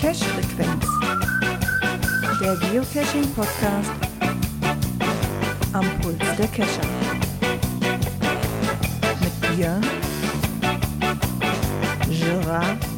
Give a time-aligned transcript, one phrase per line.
[0.00, 0.86] Cache-Frequenz.
[2.40, 3.90] Der Geocaching-Podcast
[5.72, 6.88] am Puls der Cacher.
[9.20, 9.84] Mit Björn,
[12.08, 12.97] Gerard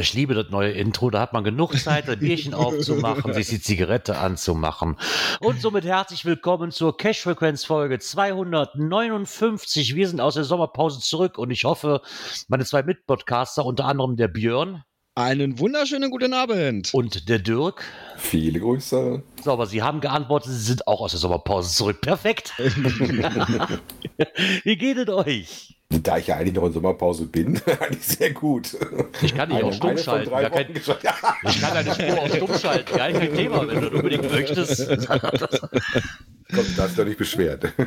[0.00, 1.10] ich liebe das neue Intro.
[1.10, 4.96] Da hat man genug Zeit, ein Bierchen aufzumachen, sich die Zigarette anzumachen.
[5.40, 9.94] Und somit herzlich willkommen zur Cash-Frequenz-Folge 259.
[9.94, 12.00] Wir sind aus der Sommerpause zurück und ich hoffe,
[12.48, 14.82] meine zwei Mitpodcaster, unter anderem der Björn
[15.14, 16.92] Einen wunderschönen guten Abend.
[16.94, 17.84] und der Dirk.
[18.16, 19.22] Viele Grüße.
[19.42, 22.00] So, aber Sie haben geantwortet, Sie sind auch aus der Sommerpause zurück.
[22.00, 22.54] Perfekt.
[24.64, 25.76] Wie geht es euch?
[25.92, 28.76] Da ich ja eigentlich noch in Sommerpause bin, eigentlich sehr gut.
[29.22, 30.30] Ich kann dich auch stumm schalten.
[30.30, 32.96] kein, ich kann deine Spur auch stumm schalten.
[32.96, 34.86] Gar kein Thema, wenn du das unbedingt möchtest.
[35.08, 37.72] Komm, du darfst doch nicht beschwert.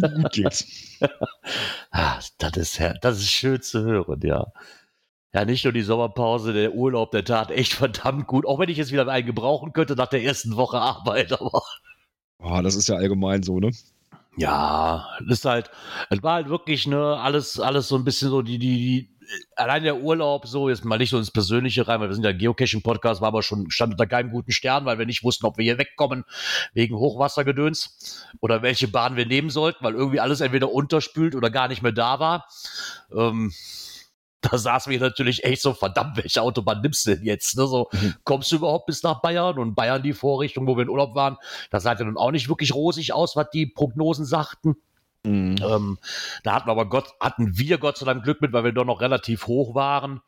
[0.00, 0.98] Gut geht's.
[1.92, 4.48] Ah, das ist, das ist schön zu hören, ja.
[5.32, 8.44] Ja, nicht nur die Sommerpause, der Urlaub, der tat echt verdammt gut.
[8.46, 11.62] Auch wenn ich jetzt wieder einen gebrauchen könnte nach der ersten Woche Arbeit, aber
[12.38, 13.70] Oh, das ist ja allgemein so, ne?
[14.36, 15.70] Ja, ist halt,
[16.10, 19.12] es war halt wirklich, ne, alles, alles so ein bisschen so, die, die, die,
[19.56, 22.32] allein der Urlaub, so, jetzt mal nicht so ins Persönliche rein, weil wir sind ja
[22.32, 25.64] Geocaching-Podcast, war aber schon, stand unter keinem guten Stern, weil wir nicht wussten, ob wir
[25.64, 26.24] hier wegkommen
[26.72, 31.68] wegen Hochwassergedöns oder welche Bahn wir nehmen sollten, weil irgendwie alles entweder unterspült oder gar
[31.68, 32.46] nicht mehr da war.
[33.14, 33.52] Ähm,
[34.50, 37.56] da saßen wir natürlich echt so, verdammt, welche Autobahn nimmst du denn jetzt?
[37.56, 37.66] Ne?
[37.66, 38.14] So, Mhm.
[38.24, 39.58] kommst du überhaupt bis nach Bayern?
[39.58, 41.36] Und Bayern, die Vorrichtung, wo wir in Urlaub waren,
[41.70, 44.76] das sah ja nun auch nicht wirklich rosig aus, was die Prognosen sagten.
[45.24, 45.56] Mhm.
[45.62, 45.98] Ähm,
[46.42, 48.84] da hatten wir aber Gott, hatten wir Gott sei Dank Glück mit, weil wir doch
[48.84, 50.20] noch relativ hoch waren.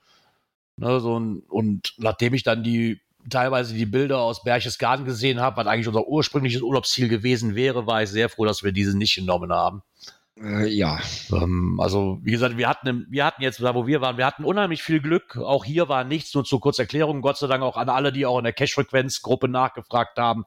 [0.77, 3.01] Ne, so ein, und nachdem ich dann die
[3.31, 8.03] teilweise die Bilder aus Berchtesgaden gesehen habe, was eigentlich unser ursprüngliches Urlaubsziel gewesen wäre, war
[8.03, 9.83] ich sehr froh, dass wir diese nicht genommen haben.
[10.41, 10.99] Äh, ja.
[11.33, 14.45] Ähm, also, wie gesagt, wir hatten, wir hatten jetzt, da wo wir waren, wir hatten
[14.45, 15.37] unheimlich viel Glück.
[15.37, 17.23] Auch hier war nichts, nur zur Kurzerklärung.
[17.23, 20.45] Gott sei Dank auch an alle, die auch in der Cash-Frequenz-Gruppe nachgefragt haben,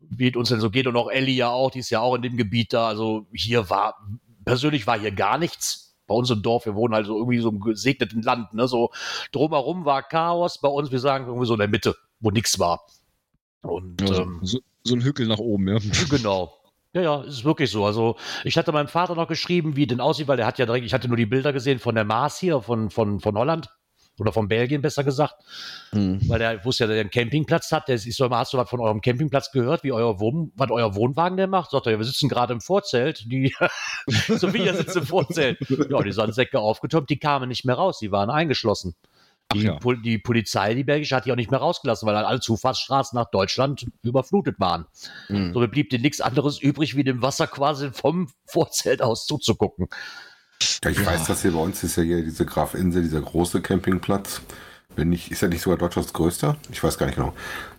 [0.00, 0.86] wie es uns denn so geht.
[0.86, 2.88] Und auch Ellie ja auch, die ist ja auch in dem Gebiet da.
[2.88, 3.96] Also, hier war,
[4.44, 5.96] persönlich war hier gar nichts.
[6.06, 8.66] Bei uns im Dorf, wir wohnen halt so irgendwie so im gesegneten Land, ne?
[8.66, 8.90] So
[9.30, 10.58] drumherum war Chaos.
[10.58, 12.86] Bei uns, wir sagen irgendwie so in der Mitte, wo nichts war.
[13.60, 15.78] Und Also, ähm, so, so ein Hückel nach oben, ja.
[16.08, 16.57] Genau.
[16.98, 17.84] Ja, ja, ist wirklich so.
[17.84, 20.84] Also, ich hatte meinem Vater noch geschrieben, wie denn aussieht, weil der hat ja direkt,
[20.84, 23.68] ich hatte nur die Bilder gesehen von der Mars hier, von, von, von Holland.
[24.20, 25.36] Oder von Belgien, besser gesagt.
[25.92, 26.20] Mhm.
[26.28, 27.86] Weil der wusste ja, dass er einen Campingplatz hat.
[27.86, 30.50] Der ist, ich soll mal, hast du was von eurem Campingplatz gehört, wie euer Wohn,
[30.56, 31.70] was euer Wohnwagen der macht?
[31.70, 33.24] Sagt er, ja, wir sitzen gerade im Vorzelt.
[33.30, 33.54] Die,
[34.08, 35.58] Sophia sitzt im Vorzelt.
[35.88, 38.00] Ja, die Sandsäcke aufgetürmt, die kamen nicht mehr raus.
[38.00, 38.96] Die waren eingeschlossen.
[39.54, 39.76] Die, ja.
[39.76, 43.16] Pol die Polizei, die belgische, hat die auch nicht mehr rausgelassen, weil dann alle Zufahrtsstraßen
[43.16, 44.86] nach Deutschland überflutet waren.
[45.28, 45.54] Mhm.
[45.54, 49.88] So blieb dir nichts anderes übrig, wie dem Wasser quasi vom Vorzelt aus zuzugucken.
[50.84, 54.42] Ja, ich weiß, dass hier bei uns ist ja hier diese Grafinsel, dieser große Campingplatz.
[54.98, 56.56] Wenn nicht, ist ja nicht sogar Deutschlands größter?
[56.72, 57.32] Ich weiß gar nicht genau.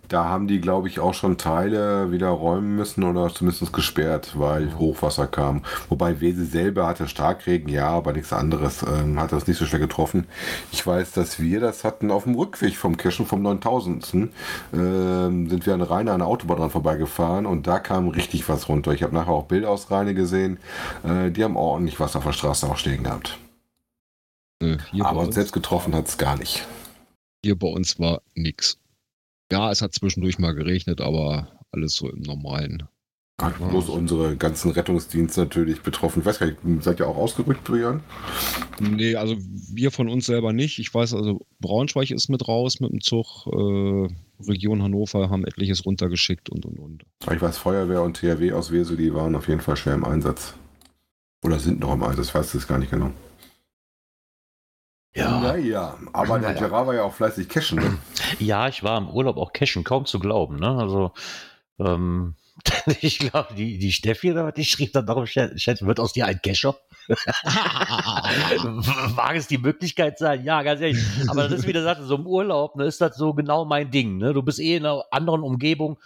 [0.08, 4.76] Da haben die, glaube ich, auch schon Teile wieder räumen müssen oder zumindest gesperrt, weil
[4.78, 5.62] Hochwasser kam.
[5.90, 8.82] Wobei Wese selber hatte Starkregen, ja, aber nichts anderes.
[8.82, 10.26] Ähm, hat das nicht so schwer getroffen.
[10.72, 14.14] Ich weiß, dass wir das hatten auf dem Rückweg vom Kirchen vom 9000.
[14.72, 18.68] Ähm, sind wir an Rheine an der Autobahn dran vorbeigefahren und da kam richtig was
[18.70, 18.92] runter.
[18.92, 20.58] Ich habe nachher auch Bilder aus Rheine gesehen.
[21.04, 23.38] Äh, die haben ordentlich Wasser auf der Straße auch stehen gehabt.
[24.62, 26.66] Äh, Aber uns, selbst getroffen hat es gar nicht.
[27.44, 28.78] Hier bei uns war nix.
[29.50, 32.88] Ja, es hat zwischendurch mal geregnet, aber alles so im normalen.
[33.40, 36.20] Hat bloß unsere ganzen Rettungsdienste natürlich betroffen.
[36.20, 38.02] Ich weiß gar nicht, seid ihr auch ausgerückt, Brian?
[38.80, 39.34] Nee, also
[39.72, 40.78] wir von uns selber nicht.
[40.78, 43.46] Ich weiß also, Braunschweig ist mit raus mit dem Zug.
[43.46, 44.14] Äh,
[44.46, 47.04] Region Hannover haben etliches runtergeschickt und und und.
[47.32, 50.54] Ich weiß, Feuerwehr und THW aus Wesel, die waren auf jeden Fall schwer im Einsatz.
[51.42, 53.10] Oder sind noch im Einsatz, ich weiß es gar nicht genau.
[55.14, 56.66] Ja, Naja, aber der Naja.
[56.66, 57.78] Gerard war ja auch fleißig cashen.
[57.78, 57.98] Ne?
[58.38, 60.56] ja ich war im Urlaub auch cashen, kaum zu glauben.
[60.56, 60.68] Ne?
[60.68, 61.12] Also,
[61.78, 62.34] ähm,
[63.00, 66.26] ich glaube, die, die Steffi, oder was, die schrieb dann darum, Chat, wird aus dir
[66.26, 66.76] ein Cacher?
[69.16, 70.44] Mag es die Möglichkeit sein?
[70.44, 71.02] Ja, ganz ehrlich.
[71.26, 73.90] Aber das ist, wie du sagst, so im Urlaub, ne, ist das so genau mein
[73.90, 74.18] Ding.
[74.18, 74.32] Ne?
[74.32, 75.98] Du bist eh in einer anderen Umgebung,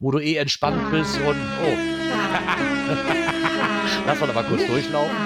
[0.00, 1.76] wo du eh entspannt bist und, oh.
[4.06, 5.16] Lass mal aber kurz durchlaufen.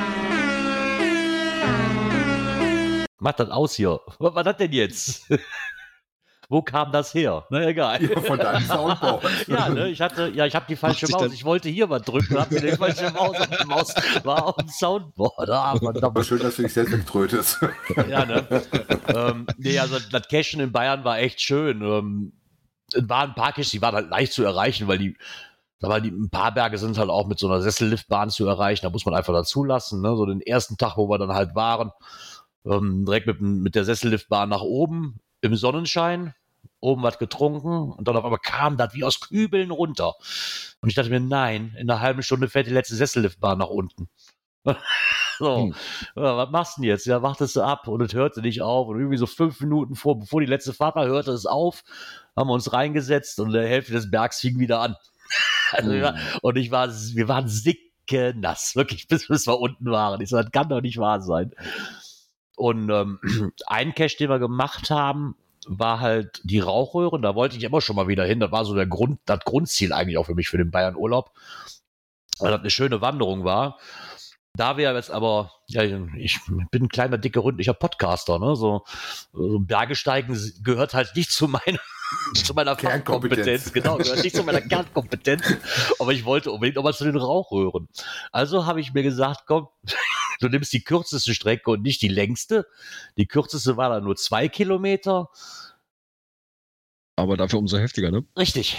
[3.19, 4.01] Mach das aus hier.
[4.19, 5.31] Was war das denn jetzt?
[6.49, 7.45] wo kam das her?
[7.51, 8.03] Na egal.
[8.03, 9.25] Ja, von deinem Soundboard.
[9.49, 11.33] Ja, ne, ich hatte, ja, ich habe die falsche Maus.
[11.33, 13.95] Ich wollte hier mal drücken, habe die falsche Maus auf die Maus
[14.25, 15.51] war auf dem Soundboard.
[15.51, 15.79] Ah.
[16.03, 17.61] Aber schön, dass du dich selbst wegtrötest.
[18.09, 18.47] Ja, ne?
[19.09, 21.83] ähm, nee, also das Cashen in Bayern war echt schön.
[21.83, 22.33] Ähm,
[22.93, 25.17] es waren ein paar Caches, die waren halt leicht zu erreichen, weil die,
[25.79, 28.85] sag mal, die, ein paar Berge sind halt auch mit so einer Sesselliftbahn zu erreichen.
[28.85, 30.01] Da muss man einfach dazu lassen.
[30.01, 30.17] Ne?
[30.17, 31.91] So den ersten Tag, wo wir dann halt waren,
[32.65, 36.35] ähm, direkt mit, mit der Sesselliftbahn nach oben im Sonnenschein,
[36.81, 40.15] oben was getrunken und dann auf einmal kam das wie aus Kübeln runter.
[40.81, 44.09] Und ich dachte mir, nein, in einer halben Stunde fährt die letzte Sesselliftbahn nach unten.
[45.39, 45.75] so, Hm.
[46.17, 47.07] ja, was machst du denn jetzt?
[47.07, 48.89] Ja, wartest du ab und es hörte nicht auf.
[48.89, 51.83] Und irgendwie so fünf Minuten vor, bevor die letzte Fahrer hörte es auf,
[52.37, 54.97] haben wir uns reingesetzt und der Hälfte des Bergs fing wieder an.
[55.73, 59.91] Also wir, war- und ich war, wir waren sicke nass, wirklich, bis, bis wir unten
[59.91, 60.21] waren.
[60.21, 61.53] Ich so, das kann doch nicht wahr sein.
[62.57, 63.21] Und ähm,
[63.67, 65.37] ein Cache, den wir gemacht haben,
[65.67, 67.23] war halt die Rauchröhren.
[67.23, 68.41] Da wollte ich immer schon mal wieder hin.
[68.41, 71.31] Das war so der Grund, das Grundziel eigentlich auch für mich für den Bayern-Urlaub.
[72.39, 73.79] Weil das eine schöne Wanderung war.
[74.57, 76.39] Da wir jetzt aber, ja, ich
[76.71, 78.55] bin ein kleiner, dicker habe Podcaster, ne?
[78.55, 78.85] So,
[79.33, 81.81] so Bergesteigen gehört halt nicht zu meiner,
[82.35, 83.73] zu meiner Kernkompetenz.
[83.73, 85.43] Genau, gehört nicht zu meiner Kernkompetenz.
[85.99, 87.89] Aber ich wollte unbedingt noch mal zu den Rauchröhren.
[88.31, 89.67] Also habe ich mir gesagt, komm,
[90.41, 92.67] du nimmst die kürzeste Strecke und nicht die längste.
[93.17, 95.29] Die kürzeste war dann nur zwei Kilometer.
[97.17, 98.25] Aber dafür umso heftiger, ne?
[98.37, 98.77] Richtig.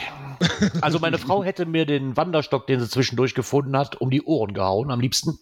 [0.81, 4.53] Also meine Frau hätte mir den Wanderstock, den sie zwischendurch gefunden hat, um die Ohren
[4.53, 5.39] gehauen, am liebsten,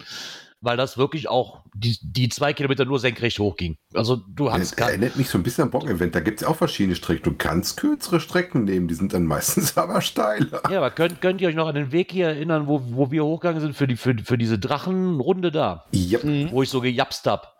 [0.64, 3.78] weil das wirklich auch die, die zwei Kilometer nur senkrecht hochging.
[3.94, 6.16] Also du Das hast kein, erinnert mich so ein bisschen an Bock-Event.
[6.16, 7.24] Da gibt es auch verschiedene Strecken.
[7.24, 10.62] Du kannst kürzere Strecken nehmen, die sind dann meistens aber steiler.
[10.72, 13.26] ja, aber könnt, könnt ihr euch noch an den Weg hier erinnern, wo, wo wir
[13.26, 17.53] hochgegangen sind für, die, für, für diese Drachenrunde da, Ja, wo ich so gejapst hab.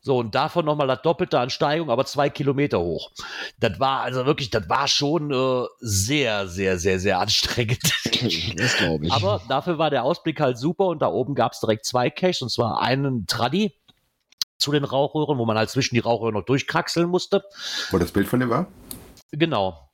[0.00, 3.10] So, und davon nochmal das Doppelte an Steigung, aber zwei Kilometer hoch.
[3.58, 7.78] Das war also wirklich, das war schon äh, sehr, sehr, sehr, sehr anstrengend.
[8.56, 9.12] Das glaube ich.
[9.12, 12.42] Aber dafür war der Ausblick halt super und da oben gab es direkt zwei Caches
[12.42, 13.76] und zwar einen Traddy
[14.56, 17.44] zu den Rauchröhren, wo man halt zwischen die Rauchröhren noch durchkraxeln musste.
[17.90, 18.66] wo das Bild von dem war?
[19.30, 19.87] Genau.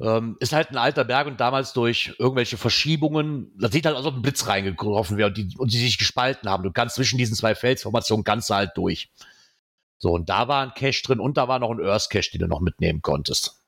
[0.00, 4.04] Ähm, ist halt ein alter Berg und damals durch irgendwelche Verschiebungen, das sieht halt aus,
[4.04, 6.62] als ob ein Blitz reingeworfen wäre und die, und die sich gespalten haben.
[6.62, 9.10] Du kannst zwischen diesen zwei Felsformationen du halt durch.
[9.98, 12.40] So, und da war ein Cache drin und da war noch ein Earth Cache, den
[12.40, 13.62] du noch mitnehmen konntest.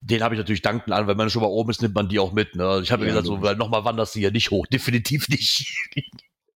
[0.00, 2.18] Den habe ich natürlich dankend an, wenn man schon mal oben ist, nimmt man die
[2.18, 2.56] auch mit.
[2.56, 2.80] Ne?
[2.82, 4.66] Ich habe mir Ja, gesagt, so, weil nochmal wanderst du hier nicht hoch.
[4.72, 5.66] Definitiv nicht.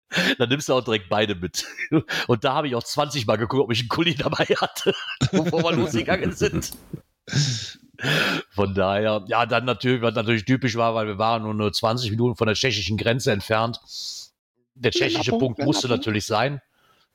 [0.38, 1.66] Dann nimmst du auch direkt beide mit.
[2.28, 4.94] Und da habe ich auch 20 Mal geguckt, ob ich einen Kuli dabei hatte,
[5.32, 6.72] bevor wir losgegangen sind.
[8.50, 12.12] Von daher, ja, dann natürlich, was natürlich typisch war, weil wir waren nur, nur 20
[12.12, 13.80] Minuten von der tschechischen Grenze entfernt.
[14.76, 16.62] Der tschechische Länderpunkt, Punkt musste natürlich sein.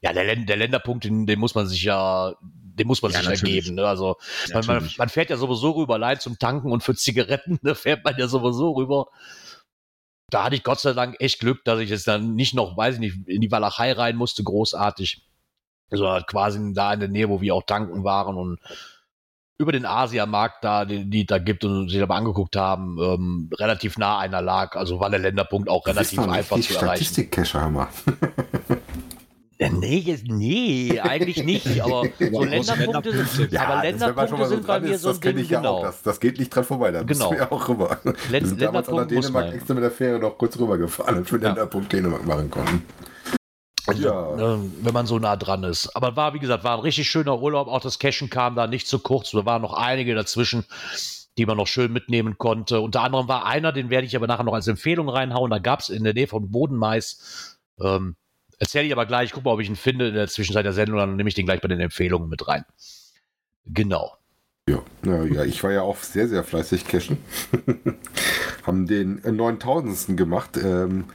[0.00, 3.28] Ja, der, der Länderpunkt, den, den muss man sich ja, den muss man Ja, sich
[3.28, 3.56] natürlich.
[3.56, 3.76] ergeben.
[3.76, 3.86] Ne?
[3.86, 4.16] Also
[4.52, 8.04] man, man, man fährt ja sowieso rüber, allein zum Tanken und für Zigaretten, da fährt
[8.04, 9.06] man ja sowieso rüber.
[10.28, 12.94] Da hatte ich Gott sei Dank echt Glück, dass ich jetzt dann nicht noch, weiß
[12.94, 15.22] ich nicht, in die Walachei rein musste, großartig.
[15.90, 18.58] Also quasi da in der Nähe, wo wir auch tanken waren und
[19.58, 23.98] über den Asiamarkt da, den die da gibt und sich aber angeguckt haben, ähm, relativ
[23.98, 24.76] nah einer lag.
[24.76, 27.04] Also war der Länderpunkt auch bist relativ einfach zu erreichen.
[27.04, 27.88] Statistik-Cacher, Hammer.
[29.58, 31.80] Ja, Nee, nee, eigentlich nicht.
[31.84, 35.50] Aber so Länderpunkte, sind, aber Länderpunkte sind bei mir so ein das kenne Ding, ich
[35.50, 35.76] ja genau.
[35.76, 35.82] auch.
[35.84, 36.90] Das, das geht nicht dran vorbei.
[36.90, 37.30] Da Genau.
[37.30, 37.98] du ja auch rüber.
[38.02, 41.48] Wir sind damals muss Dänemark extra mit der Fähre noch kurz rübergefahren, damit wir Ja.
[41.50, 42.82] Länderpunkt Dänemark machen konnten.
[43.96, 44.54] Ja.
[44.54, 45.94] äh, wenn man so nah dran ist.
[45.96, 47.68] Aber war, wie gesagt, war ein richtig schöner Urlaub.
[47.68, 49.30] Auch das Cashen kam da nicht zu kurz.
[49.32, 50.64] Da waren noch einige dazwischen,
[51.36, 52.80] die man noch schön mitnehmen konnte.
[52.80, 55.50] Unter anderem war einer, den werde ich aber nachher noch als Empfehlung reinhauen.
[55.50, 57.58] Da gab es in der Nähe von Bodenmais.
[57.80, 58.16] Ähm,
[58.58, 59.32] Erzähle ich aber gleich.
[59.32, 60.98] Guck mal, ob ich ihn finde in der Zwischenzeit der Sendung.
[60.98, 62.64] Dann nehme ich den gleich bei den Empfehlungen mit rein.
[63.66, 64.16] Genau.
[64.68, 67.18] Ja, ja, ja, ich war ja auch sehr, sehr fleißig cashen.
[68.62, 70.16] Haben den äh, 9000.
[70.16, 71.06] gemacht, ähm,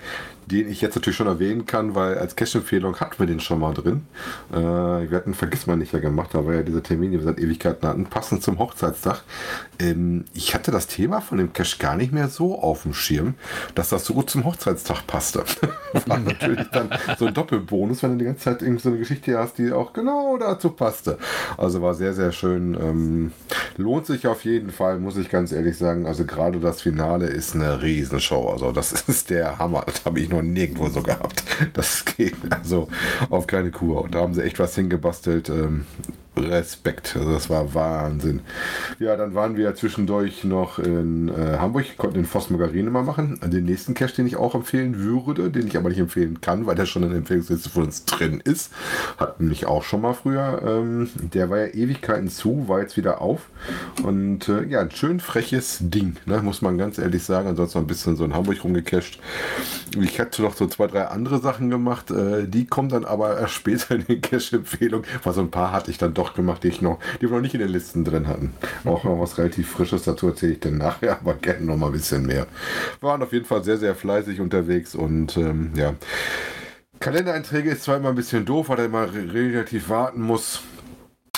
[0.52, 3.74] den ich jetzt natürlich schon erwähnen kann, weil als Cash-Empfehlung hatten wir den schon mal
[3.74, 4.06] drin.
[4.52, 7.26] Äh, wir hatten Vergiss mal nicht ja gemacht, da war ja dieser Termin, den wir
[7.26, 9.24] seit Ewigkeiten hatten, passend zum Hochzeitstag.
[9.80, 13.36] Ähm, ich hatte das Thema von dem Cash gar nicht mehr so auf dem Schirm,
[13.76, 15.44] dass das so gut zum Hochzeitstag passte.
[16.06, 19.38] war natürlich dann so ein Doppelbonus, wenn du die ganze Zeit irgend so eine Geschichte
[19.38, 21.18] hast, die auch genau dazu passte.
[21.58, 22.76] Also war sehr, sehr schön.
[22.76, 23.32] Ähm,
[23.78, 26.06] lohnt sich auf jeden Fall, muss ich ganz ehrlich sagen.
[26.06, 28.50] Also gerade das Finale ist eine Riesenshow.
[28.50, 29.84] Also das ist der Hammer.
[29.86, 31.44] Das habe ich noch nirgendwo so gehabt.
[31.74, 32.88] Das geht also
[33.30, 34.04] auf keine Kur.
[34.04, 35.50] Und da haben sie echt was hingebastelt.
[35.50, 35.86] Ähm,
[36.38, 37.16] Respekt.
[37.18, 38.42] Also das war Wahnsinn.
[39.00, 43.40] Ja, dann waren wir zwischendurch noch in äh, Hamburg, konnten den Voss Margarine mal machen.
[43.44, 46.76] Den nächsten Cache, den ich auch empfehlen würde, den ich aber nicht empfehlen kann, weil
[46.76, 48.72] der schon in der Empfehlungsliste von uns drin ist.
[49.18, 50.62] Hatten mich auch schon mal früher.
[50.66, 53.50] Ähm, der war ja Ewigkeiten zu, war jetzt wieder auf.
[54.04, 57.48] Und äh, ja, ein schön freches Ding, ne, muss man ganz ehrlich sagen.
[57.48, 59.20] Ansonsten ein bisschen so in Hamburg rumgecached.
[60.00, 62.12] Ich hatte noch so zwei, drei andere Sachen gemacht.
[62.12, 65.06] Äh, die kommen dann aber erst später in den Cache-Empfehlungen.
[65.24, 67.42] Weil so ein paar hatte ich dann doch gemacht, die ich noch, die wir noch
[67.42, 68.54] nicht in den Listen drin hatten.
[68.86, 71.94] Auch noch was relativ Frisches dazu erzähle ich dann nachher, aber gerne noch mal ein
[71.94, 72.48] bisschen mehr.
[73.02, 75.94] Waren auf jeden Fall sehr, sehr fleißig unterwegs und ähm, ja.
[77.00, 80.64] Kalendereinträge ist zwar immer ein bisschen doof, weil er immer relativ warten muss.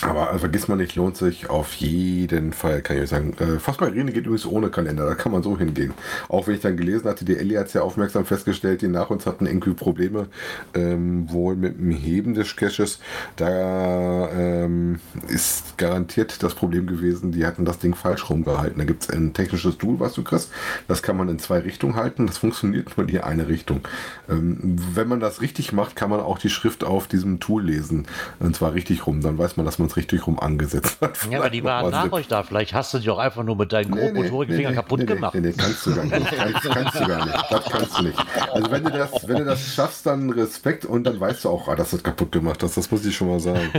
[0.01, 3.33] Aber äh, vergiss mal nicht, lohnt sich auf jeden Fall, kann ich euch sagen.
[3.39, 5.93] Äh, Phosmarine geht übrigens ohne Kalender, da kann man so hingehen.
[6.29, 9.09] Auch wenn ich dann gelesen hatte, die Ellie hat es ja aufmerksam festgestellt, die nach
[9.09, 10.27] uns hatten irgendwie Probleme
[10.73, 12.99] ähm, wohl mit dem Heben des Caches.
[13.35, 18.77] Da ähm, ist garantiert das Problem gewesen, die hatten das Ding falsch rumgehalten.
[18.77, 20.51] Da gibt es ein technisches Tool, was du kriegst.
[20.87, 22.27] Das kann man in zwei Richtungen halten.
[22.27, 23.81] Das funktioniert nur in eine Richtung.
[24.29, 28.07] Ähm, wenn man das richtig macht, kann man auch die Schrift auf diesem Tool lesen.
[28.39, 29.21] Und zwar richtig rum.
[29.21, 31.17] Dann weiß man, dass man es richtig rum angesetzt hat.
[31.29, 32.43] Ja, aber die waren nach euch da.
[32.43, 34.99] Vielleicht hast du die auch einfach nur mit deinen Nee, grobmotorigen nee, Fingern nee, kaputt
[34.99, 35.35] nee, gemacht.
[35.35, 36.31] Nee, nee, kannst du gar nicht.
[36.31, 37.45] Kannst, kannst du gar nicht.
[37.49, 38.25] Das kannst du nicht.
[38.53, 41.67] Also wenn du das, wenn du das schaffst, dann Respekt und dann weißt du auch,
[41.67, 42.77] ah, dass du das kaputt gemacht hast.
[42.77, 43.69] Das muss ich schon mal sagen.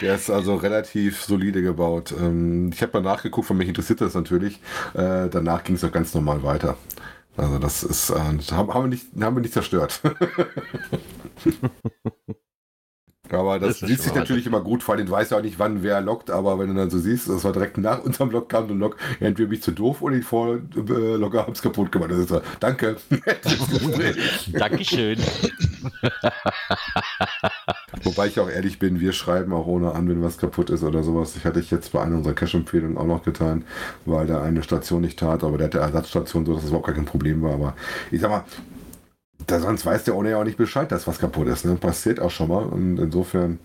[0.00, 2.14] Der ist also relativ solide gebaut.
[2.18, 4.60] Ähm, ich habe mal nachgeguckt, von mich interessiert das natürlich.
[4.94, 6.76] Äh, danach ging es auch ganz normal weiter.
[7.36, 10.00] Also das ist, äh, haben, haben, wir nicht, haben wir nicht zerstört.
[13.32, 15.58] Aber das, Das schon sich natürlich immer gut, vor allem du weißt ja auch nicht,
[15.58, 18.48] wann wer lockt, aber wenn du dann so siehst, das war direkt nach unserem Log
[18.48, 22.10] kam Log, ja, entweder bin ich zu doof oder die Vorlogger haben es kaputt gemacht.
[22.10, 22.96] Das ist so, danke.
[24.52, 25.18] Dankeschön.
[28.02, 31.02] Wobei ich auch ehrlich bin, wir schreiben auch ohne an, wenn was kaputt ist oder
[31.02, 31.36] sowas.
[31.36, 33.64] Ich hatte ich jetzt bei einer unserer Cache-Empfehlungen auch noch getan,
[34.04, 36.96] weil da eine Station nicht tat, aber der hatte Ersatzstation, so dass es überhaupt gar
[36.96, 37.54] kein Problem war.
[37.54, 37.74] Aber
[38.10, 38.44] ich sag mal,
[39.46, 41.64] da sonst weiß der ohne ja auch nicht Bescheid, dass was kaputt ist.
[41.64, 41.74] Ne?
[41.76, 42.64] Passiert auch schon mal.
[42.64, 43.58] Und insofern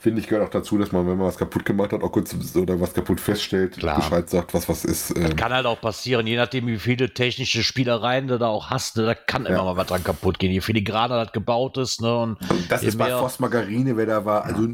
[0.00, 2.34] finde ich, gehört auch dazu, dass man, wenn man was kaputt gemacht hat, auch kurz
[2.54, 3.96] oder was kaputt feststellt, Klar.
[3.96, 5.16] Bescheid sagt, was was ist.
[5.16, 8.96] Ähm, Kann halt auch passieren, je nachdem, wie viele technische Spielereien du da auch hast,
[8.96, 9.64] ne, da kann immer Ja.
[9.64, 10.52] mal was dran kaputt gehen.
[10.52, 12.38] Je filigraner das gebaut ist, ne, und
[12.68, 14.68] das ist bei Voss Margarine, wer da war, also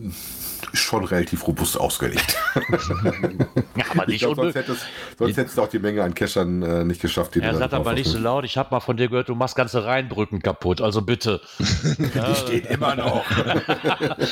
[0.72, 2.36] schon relativ robust ausgelegt.
[3.76, 4.86] Ja, aber Ich nicht glaube, sonst, hättest,
[5.18, 7.92] sonst hättest du auch die Menge an Cachern äh, nicht geschafft, die Er sagt aber
[7.92, 8.44] nicht so laut.
[8.44, 10.80] Ich habe mal von dir gehört, du machst ganze Rheinbrücken kaputt.
[10.80, 11.40] Also bitte.
[11.58, 13.24] Die steht immer noch.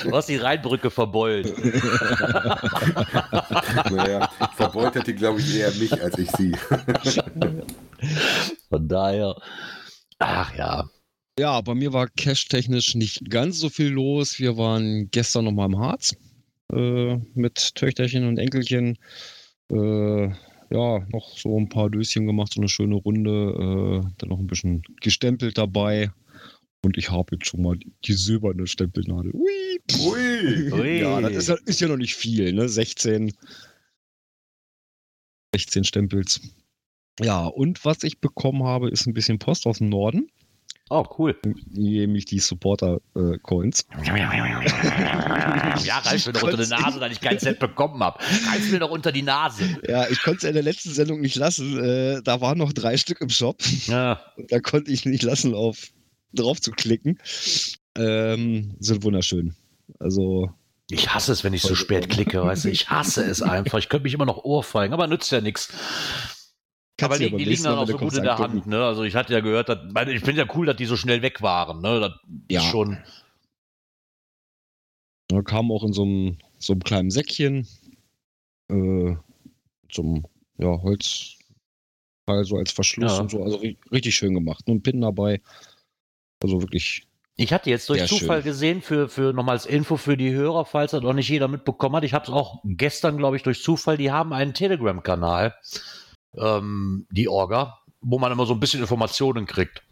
[0.04, 1.52] Du hast die Rheinbrücke verbeult.
[3.90, 6.52] naja, verbeult hätte, glaube ich, eher mich als ich sie.
[8.68, 9.36] Von daher.
[10.18, 10.88] Ach ja.
[11.38, 14.38] Ja, bei mir war cash-technisch nicht ganz so viel los.
[14.38, 16.14] Wir waren gestern noch mal im Harz
[16.72, 18.98] mit Töchterchen und Enkelchen.
[19.70, 20.28] Äh,
[20.70, 23.30] ja, noch so ein paar Döschen gemacht, so eine schöne Runde.
[24.04, 26.10] Äh, dann noch ein bisschen gestempelt dabei.
[26.84, 29.32] Und ich habe jetzt schon mal die silberne Stempelnadel.
[29.34, 29.80] Ui.
[30.00, 30.72] Ui.
[30.72, 30.98] Ui.
[31.00, 32.68] Ja, das ist, ja- ist ja noch nicht viel, ne?
[32.68, 33.32] 16,
[35.54, 36.40] 16 Stempels.
[37.20, 40.30] Ja, und was ich bekommen habe, ist ein bisschen Post aus dem Norden,
[40.90, 41.36] Oh, cool.
[41.72, 43.86] nämlich die Supporter-Coins.
[45.84, 48.18] Ja, reiß mir doch unter die Nase, dass ich kein Cent bekommen habe.
[48.20, 49.64] Reiß mir doch unter die Nase.
[49.86, 51.78] Ja, ich konnte es in der letzten Sendung nicht lassen.
[51.82, 53.62] Äh, da waren noch drei Stück im Shop.
[53.86, 54.20] Ja.
[54.48, 55.88] Da konnte ich nicht lassen, auf
[56.32, 57.18] drauf zu klicken.
[57.96, 59.54] Ähm, sind wunderschön.
[59.98, 60.50] Also,
[60.90, 62.70] Ich hasse es, wenn ich so spät klicke, weißt du.
[62.70, 63.78] Ich hasse es einfach.
[63.78, 65.68] Ich könnte mich immer noch ohrfeigen, aber nützt ja nichts.
[66.98, 68.52] Kannst Aber die, die liegen dann auch so gut in der angucken.
[68.60, 68.84] Hand, ne?
[68.84, 69.78] Also ich hatte ja gehört, dass,
[70.08, 72.00] ich finde ja cool, dass die so schnell weg waren, ne?
[72.00, 72.12] Das
[72.50, 72.60] Ja.
[72.60, 72.98] ist schon.
[75.28, 77.66] Da kam auch in so einem, so einem kleinen Säckchen.
[78.70, 79.16] Äh,
[79.90, 80.26] zum
[80.58, 81.34] ja, Holz.
[82.26, 83.20] Also als Verschluss Ja.
[83.22, 83.42] und so.
[83.42, 84.66] Also ri- richtig schön gemacht.
[84.66, 85.40] Nur ein Pin dabei.
[86.42, 87.06] Also wirklich.
[87.36, 88.50] Ich hatte jetzt durch Zufall schön.
[88.50, 91.94] gesehen, für, für nochmal als Info für die Hörer, falls das noch nicht jeder mitbekommen
[91.96, 92.04] hat.
[92.04, 95.54] Ich habe es auch gestern, glaube ich, durch Zufall, die haben einen Telegram-Kanal,
[96.36, 99.82] ähm, die Orga, wo man immer so ein bisschen Informationen kriegt.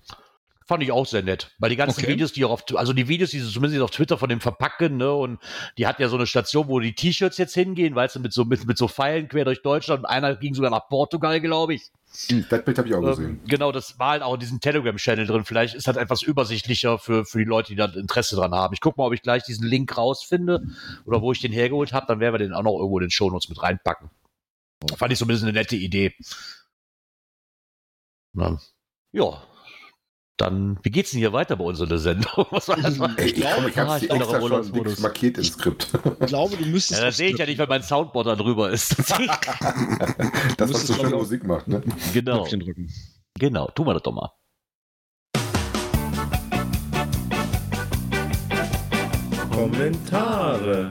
[0.68, 2.12] Fand ich auch sehr nett, weil die ganzen Okay.
[2.12, 4.96] Videos, die auch auf, also die Videos, die sie zumindest auf Twitter von dem verpacken,
[4.96, 5.38] ne, und
[5.78, 8.44] die hat ja so eine Station, wo die T-Shirts jetzt hingehen, weißt du, mit so,
[8.44, 11.92] mit, mit so Pfeilen quer durch Deutschland und einer ging sogar nach Portugal, glaube ich.
[12.50, 13.24] Das Bild habe ich auch gesehen.
[13.26, 15.44] Ähm, genau, das war halt auch in diesem Telegram-Channel drin.
[15.44, 18.74] Vielleicht ist das etwas übersichtlicher für, für die Leute, die da Interesse dran haben.
[18.74, 20.62] Ich gucke mal, ob ich gleich diesen Link rausfinde
[21.04, 22.06] oder wo ich den hergeholt habe.
[22.08, 24.10] Dann werden wir den auch noch irgendwo in den Shownotes mit reinpacken.
[24.97, 26.14] Fand ich so ein bisschen eine nette Idee.
[28.35, 28.61] Na,
[29.12, 29.42] ja,
[30.37, 32.47] Dann, wie geht's denn hier weiter bei uns in der Sendung?
[32.50, 32.99] Was war das?
[33.16, 35.88] Ey, ich, ich Ah, hab's ich bin noch extra im schon markiert im Skript.
[36.21, 37.00] Ich glaube, du müsstest.
[37.00, 38.95] Ja, das sehe ich ja nicht, weil mein Soundboard da drüber ist.
[40.59, 41.83] Das, was müsstest, so schöne Musik macht, ne?
[42.12, 42.47] genau,
[43.38, 43.68] genau.
[43.71, 44.30] Tun wir das doch mal.
[49.50, 50.90] Kommentare.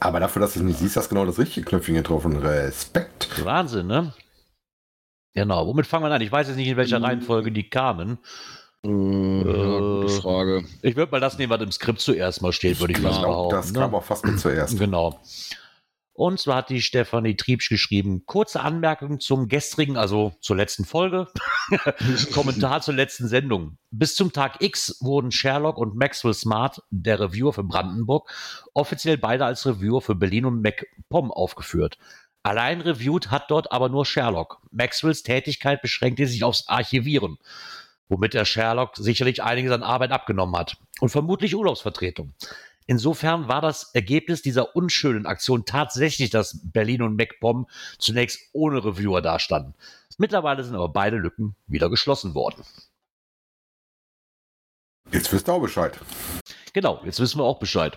[0.00, 2.36] Aber dafür, dass du es nicht siehst, hast du genau das richtige Knöpfchen getroffen.
[2.36, 3.44] Respekt.
[3.44, 4.12] Wahnsinn, ne?
[5.34, 5.66] Genau.
[5.66, 6.20] Womit fangen wir an?
[6.22, 8.18] Ich weiß jetzt nicht, in welcher Reihenfolge die kamen.
[8.84, 8.92] Äh, ja,
[9.78, 10.64] gute Äh, Frage.
[10.82, 13.30] Ich würde mal das nehmen, was im Skript zuerst mal steht, würde ich fast glaub,
[13.30, 13.56] behaupten.
[13.56, 13.78] das ne?
[13.80, 14.78] kam auch fast mit zuerst.
[14.78, 15.20] Genau.
[16.16, 21.28] Und zwar hat die Stefanie Triebsch geschrieben, kurze Anmerkung zum gestrigen, also zur letzten Folge.
[22.32, 23.76] Kommentar zur letzten Sendung.
[23.90, 28.30] Bis zum Tag X wurden Sherlock und Maxwell Smart, der Reviewer für Brandenburg,
[28.72, 31.98] offiziell beide als Reviewer für Berlin und MacPom aufgeführt.
[32.42, 34.62] Allein reviewt hat dort aber nur Sherlock.
[34.70, 37.36] Maxwells Tätigkeit beschränkte sich aufs Archivieren,
[38.08, 40.78] womit der Sherlock sicherlich einiges an Arbeit abgenommen hat.
[41.00, 42.32] Und vermutlich Urlaubsvertretung.
[42.86, 47.66] Insofern war das Ergebnis dieser unschönen Aktion tatsächlich, dass Berlin und MacPom
[47.98, 49.74] zunächst ohne Reviewer dastanden.
[50.18, 52.64] Mittlerweile sind aber beide Lücken wieder geschlossen worden.
[55.12, 55.98] Jetzt wirst du auch Bescheid.
[56.72, 57.96] Genau, jetzt wissen wir auch Bescheid.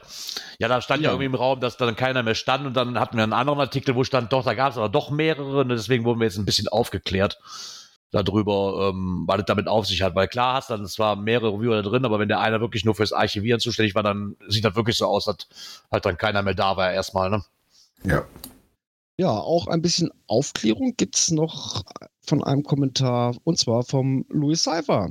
[0.59, 1.11] Ja, da stand ja, Ja.
[1.13, 3.95] irgendwie im Raum, dass dann keiner mehr stand und dann hatten wir einen anderen Artikel,
[3.95, 6.45] wo stand, doch, da gab es aber doch mehrere und deswegen wurden wir jetzt ein
[6.45, 7.39] bisschen aufgeklärt
[8.11, 10.15] darüber, ähm, was es damit auf sich hat.
[10.15, 12.95] Weil klar hast dann zwar mehrere Reviewer da drin, aber wenn der einer wirklich nur
[12.95, 15.47] fürs Archivieren zuständig war, dann sieht das wirklich so aus, dass
[15.91, 17.43] halt dann keiner mehr da war erstmal, ne?
[18.03, 18.25] Ja.
[19.17, 21.83] Ja, auch ein bisschen Aufklärung gibt es noch
[22.21, 25.09] von einem Kommentar und zwar vom Louis Seifer.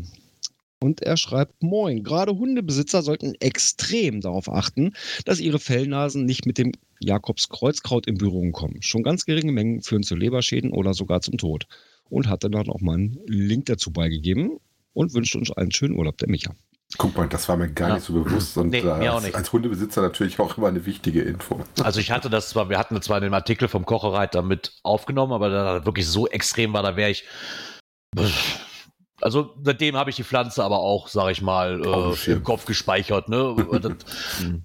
[0.81, 6.57] Und er schreibt, moin, gerade Hundebesitzer sollten extrem darauf achten, dass ihre Fellnasen nicht mit
[6.57, 8.81] dem Jakobskreuzkraut in Berührung kommen.
[8.81, 11.67] Schon ganz geringe Mengen führen zu Leberschäden oder sogar zum Tod.
[12.11, 14.59] Und hat dann auch mal einen Link dazu beigegeben
[14.95, 16.53] und wünscht uns einen schönen Urlaub, der Micha.
[16.97, 17.95] Guck mal, das war mir gar Ja.
[17.97, 19.35] nicht so bewusst und Nee, äh, mir auch als, nicht.
[19.35, 21.61] als Hundebesitzer natürlich auch immer eine wichtige Info.
[21.85, 25.35] Also ich hatte das zwar, wir hatten zwar in dem Artikel vom Kochereiter mit aufgenommen,
[25.35, 27.25] aber da wirklich so extrem war, da wäre ich.
[29.21, 32.39] Also seitdem habe ich die Pflanze aber auch, sage ich mal, äh, Schirm.
[32.39, 33.29] im Kopf gespeichert.
[33.29, 33.55] Ne?
[33.83, 33.93] das,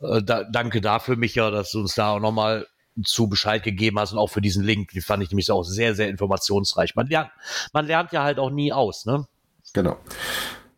[0.02, 2.68] äh, da, danke dafür, Micha, dass du uns da auch nochmal
[3.04, 4.90] zu Bescheid gegeben hast und auch für diesen Link.
[4.92, 6.96] Die fand ich nämlich auch sehr, sehr informationsreich.
[6.96, 7.30] Man lernt,
[7.74, 9.26] man lernt ja halt auch nie aus, ne?
[9.74, 9.98] Genau.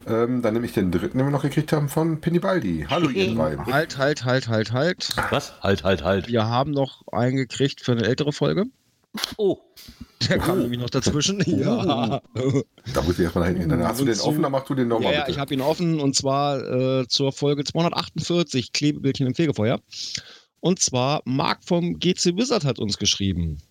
[0.08, 2.86] Ähm, dann nehme ich den dritten, den wir noch gekriegt haben, von Pinibaldi.
[2.90, 3.58] Hallo, ihr drei.
[3.58, 5.10] Halt, halt, halt, halt, halt.
[5.32, 5.54] Was?
[5.62, 6.28] Halt, halt, halt.
[6.28, 8.66] Wir haben noch einen gekriegt für eine ältere Folge.
[9.38, 9.58] Oh,
[10.30, 11.42] Der kam nämlich noch dazwischen.
[11.48, 12.22] Ja.
[12.94, 13.70] Da muss ich erstmal dahin gehen.
[13.70, 15.32] Dann hast du Und den zu- offen, dann machst du den nochmal ja, bitte.
[15.32, 16.62] ich habe ihn offen und zwar
[17.02, 19.80] äh, zur Folge 248 Klebebildchen im Fegefeuer.
[20.66, 23.62] Und zwar Marc vom GC Wizard hat uns geschrieben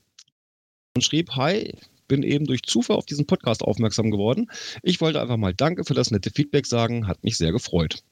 [0.94, 1.76] und schrieb: Hi,
[2.07, 4.48] bin eben durch Zufall auf diesen Podcast aufmerksam geworden.
[4.85, 8.04] Ich wollte einfach mal Danke für das nette Feedback sagen, hat mich sehr gefreut.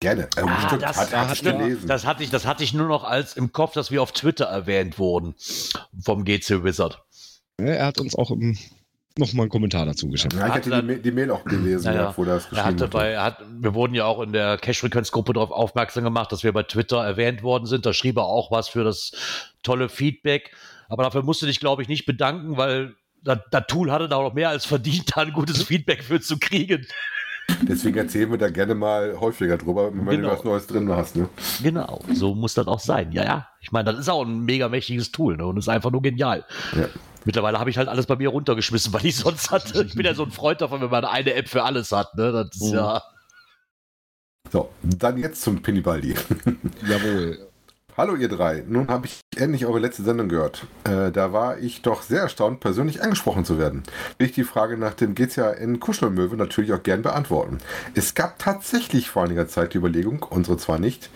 [0.00, 0.24] Gerne.
[0.36, 1.88] Äh, Ah, stimmt, das- hat, hat hat ich gelesen.
[1.88, 4.44] Das hatte ich, das hatte ich nur noch als im Kopf, dass wir auf Twitter
[4.44, 5.34] erwähnt wurden
[5.98, 7.02] vom GC Wizard.
[7.56, 8.58] Er hat uns auch ähm,
[9.18, 10.32] nochmal einen Kommentar dazu geschickt.
[10.34, 12.66] ja, ich hat hatte dann- die, die Mail auch gelesen, Ja, wo das Er geschrieben
[12.66, 12.88] hatte wurde.
[12.90, 16.52] bei, er hat, wir wurden ja auch in der Cash-Frequenz-Gruppe darauf aufmerksam gemacht, dass wir
[16.52, 17.86] bei Twitter erwähnt worden sind.
[17.86, 19.12] Da schrieb er auch was für das
[19.62, 20.50] tolle Feedback.
[20.88, 24.16] Aber dafür musst du dich, glaube ich, nicht bedanken, weil das, das Tool hatte da
[24.16, 26.86] auch noch mehr als verdient, da ein gutes Feedback für zu kriegen.
[27.62, 30.30] Deswegen erzählen wir da gerne mal häufiger drüber, wenn Genau.
[30.30, 31.14] du was Neues drin hast.
[31.14, 31.28] Ne?
[31.62, 33.12] Genau, so muss das auch sein.
[33.12, 33.48] Ja, ja.
[33.60, 35.46] Ich meine, das ist auch ein mega mächtiges Tool ne?
[35.46, 36.44] und ist einfach nur genial.
[36.74, 36.86] Ja.
[37.24, 39.84] Mittlerweile habe ich halt alles bei mir runtergeschmissen, weil ich sonst hatte.
[39.84, 42.14] Ich bin ja so ein Freund davon, wenn man eine App für alles hat.
[42.16, 42.32] Ne?
[42.32, 42.76] Das ist Mhm.
[42.76, 43.02] ja.
[44.52, 46.14] So, dann jetzt zum Pinibaldi.
[46.86, 47.48] Jawohl.
[47.96, 50.66] Hallo ihr drei, nun habe ich endlich eure letzte Sendung gehört.
[50.82, 53.84] Äh, da war ich doch sehr erstaunt, persönlich angesprochen zu werden.
[54.18, 57.58] Will ich die Frage nach dem GCAN Kuschelmöwe natürlich auch gern beantworten.
[57.94, 61.08] Es gab tatsächlich vor einiger Zeit die Überlegung, unsere zwar nicht,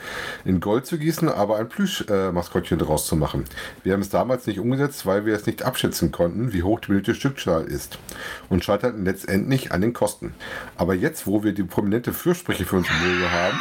[0.45, 3.43] in Gold zu gießen, aber ein Plüsch-Maskottchen daraus zu machen.
[3.83, 6.89] Wir haben es damals nicht umgesetzt, weil wir es nicht abschätzen konnten, wie hoch die
[6.89, 7.99] benötigte Stückzahl ist
[8.51, 10.33] und scheiterten letztendlich an den Kosten.
[10.77, 13.59] Aber jetzt, wo wir die prominente Fürsprecher für unsere Möwe haben,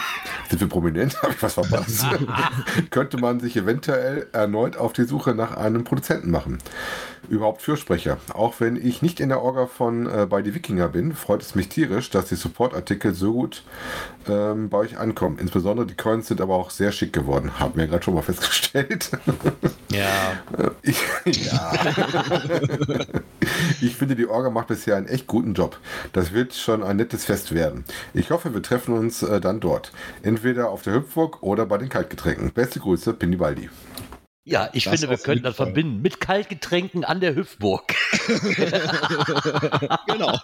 [0.52, 2.06] sind wir prominent, habe ich was verpasst,
[3.08, 6.58] könnte man sich eventuell erneut auf die Suche nach einem Produzenten machen.
[7.30, 8.18] Überhaupt Fürsprecher.
[8.34, 11.56] Auch wenn ich nicht in der Orga von äh, bei die Wikinger bin, freut es
[11.56, 13.64] mich tierisch, dass die Supportartikel so gut
[14.28, 15.38] ähm, bei euch ankommen.
[15.40, 17.60] Insbesondere die Coins sind aber auch sehr schick geworden.
[17.60, 19.12] Haben wir gerade schon mal festgestellt.
[19.90, 20.34] Ja.
[20.82, 21.72] Ich, ja.
[23.82, 25.80] ich finde, die Orga macht bisher einen echt guten Job.
[26.12, 27.86] Das wird schon ein nettes Fest werden.
[28.14, 29.94] Ich hoffe, wir treffen uns äh, dann dort.
[30.24, 32.52] Entweder auf der Hüpfburg oder bei den Kaltgetränken.
[32.52, 33.70] Beste Grüße, Pinibaldi.
[34.48, 37.94] Ja, ich Das finde, wir könnten das verbinden mit Kaltgetränken an der Hüftburg.
[40.08, 40.40] genau.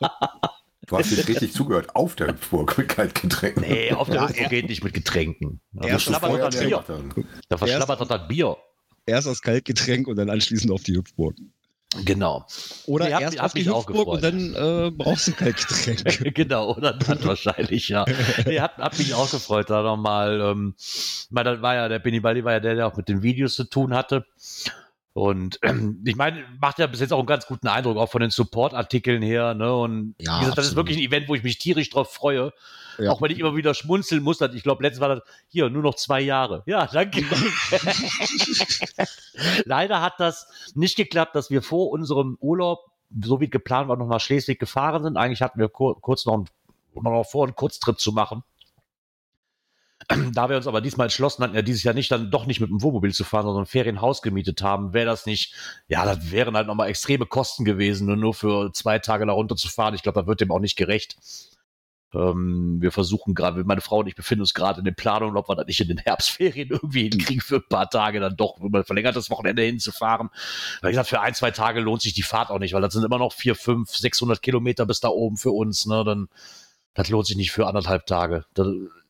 [0.87, 1.95] Du hast nicht richtig zugehört.
[1.95, 3.63] Auf der Hüpfburg mit Kaltgetränken.
[3.63, 5.61] Nee, auf der Ja, Hüpfburg geht nicht mit Getränken.
[5.71, 6.83] Da Erst Feuer doch das Bier.
[7.47, 8.57] Da verschlabbert doch das Bier.
[9.05, 11.37] Erst das Kaltgetränk und dann anschließend auf die Hüpfburg.
[12.06, 12.45] Genau.
[12.88, 14.23] Oder Nee, hat erst mich- hat auf die Hüpfburg und gefreut.
[14.23, 16.36] dann äh, brauchst du ein Kaltgetränk.
[16.36, 18.06] genau, oder dann wahrscheinlich, ja.
[18.45, 20.75] Nee, hat, hat mich auch gefreut, da nochmal, ähm,
[21.29, 23.53] weil das war ja, der Benny Baldi war ja der, der auch mit den Videos
[23.56, 24.25] zu tun hatte.
[25.13, 28.21] Und ähm, ich meine, macht ja bis jetzt auch einen ganz guten Eindruck, auch von
[28.21, 29.73] den Support-Artikeln her, ne?
[29.75, 32.51] Und Ja, wie gesagt, das ist wirklich ein Event, wo ich mich tierisch drauf freue.
[32.97, 33.12] Ja.
[33.12, 35.95] Auch wenn ich immer wieder schmunzeln muss, ich glaube, letztes war das hier nur noch
[35.95, 36.63] zwei Jahre.
[36.65, 37.23] Ja, danke.
[39.65, 42.91] Leider hat das nicht geklappt, dass wir vor unserem Urlaub,
[43.23, 45.17] so wie geplant war, noch nach Schleswig gefahren sind.
[45.17, 46.47] Eigentlich hatten wir kur kurz noch, einen,
[46.93, 48.43] noch vor, einen Kurztrip zu machen.
[50.34, 52.69] Da wir uns aber diesmal entschlossen hatten, ja dieses Jahr nicht dann doch nicht mit
[52.69, 55.53] dem Wohnmobil zu fahren, sondern ein Ferienhaus gemietet haben, wäre das nicht,
[55.88, 59.56] ja, das wären halt nochmal extreme Kosten gewesen, nur, nur für zwei Tage da runter
[59.56, 59.95] zu fahren.
[59.95, 61.15] Ich glaube, da wird dem auch nicht gerecht.
[62.13, 65.49] Ähm, wir versuchen gerade, meine Frau und ich befinden uns gerade in den Planungen, ob
[65.49, 68.80] wir das nicht in den Herbstferien irgendwie hinkriegen, für ein paar Tage dann doch über
[68.80, 70.30] ein verlängertes Wochenende hinzufahren.
[70.82, 72.93] Weil ich gesagt, für ein, zwei Tage lohnt sich die Fahrt auch nicht, weil das
[72.93, 76.30] sind immer noch vier, fünf, 600 Kilometer bis da oben für uns, ne, dann,
[76.93, 78.45] das lohnt sich nicht für anderthalb Tage.
[78.54, 78.67] Das,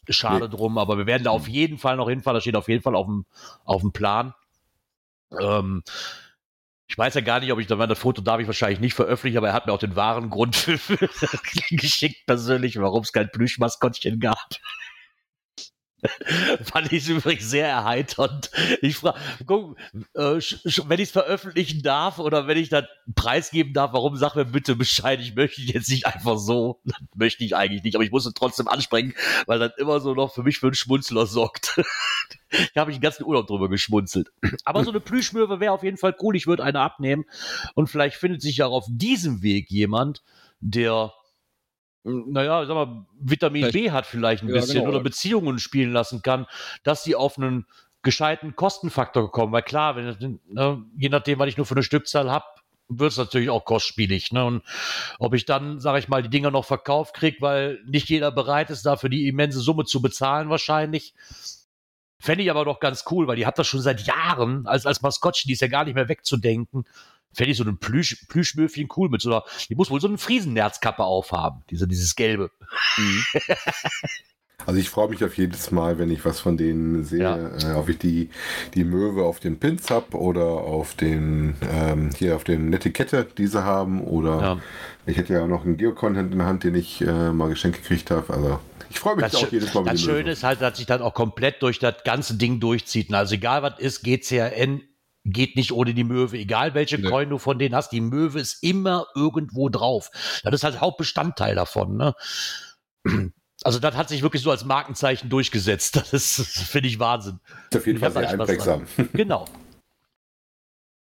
[0.09, 2.83] schade drum, aber wir werden da auf jeden Fall noch hinfahren, das steht auf jeden
[2.83, 3.25] Fall auf dem,
[3.63, 4.33] auf dem Plan.
[5.39, 5.83] Ähm,
[6.87, 9.47] ich weiß ja gar nicht, ob ich, das Foto darf ich wahrscheinlich nicht veröffentlichen, aber
[9.47, 10.67] er hat mir auch den wahren Grund
[11.71, 14.49] geschickt persönlich, warum es kein Plüschmaskottchen gab.
[16.63, 18.51] Fand ich übrigens sehr erheiternd.
[18.81, 19.17] Ich frage,
[20.13, 20.39] äh,
[20.87, 22.85] wenn ich es veröffentlichen darf oder wenn ich das
[23.15, 27.43] preisgeben darf, warum sag mir bitte Bescheid, ich möchte jetzt nicht einfach so, das möchte
[27.43, 29.13] ich eigentlich nicht, aber ich muss es trotzdem ansprechen,
[29.45, 31.75] weil das immer so noch für mich für einen Schmunzler sorgt.
[32.73, 34.31] da habe ich den ganzen Urlaub drüber geschmunzelt.
[34.65, 37.25] Aber so eine Plüschmöwe wäre auf jeden Fall cool, ich würde eine abnehmen
[37.75, 40.21] und vielleicht findet sich ja auf diesem Weg jemand,
[40.59, 41.13] der
[42.03, 44.89] naja, sag mal, Vitamin Vielleicht- B hat vielleicht ein Ja, bisschen genau.
[44.89, 46.45] oder Beziehungen spielen lassen kann,
[46.83, 47.65] dass sie auf einen
[48.01, 49.53] gescheiten Kostenfaktor kommen.
[49.53, 52.45] Weil klar, wenn, ne, je nachdem, was ich nur für eine Stückzahl habe,
[52.89, 54.33] wird es natürlich auch kostspielig.
[54.33, 54.43] Ne?
[54.43, 54.63] Und
[55.17, 58.69] ob ich dann, sage ich mal, die Dinger noch verkauft kriege, weil nicht jeder bereit
[58.69, 61.13] ist, dafür die immense Summe zu bezahlen, wahrscheinlich.
[62.19, 65.01] Fände ich aber doch ganz cool, weil die hat das schon seit Jahren als, als
[65.01, 66.85] Maskottchen, die ist ja gar nicht mehr wegzudenken.
[67.33, 70.17] Fände ich so ein Plüsch, Plüschmöfchen cool mit so einer, die muss wohl so eine
[70.17, 72.51] Friesennerzkappe aufhaben, diese, dieses gelbe.
[74.65, 77.73] Also ich freue mich auf jedes Mal, wenn ich was von denen sehe, Ja.
[77.73, 78.29] äh, ob ich die,
[78.75, 83.47] die Möwe auf den Pins habe oder auf den ähm, hier auf den Netiquette, die
[83.47, 84.57] sie haben, oder Ja.
[85.05, 87.81] ich hätte ja auch noch einen Geocontent in der Hand, den ich äh, mal geschenkt
[87.81, 88.31] gekriegt habe.
[88.31, 91.01] Also ich freue mich Das, auch jedes Mal das Schöne ist halt, dass sich dann
[91.01, 93.13] auch komplett durch das ganze Ding durchzieht.
[93.13, 94.81] Also egal was ist, GCRN
[95.25, 96.37] geht nicht ohne die Möwe.
[96.37, 97.09] Egal welche Nee.
[97.09, 100.09] Coin du von denen hast, die Möwe ist immer irgendwo drauf.
[100.43, 101.97] Das ist halt Hauptbestandteil davon.
[101.97, 102.15] Ne?
[103.65, 105.95] Also das hat sich wirklich so als Markenzeichen durchgesetzt.
[106.11, 107.39] Das ist, finde ich Wahnsinn.
[107.71, 108.85] Ist auf jeden Fall sehr einprägsam.
[109.13, 109.45] Genau.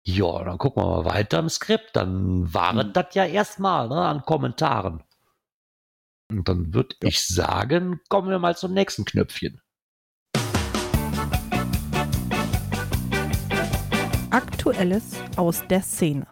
[0.05, 1.97] Ja, dann gucken wir mal weiter im Skript.
[1.97, 5.03] Dann war es das ja erstmal ne, an Kommentaren.
[6.31, 7.09] Und dann würde Ja.
[7.09, 9.62] ich sagen, kommen wir mal zum nächsten Knöpfchen.
[14.33, 16.27] Aktuelles aus der Szene.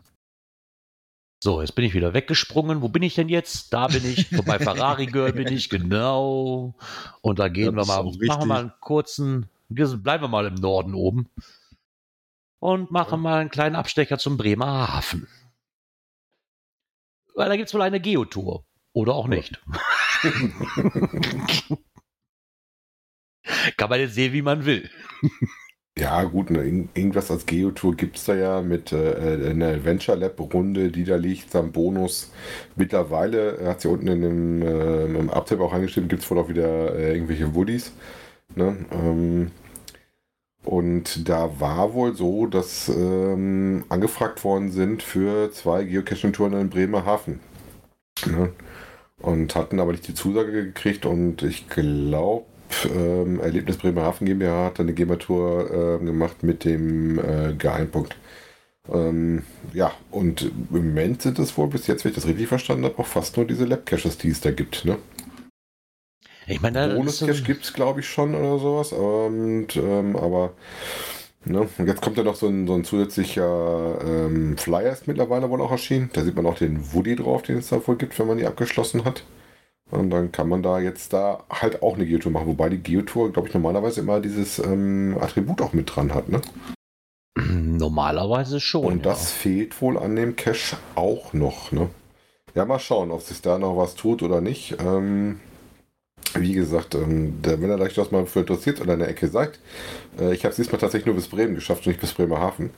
[1.44, 2.80] So, jetzt bin ich wieder weggesprungen.
[2.80, 3.74] Wo bin ich denn jetzt?
[3.74, 4.30] Da bin ich.
[4.30, 6.74] So bei Ferrari Girl bin ich, genau.
[7.20, 10.54] Und da gehen wir mal, auch machen wir mal einen kurzen, bleiben wir mal im
[10.54, 11.28] Norden oben.
[12.58, 15.28] Und machen mal einen kleinen Abstecher zum Bremerhaven.
[17.34, 18.64] Weil da gibt es wohl eine Geotour.
[18.94, 19.60] Oder auch nicht.
[23.76, 24.88] Kann man jetzt sehen, wie man will.
[25.98, 30.16] Ja, gut, ne, irgend- irgendwas als Geotour gibt es da ja mit äh, einer Adventure
[30.16, 32.30] Lab Runde, die da liegt, am Bonus.
[32.76, 36.38] Mittlerweile äh, hat sie unten in dem äh, im Abtipp auch angeschrieben, gibt es wohl
[36.38, 37.92] auch wieder äh, irgendwelche Woodies.
[38.56, 38.76] Ne?
[38.92, 39.52] Ähm,
[40.64, 47.40] und da war wohl so, dass ähm, angefragt worden sind für zwei Geocaching-Touren in Bremerhaven.
[48.26, 48.52] Ne?
[49.20, 52.46] Und hatten aber nicht die Zusage gekriegt und ich glaube,
[52.94, 58.16] ähm, Erlebnis Bremerhaven GmbH hat eine GEMA-Tour ähm, gemacht mit dem äh, Geheimpunkt.
[58.92, 62.84] Ähm, ja, und im Moment sind es wohl bis jetzt, wenn ich das richtig verstanden
[62.84, 64.84] habe, auch fast nur diese Lab-Caches, die es da gibt.
[64.84, 64.96] Ne?
[66.46, 68.92] Ich meine, Bonus-Cache gibt es, glaube ich, schon oder sowas.
[68.92, 70.54] Und, ähm, aber
[71.44, 71.68] ne?
[71.78, 75.60] und jetzt kommt ja noch so ein, so ein zusätzlicher ähm, Flyer ist mittlerweile wohl
[75.60, 76.10] auch erschienen.
[76.12, 78.46] Da sieht man auch den Woody drauf, den es da wohl gibt, wenn man die
[78.46, 79.22] abgeschlossen hat.
[79.90, 82.46] Und dann kann man da jetzt da halt auch eine Geotour machen.
[82.46, 86.28] Wobei die Geotour, glaube ich, normalerweise immer dieses ähm, Attribut auch mit dran hat.
[86.28, 86.40] Ne?
[87.36, 88.84] Normalerweise schon.
[88.84, 89.10] Und ja.
[89.10, 91.72] das fehlt wohl an dem Cache auch noch.
[91.72, 91.88] Ne?
[92.54, 94.76] Ja, mal schauen, ob sich da noch was tut oder nicht.
[94.80, 95.40] Ähm,
[96.34, 99.58] wie gesagt, ähm, der, wenn er durchaus mal für interessiert oder in der Ecke seid,
[100.18, 102.70] äh, ich habe es diesmal tatsächlich nur bis Bremen geschafft und nicht bis Bremerhaven,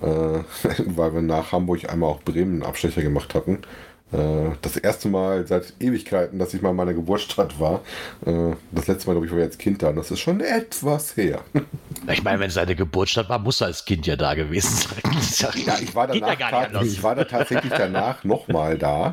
[0.00, 0.06] äh,
[0.86, 3.58] weil wir nach Hamburg einmal auch Bremen einen Abstecher gemacht hatten.
[4.14, 7.80] Äh, das erste Mal seit Ewigkeiten, dass ich mal in meiner Geburtsstadt war.
[8.24, 9.88] Äh, das letzte Mal, glaube ich, war ich als Kind da.
[9.88, 11.40] Und das ist schon etwas her.
[12.10, 15.54] Ich meine, wenn es seine Geburtsstadt war, muss er als Kind ja da gewesen sein.
[15.66, 19.12] Ja, ich war, danach, ja ich war da tatsächlich danach nochmal da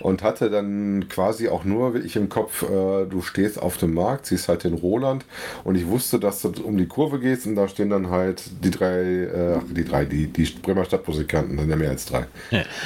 [0.00, 4.26] und hatte dann quasi auch nur wirklich im Kopf, äh, du stehst auf dem Markt,
[4.26, 5.24] siehst halt den Roland
[5.64, 8.70] und ich wusste, dass du um die Kurve gehst und da stehen dann halt die
[8.70, 12.26] drei, die drei, die, die Bremer Stadtmusikanten, dann ja mehr als drei.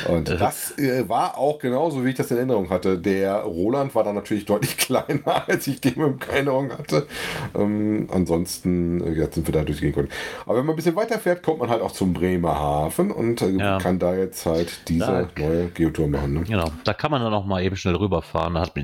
[0.09, 0.75] Und das
[1.07, 2.99] war auch genauso, wie ich das in Erinnerung hatte.
[2.99, 7.07] Der Roland war dann natürlich deutlich kleiner, als ich den in Erinnerung hatte.
[7.55, 10.09] Ähm, ansonsten, äh, jetzt sind wir da durchgehen können.
[10.47, 13.51] Aber wenn man ein bisschen weiter fährt, kommt man halt auch zum Bremerhaven und äh,
[13.51, 13.79] ja.
[13.79, 16.35] kann da jetzt halt diese da, neue Geotour machen.
[16.35, 16.43] Ne?
[16.43, 18.55] Genau, da kann man dann auch mal eben schnell rüberfahren.
[18.55, 18.75] Da hat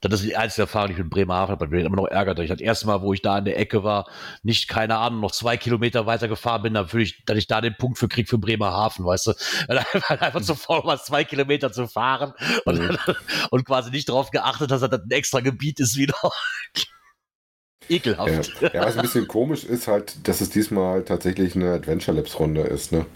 [0.00, 1.64] das, ist die einzige Erfahrung, die ich mit Bremerhaven habe.
[1.64, 2.38] Ich bin immer noch ärgert.
[2.38, 4.08] Ich das erste Mal, wo ich da in der Ecke war,
[4.42, 7.76] nicht, keine Ahnung, noch zwei Kilometer weiter gefahren bin, dann ich, dass ich da den
[7.76, 9.32] Punkt für krieg für Bremerhaven, weißt du?
[9.66, 9.78] Weil
[10.20, 12.32] einfach zu faul war, zwei Kilometer zu fahren
[12.64, 12.98] und, mhm.
[13.50, 16.14] und quasi nicht darauf geachtet, dass das ein extra Gebiet ist wieder.
[17.88, 18.52] Ekelhaft.
[18.60, 22.38] Ja, ja, was ein bisschen komisch ist halt, dass es diesmal tatsächlich eine Adventure Labs
[22.38, 23.06] Runde ist, ne?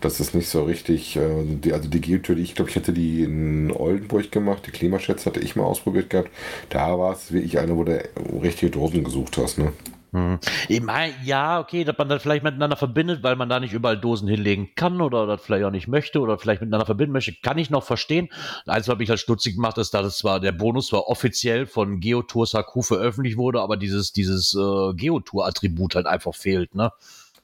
[0.00, 2.92] Das ist nicht so richtig, äh, die, also die Geotür, die ich glaube, ich hätte
[2.92, 6.30] die in Oldenburg gemacht, die Klimaschätze hatte ich mal ausprobiert gehabt.
[6.68, 7.98] Da war es wirklich eine, wo du
[8.42, 9.72] richtige Dosen gesucht hast, ne?
[10.12, 10.38] Hm.
[10.68, 13.98] Ich mein, ja, okay, dass man das vielleicht miteinander verbindet, weil man da nicht überall
[13.98, 17.58] Dosen hinlegen kann oder das vielleicht auch nicht möchte oder vielleicht miteinander verbinden möchte, kann
[17.58, 18.28] ich noch verstehen.
[18.66, 22.00] Eins, was mich halt stutzig gemacht, ist, dass es zwar der Bonus zwar offiziell von
[22.00, 26.92] Geotour Saku veröffentlicht wurde, aber dieses, dieses äh, Geotour-Attribut halt einfach fehlt, ne?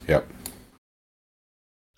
[0.06, 0.22] Ja.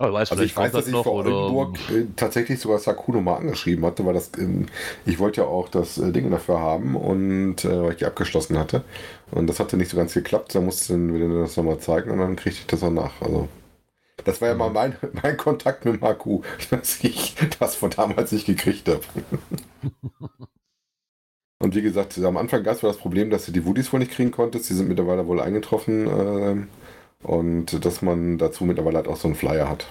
[0.01, 3.37] Oh, weiß, also ich weiß, dass ich noch, vor Oldenburg äh, tatsächlich sogar Sakuno mal
[3.37, 4.67] angeschrieben hatte, weil das, ähm,
[5.07, 8.59] ich wollte ja auch das äh, Ding dafür haben und äh, weil ich die abgeschlossen
[8.59, 8.83] hatte.
[9.31, 12.19] Und das hatte nicht so ganz geklappt, da musste dann wieder das nochmal zeigen und
[12.19, 13.13] dann kriegte ich das auch nach.
[13.21, 13.49] Also
[14.25, 14.75] das war ja mal mhm.
[14.75, 19.03] mein, mein Kontakt mit Maku, dass ich das von damals nicht gekriegt habe.
[21.61, 24.11] und wie gesagt, am Anfang gab es das Problem, dass du die Woodies wohl nicht
[24.11, 24.69] kriegen konntest.
[24.71, 26.69] Die sind mittlerweile wohl eingetroffen.
[27.25, 29.87] Und dass man dazu mittlerweile halt auch so einen Flyer hat.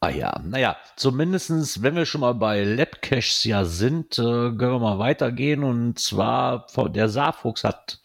[0.00, 4.78] Ah ja, naja, zumindestens, wenn wir schon mal bei Labcaches ja sind, äh, können wir
[4.78, 5.64] mal weitergehen.
[5.64, 8.00] Und zwar, der Saarfuchs hat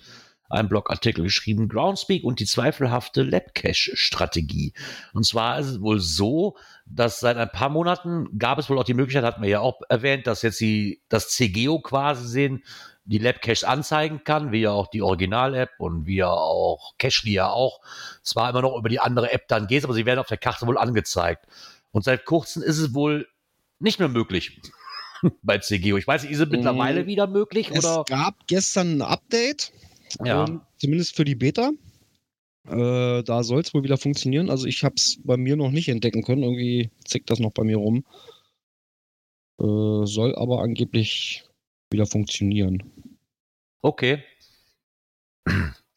[0.49, 4.73] einen Blogartikel geschrieben, Groundspeak und die zweifelhafte Labcache-Strategie.
[5.13, 8.83] Und zwar ist es wohl so, dass seit ein paar Monaten gab es wohl auch
[8.83, 12.63] die Möglichkeit, hatten wir ja auch erwähnt, dass jetzt die, das CGO quasi sehen,
[13.05, 17.49] die Lab-Cache anzeigen kann, wie ja auch die Original-App und wie ja auch Cachely ja
[17.49, 17.81] auch.
[18.21, 20.65] Zwar immer noch über die andere App dann geht, aber sie werden auf der Karte
[20.67, 21.45] wohl angezeigt.
[21.91, 23.27] Und seit kurzem ist es wohl
[23.79, 24.61] nicht mehr möglich
[25.41, 25.97] bei CGO.
[25.97, 27.69] Ich weiß nicht, ist es mittlerweile mm, wieder möglich?
[27.71, 28.03] Es oder?
[28.07, 29.73] gab gestern ein Update,
[30.23, 30.45] ja.
[30.45, 31.71] Ähm, zumindest für die Beta.
[32.67, 34.49] Äh, da soll es wohl wieder funktionieren.
[34.49, 36.43] Also ich habe es bei mir noch nicht entdecken können.
[36.43, 38.05] Irgendwie zickt das noch bei mir rum.
[39.59, 41.43] Äh, soll aber angeblich
[41.93, 42.83] wieder funktionieren.
[43.81, 44.23] Okay.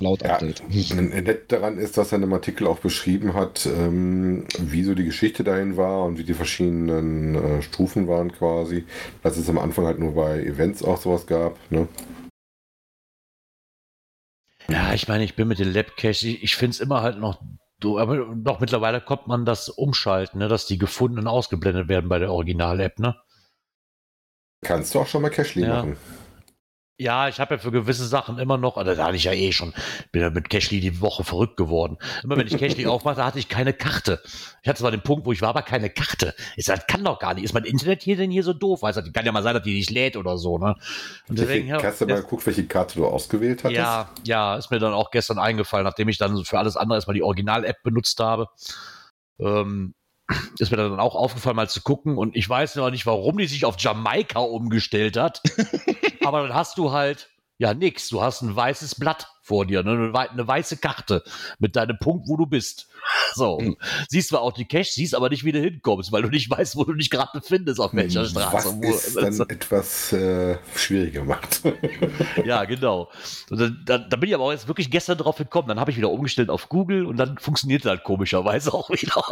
[0.00, 0.62] Laut Update.
[0.68, 4.94] Ja, nett daran ist, dass er in einem Artikel auch beschrieben hat, ähm, wie so
[4.94, 8.84] die Geschichte dahin war und wie die verschiedenen äh, Stufen waren quasi.
[9.22, 11.58] Dass es am Anfang halt nur bei Events auch sowas gab.
[11.70, 11.88] Ne?
[14.68, 17.40] Ja, ich meine, ich bin mit den Labcache, ich, ich finde es immer halt noch
[17.78, 22.18] Du, aber doch mittlerweile kommt man das umschalten, ne, dass die gefundenen ausgeblendet werden bei
[22.18, 23.16] der Original-App, ne?
[24.62, 25.76] Kannst du auch schon mal Cashly ja.
[25.76, 25.96] machen.
[26.98, 29.52] Ja, ich habe ja für gewisse Sachen immer noch, oder da hatte ich ja eh
[29.52, 29.74] schon,
[30.12, 31.98] bin ja mit Cashly die Woche verrückt geworden.
[32.24, 34.22] Immer wenn ich Cashly aufmachte, hatte ich keine Karte.
[34.62, 36.34] Ich hatte zwar den Punkt, wo ich war, aber keine Karte.
[36.56, 37.44] Ich sag, das kann doch gar nicht.
[37.44, 38.80] Ist mein Internet hier denn hier so doof?
[38.80, 40.74] Weißt du, kann ja mal sein, dass die nicht lädt oder so, ne?
[41.28, 43.76] Und deswegen, hast du mal geguckt, welche Karte du ausgewählt hattest?
[43.76, 47.14] Ja, ja, ist mir dann auch gestern eingefallen, nachdem ich dann für alles andere erstmal
[47.14, 48.48] die Original-App benutzt habe.
[49.38, 49.94] Ähm,
[50.58, 52.18] ist mir dann auch aufgefallen, mal zu gucken.
[52.18, 55.42] Und ich weiß noch nicht, warum die sich auf Jamaika umgestellt hat.
[56.24, 58.08] Aber dann hast du halt ja nix.
[58.08, 60.12] Du hast ein weißes Blatt vor dir, ne?
[60.12, 61.22] eine, weiße Karte
[61.60, 62.88] mit deinem Punkt, wo du bist.
[63.34, 63.60] So.
[63.60, 63.76] Mhm.
[64.08, 66.74] Siehst zwar auch die Cache, siehst aber nicht, wie du hinkommst, weil du nicht weißt,
[66.76, 68.80] wo du dich gerade befindest, auf welcher hm, Straße.
[68.82, 71.62] Was ist dann etwas äh, schwieriger macht.
[72.44, 73.08] ja, genau.
[73.48, 75.68] Da, da, da, bin ich aber auch jetzt wirklich gestern drauf gekommen.
[75.68, 79.22] Dann habe ich wieder umgestellt auf Google und dann funktioniert das halt komischerweise auch wieder.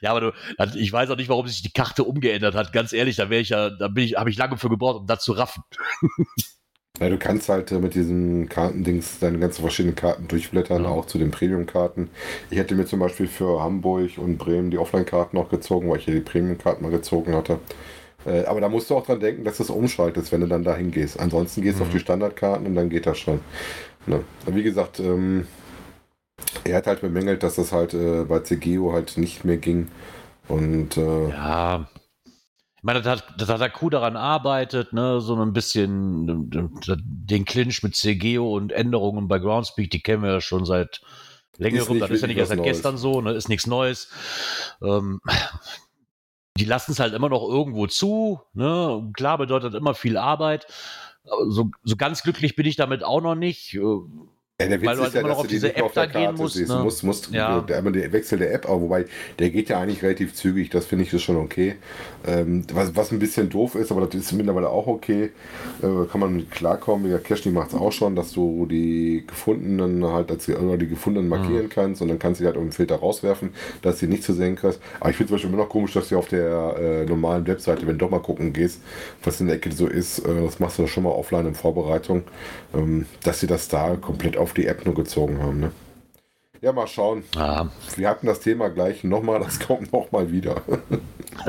[0.00, 0.32] ja, aber du,
[0.74, 2.72] ich weiß auch nicht, warum sich die Karte umgeändert hat.
[2.72, 5.06] Ganz ehrlich, da wäre ich ja, da bin ich, habe ich lange für gebraucht, um
[5.06, 5.62] das zu raffen.
[7.00, 10.90] Ja, du kannst halt äh, mit diesen Kartendings deine ganzen verschiedenen Karten durchblättern, Ja.
[10.90, 12.10] auch zu den Premium-Karten.
[12.50, 16.06] Ich hätte mir zum Beispiel für Hamburg und Bremen die Offline-Karten noch gezogen, weil ich
[16.06, 17.58] ja die Premium-Karten mal gezogen hatte.
[18.26, 20.64] Äh, aber da musst du auch dran denken, dass du es umschaltest, wenn du dann
[20.64, 21.18] dahin gehst.
[21.18, 21.92] Ansonsten gehst du auf Mhm.
[21.94, 23.40] die Standardkarten und dann geht das schon.
[24.06, 24.20] Ne?
[24.46, 25.46] Wie gesagt, ähm,
[26.64, 29.88] er hat halt bemängelt, dass das halt äh, bei CGO halt nicht mehr ging.
[30.48, 31.88] Und äh, Ja.
[32.82, 37.44] Ich meine, das hat, das hat der Crew daran arbeitet, ne, so ein bisschen den
[37.44, 41.00] Clinch mit CGO und Änderungen bei Groundspeak, die kennen wir ja schon seit
[41.58, 42.00] längerem.
[42.00, 44.10] Das ist ja nicht erst seit was gestern so, ne, ist nichts Neues.
[44.82, 45.20] Ähm,
[46.58, 50.66] die lassen es halt immer noch irgendwo zu, ne, klar bedeutet immer viel Arbeit.
[51.50, 53.78] So, so ganz glücklich bin ich damit auch noch nicht.
[54.62, 56.06] Ja, der Witz Weil du ist halt ja, dass du auf die nicht App da
[56.06, 56.70] gehen musst, siehst.
[56.70, 56.82] ne?
[56.82, 57.60] Musst, musst Ja.
[57.60, 59.06] der, der Wechsel der App, aber wobei,
[59.38, 61.76] der geht ja eigentlich relativ zügig, das finde ich ist schon okay.
[62.26, 65.30] Ähm, was, was ein bisschen doof ist, aber das ist mittlerweile auch okay,
[65.82, 67.10] äh, kann man mit klarkommen.
[67.10, 71.28] Ja, Cashly macht es auch schon, dass du die gefundenen halt als, oder die gefundenen
[71.28, 73.50] markieren kannst und dann kannst du die halt um den Filter rauswerfen,
[73.82, 74.80] dass sie nicht zu sehen kriegst.
[75.00, 77.82] Aber ich finde zum Beispiel immer noch komisch, dass du auf der äh, normalen Webseite,
[77.86, 78.80] wenn du doch mal gucken gehst,
[79.24, 82.22] was in der Ecke so ist, äh, das machst du schon mal offline in Vorbereitung,
[82.74, 85.60] ähm, dass sie das da komplett auf die App nur gezogen haben.
[85.60, 85.72] Ne?
[86.60, 87.24] Ja, mal schauen.
[87.34, 90.62] ja, Wir hatten das Thema gleich nochmal, das kommt nochmal wieder.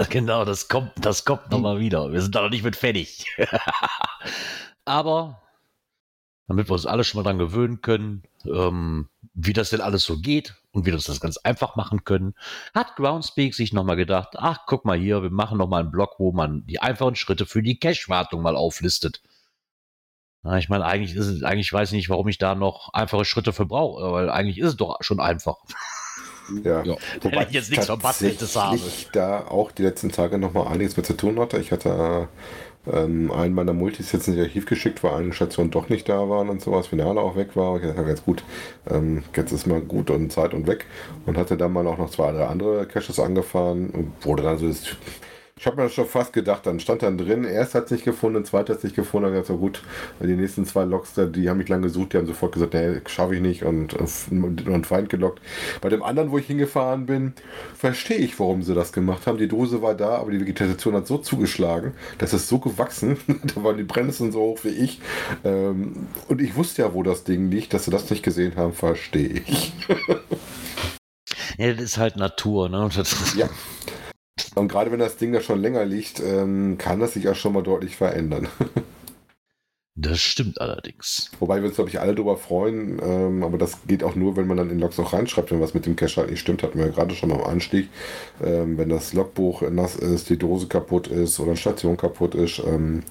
[0.09, 2.11] Genau, das kommt, das kommt nochmal wieder.
[2.13, 3.25] Wir sind da noch nicht mit fertig.
[4.85, 5.41] Aber
[6.47, 10.19] damit wir uns alle schon mal dran gewöhnen können, ähm, wie das denn alles so
[10.19, 12.33] geht und wie wir uns das ganz einfach machen können,
[12.73, 16.31] hat Groundspeak sich nochmal gedacht, ach, guck mal hier, wir machen nochmal einen Blog, wo
[16.31, 19.21] man die einfachen Schritte für die Cache-Wartung mal auflistet.
[20.43, 23.23] Na, ich meine, eigentlich ist es, eigentlich weiß ich nicht, warum ich da noch einfache
[23.23, 25.57] Schritte für brauche, weil eigentlich ist es doch schon einfach.
[26.63, 26.83] Ja.
[26.83, 26.97] Ja.
[27.21, 28.77] Wenn ich jetzt nichts Verbasteltes habe.
[29.13, 31.57] da auch die letzten Tage nochmal einiges mit zu tun hatte.
[31.57, 32.27] Ich hatte
[32.91, 36.49] ähm, einen meiner Multis jetzt ins Archiv geschickt, weil eine Station doch nicht da waren
[36.49, 37.77] und sowas, Finale auch weg war.
[37.77, 38.43] Ich dachte, jetzt gut,
[38.89, 40.85] ähm, jetzt ist mal gut und Zeit und weg.
[41.25, 44.67] Und hatte dann mal auch noch zwei, drei andere Caches angefahren und wurde dann so
[44.67, 44.83] das
[45.63, 48.03] ich habe mir das schon fast gedacht, dann stand dann drin, erst hat es nicht
[48.03, 49.81] gefunden, zweit hat es nicht gefunden, dann so gut,
[50.19, 52.99] die nächsten zwei Loks, da, die haben mich lange gesucht, die haben sofort gesagt, nee,
[53.07, 55.41] schaffe ich nicht und, und, und Feind gelockt.
[55.79, 57.31] Bei dem anderen, wo ich hingefahren bin,
[57.77, 59.37] verstehe ich, warum sie das gemacht haben.
[59.37, 63.15] Die Dose war da, aber die Vegetation hat so zugeschlagen, das ist so gewachsen,
[63.55, 64.99] da waren die Brennnesseln so hoch wie ich
[65.45, 68.73] ähm, und ich wusste ja, wo das Ding liegt, dass sie das nicht gesehen haben,
[68.73, 69.71] verstehe ich.
[71.57, 72.89] Ja, das ist halt Natur, ne?
[72.93, 73.47] Das, Ja.
[74.55, 77.53] Und gerade wenn das Ding da schon länger liegt, ähm, kann das sich auch schon
[77.53, 78.47] mal deutlich verändern.
[79.95, 81.31] das stimmt allerdings.
[81.39, 84.47] Wobei wir uns, glaube ich, alle darüber freuen, ähm, aber das geht auch nur, wenn
[84.47, 86.77] man dann in Logs auch reinschreibt, wenn was mit dem Cache halt nicht stimmt, hatten
[86.77, 87.89] wir ja gerade schon am Anstieg.
[88.43, 92.59] Ähm, wenn das Logbuch nass ist, die Dose kaputt ist oder eine Station kaputt ist,
[92.59, 93.03] ähm,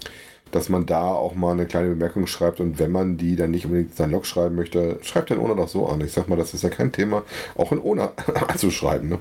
[0.53, 3.65] dass man da auch mal eine kleine Bemerkung schreibt und wenn man die dann nicht
[3.65, 6.01] unbedingt in sein Log schreiben möchte, schreibt den Owner doch so an.
[6.03, 7.25] Ich sag mal, das ist ja kein Thema,
[7.57, 8.13] auch in Owner
[8.49, 9.09] anzuschreiben.
[9.09, 9.19] Ne?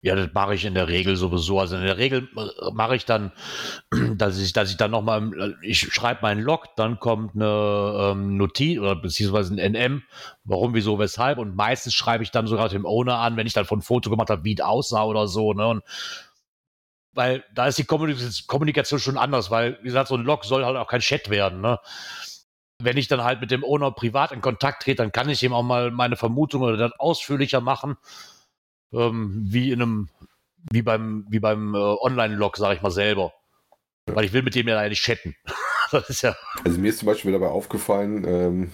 [0.00, 1.58] Ja, das mache ich in der Regel sowieso.
[1.58, 3.32] Also in der Regel äh, mache ich dann,
[4.16, 8.78] dass ich, dass ich dann nochmal, ich schreibe meinen Log, dann kommt eine ähm, Notiz
[8.78, 10.04] oder beziehungsweise ein NM,
[10.44, 11.38] warum, wieso, weshalb.
[11.38, 14.30] Und meistens schreibe ich dann sogar dem Owner an, wenn ich dann von Foto gemacht
[14.30, 15.52] habe, wie es aussah oder so.
[15.52, 15.66] Ne?
[15.66, 15.82] Und
[17.12, 20.76] weil da ist die Kommunikation, schon anders, weil, wie gesagt, so ein Log soll halt
[20.76, 21.60] auch kein Chat werden.
[21.60, 21.80] Ne?
[22.80, 25.52] Wenn ich dann halt mit dem Owner privat in Kontakt trete, dann kann ich ihm
[25.52, 27.96] auch mal meine Vermutung oder das ausführlicher machen
[28.92, 30.08] ähm, wie in einem,
[30.70, 33.32] wie beim, wie beim äh, Online-Log, sage ich mal selber.
[34.06, 35.34] Weil ich will mit dem ja eigentlich chatten.
[35.90, 36.34] das ist ja.
[36.64, 38.70] Also mir ist zum Beispiel dabei aufgefallen, ähm,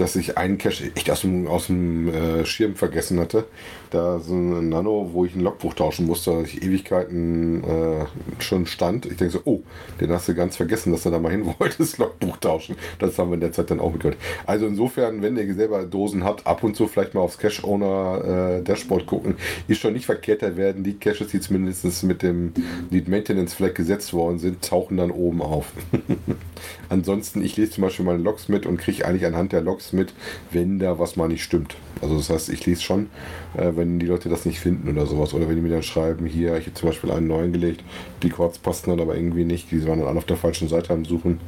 [0.00, 3.44] dass ich einen Cache echt aus dem, aus dem äh, Schirm vergessen hatte.
[3.90, 8.06] Da so ein Nano, wo ich ein Logbuch tauschen musste, dass ich Ewigkeiten äh,
[8.42, 9.04] schon stand.
[9.06, 9.62] Ich denke so, oh,
[10.00, 12.76] den hast du ganz vergessen, dass du da mal hin wolltest, Logbuch tauschen.
[12.98, 14.18] Das haben wir in der Zeit dann auch mitgehört.
[14.46, 19.34] Also insofern, wenn ihr selber Dosen habt, ab und zu vielleicht mal aufs Cache-Owner-Dashboard gucken.
[19.68, 22.52] Ist schon nicht verkehrt, da werden die Caches, die zumindest mit dem
[22.90, 25.72] Lead Maintenance Flag gesetzt worden sind, tauchen dann oben auf.
[26.88, 30.12] Ansonsten, ich lese zum Beispiel meine Logs mit und kriege eigentlich anhand der Logs mit,
[30.50, 31.76] wenn da was mal nicht stimmt.
[32.02, 33.10] Also das heißt, ich lese schon,
[33.56, 35.34] äh, wenn die Leute das nicht finden oder sowas.
[35.34, 37.82] Oder wenn die mir dann schreiben, hier, ich habe zum Beispiel einen neuen gelegt,
[38.22, 40.92] die Chords passten dann aber irgendwie nicht, die waren dann alle auf der falschen Seite
[40.92, 41.40] am Suchen,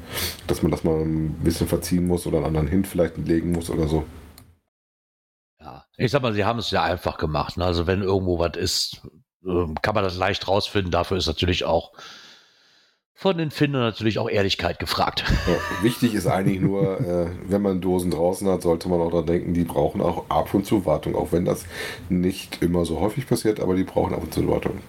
[0.47, 3.71] dass man das mal ein bisschen verziehen muss oder einen anderen Hint vielleicht legen muss
[3.71, 4.05] oder so.
[5.61, 5.85] ja.
[5.97, 7.57] Ich sag mal, sie haben es ja einfach gemacht.
[7.57, 7.65] Ne?
[7.65, 9.03] Also wenn irgendwo was ist,
[9.47, 10.91] ähm, kann man das leicht rausfinden.
[10.91, 11.93] Dafür ist natürlich auch
[13.23, 15.23] von den Findern natürlich auch Ehrlichkeit gefragt.
[15.47, 19.27] Ja, wichtig ist eigentlich nur, äh, wenn man Dosen draußen hat, sollte man auch daran
[19.27, 21.65] denken, die brauchen auch ab und zu Wartung, auch wenn das
[22.09, 24.81] nicht immer so häufig passiert, aber die brauchen ab und zu Wartung.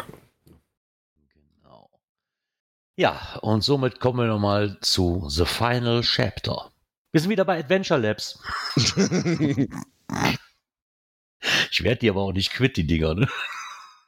[2.95, 6.71] Ja, und somit kommen wir nochmal zu The Final Chapter.
[7.11, 8.39] Wir sind wieder bei Adventure Labs.
[11.69, 13.13] ich werde die aber auch nicht quitt, die Dinger.
[13.13, 13.27] Ne?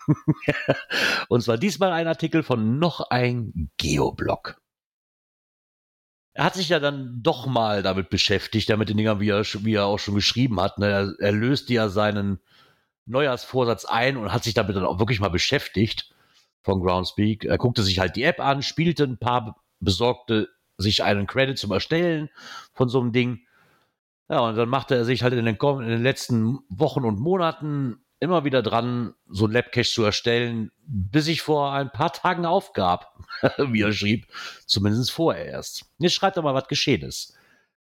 [1.29, 4.57] und zwar diesmal ein Artikel von noch ein Geoblog.
[6.33, 9.75] Er hat sich ja dann doch mal damit beschäftigt, damit den Dingern, wie er, wie
[9.75, 10.77] er auch schon geschrieben hat.
[10.77, 10.87] Ne?
[10.87, 12.39] Er, er löste ja seinen
[13.05, 16.13] Neujahrsvorsatz ein und hat sich damit dann auch wirklich mal beschäftigt
[16.61, 17.45] von Groundspeak.
[17.45, 21.71] Er guckte sich halt die App an, spielte ein paar, besorgte sich einen Credit zum
[21.71, 22.29] Erstellen
[22.73, 23.41] von so einem Ding.
[24.27, 28.04] Ja, und dann machte er sich halt in den, in den letzten Wochen und Monaten
[28.19, 33.13] immer wieder dran, so ein Labcache zu erstellen, bis ich vor ein paar Tagen aufgab,
[33.57, 34.27] wie er schrieb.
[34.65, 35.85] Zumindest vorher erst.
[35.99, 37.37] Jetzt schreibt er mal, was geschehen ist.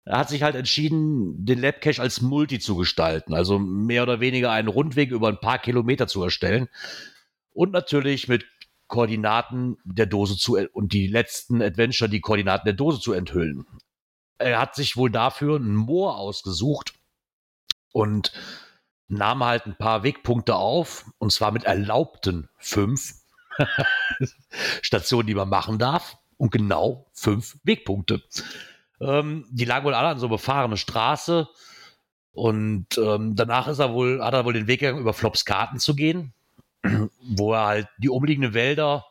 [0.03, 4.51] Er hat sich halt entschieden, den Labcache als Multi zu gestalten, also mehr oder weniger
[4.51, 6.69] einen Rundweg über ein paar Kilometer zu erstellen.
[7.53, 8.45] Und natürlich mit
[8.87, 13.65] Koordinaten der Dose zu und die letzten Adventure die Koordinaten der Dose zu enthüllen.
[14.37, 16.93] Er hat sich wohl dafür ein Moor ausgesucht
[17.93, 18.33] und
[19.11, 23.15] nahm halt ein paar Wegpunkte auf, und zwar mit erlaubten fünf
[24.81, 28.23] Stationen, die man machen darf, und genau fünf Wegpunkte.
[28.99, 31.47] Ähm, die lagen wohl alle an so befahrene Straße.
[32.31, 35.79] Und ähm, danach ist er wohl, hat er wohl den Weg gegangen, über Flops Karten
[35.79, 36.33] zu gehen,
[37.21, 39.05] wo er halt die umliegenden Wälder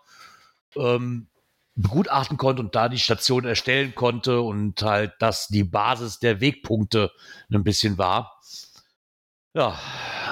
[0.77, 1.29] ähm,
[1.75, 7.13] begutachten konnte und da die Station erstellen konnte und halt, dass die Basis der Wegpunkte
[7.53, 8.41] ein bisschen war.
[9.55, 9.79] Ja,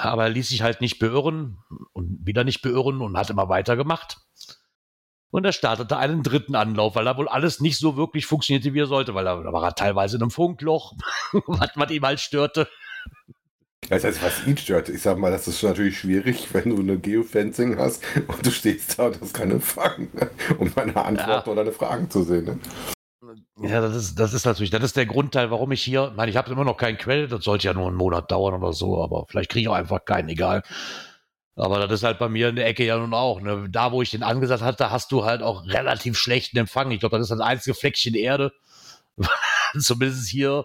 [0.01, 1.57] aber er ließ sich halt nicht beirren
[1.93, 4.17] und wieder nicht beirren und hat immer weitergemacht.
[5.31, 8.79] Und er startete einen dritten Anlauf, weil da wohl alles nicht so wirklich funktionierte, wie
[8.79, 10.93] er sollte, weil er, da war er teilweise in einem Funkloch,
[11.45, 12.67] was, was ihm halt störte.
[13.89, 16.99] Das heißt, was ihn stört, ich sag mal, das ist natürlich schwierig, wenn du eine
[16.99, 20.09] Geofencing hast und du stehst da und hast keine Fragen,
[20.57, 21.51] um eine Antwort ja.
[21.51, 22.45] oder eine Fragen zu sehen.
[22.45, 22.59] Ne?
[23.61, 26.31] Ja, das ist, das ist natürlich, das ist der Grundteil, warum ich hier, ich meine,
[26.31, 29.03] ich habe immer noch keinen Credit, das sollte ja nur einen Monat dauern oder so,
[29.03, 30.63] aber vielleicht kriege ich auch einfach keinen, egal.
[31.55, 33.41] Aber das ist halt bei mir in der Ecke ja nun auch.
[33.41, 33.67] Ne?
[33.69, 36.89] Da, wo ich den angesagt hatte, hast du halt auch relativ schlechten Empfang.
[36.91, 38.53] Ich glaube, das ist das einzige Fleckchen Erde.
[39.77, 40.63] Zumindest hier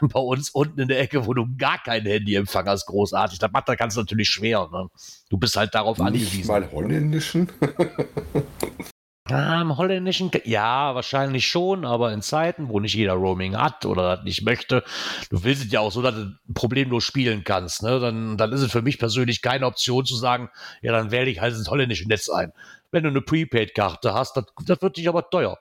[0.00, 3.40] bei uns unten in der Ecke, wo du gar keinen Handyempfang hast, großartig.
[3.40, 4.68] Das macht das ganz natürlich schwer.
[4.72, 4.86] Ne?
[5.28, 6.46] Du bist halt darauf Nicht angewiesen.
[6.46, 7.50] mal holländischen?
[9.28, 14.22] Ah, Im holländischen, ja, wahrscheinlich schon, aber in Zeiten, wo nicht jeder Roaming hat oder
[14.22, 14.84] nicht möchte,
[15.30, 17.98] du willst es ja auch so, dass du problemlos spielen kannst, ne?
[17.98, 20.48] dann, dann ist es für mich persönlich keine Option zu sagen,
[20.80, 22.52] ja, dann wähle ich halt ins holländische Netz ein.
[22.92, 25.58] Wenn du eine Prepaid-Karte hast, das, das wird dich aber teuer.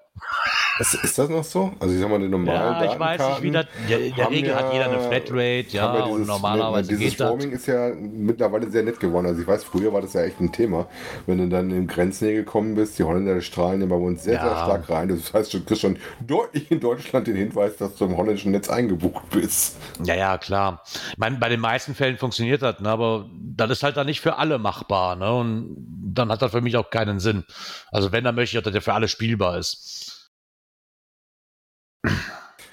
[0.77, 1.71] Ist, ist, das noch so?
[1.79, 4.49] Also ich sag mal, die normalen Ja, ich weiß nicht, wie das, in der Regel
[4.49, 8.69] ja, hat jeder eine Flatrate, ja, ja dieses, und normalerweise Dieses Roaming ist ja mittlerweile
[8.69, 9.25] sehr nett geworden.
[9.25, 10.87] Also ich weiß, früher war das ja echt ein Thema.
[11.27, 14.43] Wenn du dann in Grenznähe gekommen bist, die Holländer strahlen ja bei uns sehr, ja.
[14.43, 15.07] sehr stark rein.
[15.07, 18.69] Das heißt, du kriegst schon deutlich in Deutschland den Hinweis, dass du im holländischen Netz
[18.69, 19.77] eingebucht bist.
[20.03, 20.81] Ja, ja, klar.
[21.11, 24.19] Ich meine, bei den meisten Fällen funktioniert das, ne, aber das ist halt dann nicht
[24.19, 25.15] für alle machbar.
[25.15, 25.75] Ne, und
[26.13, 27.45] dann hat das für mich auch keinen Sinn.
[27.91, 30.04] Also wenn, dann möchte ich, dass der für alle spielbar ist.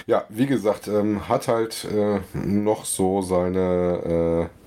[0.07, 4.62] Ja, wie gesagt, ähm, hat halt äh, noch so seine äh,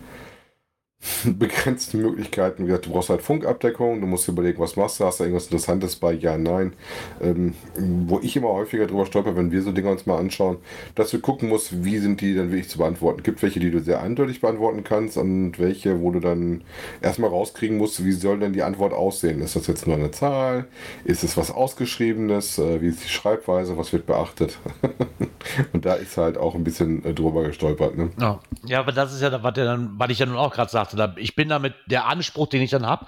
[1.25, 2.67] begrenzten Möglichkeiten.
[2.67, 6.13] Du brauchst halt Funkabdeckung, du musst überlegen, was machst du, hast du irgendwas Interessantes bei
[6.13, 6.73] Ja, Nein.
[7.21, 10.57] Ähm, wo ich immer häufiger drüber stolper, wenn wir so Dinge uns mal anschauen,
[10.95, 13.23] dass du gucken musst, wie sind die dann wirklich zu beantworten.
[13.23, 16.63] Gibt welche, die du sehr eindeutig beantworten kannst und welche, wo du dann
[17.01, 19.41] erstmal rauskriegen musst, wie soll denn die Antwort aussehen?
[19.41, 20.65] Ist das jetzt nur eine Zahl?
[21.03, 22.57] Ist es was Ausgeschriebenes?
[22.57, 23.77] Äh, wie ist die Schreibweise?
[23.77, 24.57] Was wird beachtet?
[25.73, 27.97] und da ist halt auch ein bisschen äh, drüber gestolpert.
[27.97, 28.09] Ne?
[28.19, 28.39] Ja.
[28.65, 30.94] ja, aber das ist ja, was, der dann, was ich ja nun auch gerade sagte,
[31.17, 33.05] ich bin damit der Anspruch, den ich dann habe,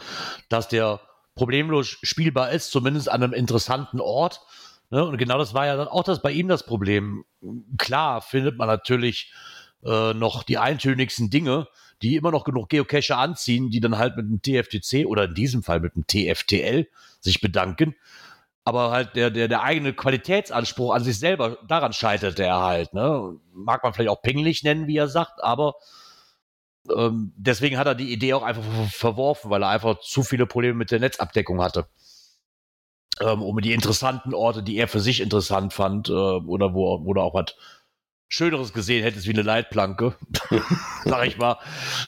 [0.50, 1.00] dass der
[1.36, 4.42] problemlos spielbar ist, zumindest an einem interessanten Ort.
[4.90, 5.06] Ne?
[5.06, 7.24] Und genau das war ja dann auch das bei ihm das Problem.
[7.78, 9.32] Klar findet man natürlich
[9.86, 11.68] äh, noch die eintönigsten Dinge,
[12.02, 15.64] die immer noch genug Geocache anziehen, die dann halt mit dem TFTC oder in diesem
[15.64, 16.88] Fall mit dem TFTL
[17.20, 17.96] sich bedanken.
[18.64, 22.94] Aber halt der, der, der eigene Qualitätsanspruch an sich selber, daran scheitert er halt.
[22.94, 23.38] Ne?
[23.54, 25.76] Mag man vielleicht auch pingelig nennen, wie er sagt, aber
[26.96, 30.76] ähm, deswegen hat er die Idee auch einfach verworfen, weil er einfach zu viele Probleme
[30.76, 31.88] mit der Netzabdeckung hatte.
[33.20, 37.14] Ähm, um die interessanten Orte, die er für sich interessant fand, äh, oder wo, wo
[37.14, 37.56] er auch was
[38.30, 40.16] Schöneres gesehen hättest wie eine Leitplanke,
[41.06, 41.58] sag ich mal.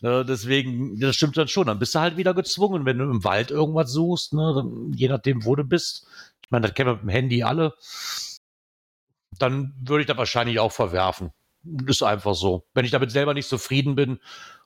[0.01, 1.67] Äh, deswegen, das stimmt dann schon.
[1.67, 5.45] Dann bist du halt wieder gezwungen, wenn du im Wald irgendwas suchst, ne, je nachdem,
[5.45, 6.07] wo du bist.
[6.43, 7.73] Ich meine, das kennen wir mit dem Handy alle.
[9.37, 11.31] Dann würde ich das wahrscheinlich auch verwerfen.
[11.87, 12.67] Ist einfach so.
[12.73, 14.19] Wenn ich damit selber nicht zufrieden bin,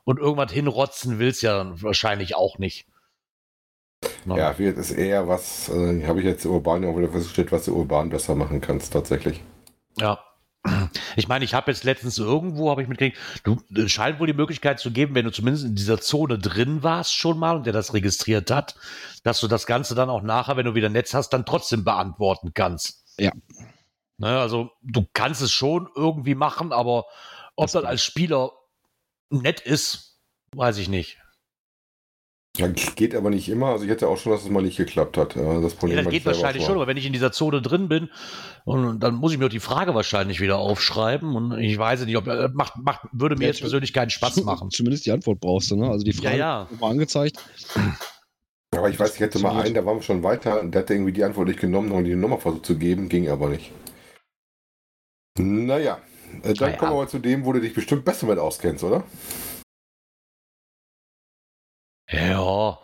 [0.04, 2.88] und irgendwas hinrotzen willst ja dann wahrscheinlich auch nicht.
[4.26, 4.38] Ne?
[4.38, 7.76] Ja, wird es eher was, äh, habe ich jetzt urban auch wieder festgestellt, was du
[7.76, 9.42] urban besser machen kannst, tatsächlich.
[9.98, 10.20] Ja.
[11.18, 14.34] Ich meine, ich habe jetzt letztens irgendwo, habe ich mitgekriegt, du es scheint wohl die
[14.34, 17.74] Möglichkeit zu geben, wenn du zumindest in dieser Zone drin warst schon mal und der
[17.74, 18.76] das registriert hat,
[19.24, 22.52] dass du das Ganze dann auch nachher, wenn du wieder Netz hast, dann trotzdem beantworten
[22.54, 23.04] kannst.
[23.20, 23.32] Ja.
[24.18, 27.08] Ne, also du kannst es schon irgendwie machen, aber
[27.58, 28.52] ob das als Spieler
[29.34, 30.20] nett ist,
[30.56, 31.18] weiß ich nicht.
[32.56, 33.70] Ja, geht aber nicht immer.
[33.70, 35.36] Also ich hätte auch schon, dass es mal nicht geklappt hat.
[35.36, 37.64] Ja, Das Ja, Problem das hatte geht wahrscheinlich schon, aber wenn ich in dieser Zone
[37.64, 38.12] drin bin,
[38.64, 41.36] und dann muss ich mir auch die Frage wahrscheinlich wieder aufschreiben.
[41.36, 44.44] Und ich weiß nicht, ob äh, macht, macht, würde mir Ja, jetzt persönlich keinen Spaß
[44.44, 44.70] machen.
[44.70, 45.90] Zumindest die Antwort brauchst du, ne?
[45.90, 46.78] Also die Frage Ja, ja.
[46.80, 47.38] mal angezeigt.
[48.70, 50.92] Aber ich weiß, ich hätte mal einen, da waren wir schon weiter und der hat
[50.92, 53.72] irgendwie die Antwort nicht genommen und die Nummer versucht zu geben, ging aber nicht.
[55.40, 56.00] Naja,
[56.44, 56.78] äh, dann Naja.
[56.78, 59.04] kommen wir mal zu dem, wo du dich bestimmt besser mit auskennst, oder?
[62.12, 62.78] Ja.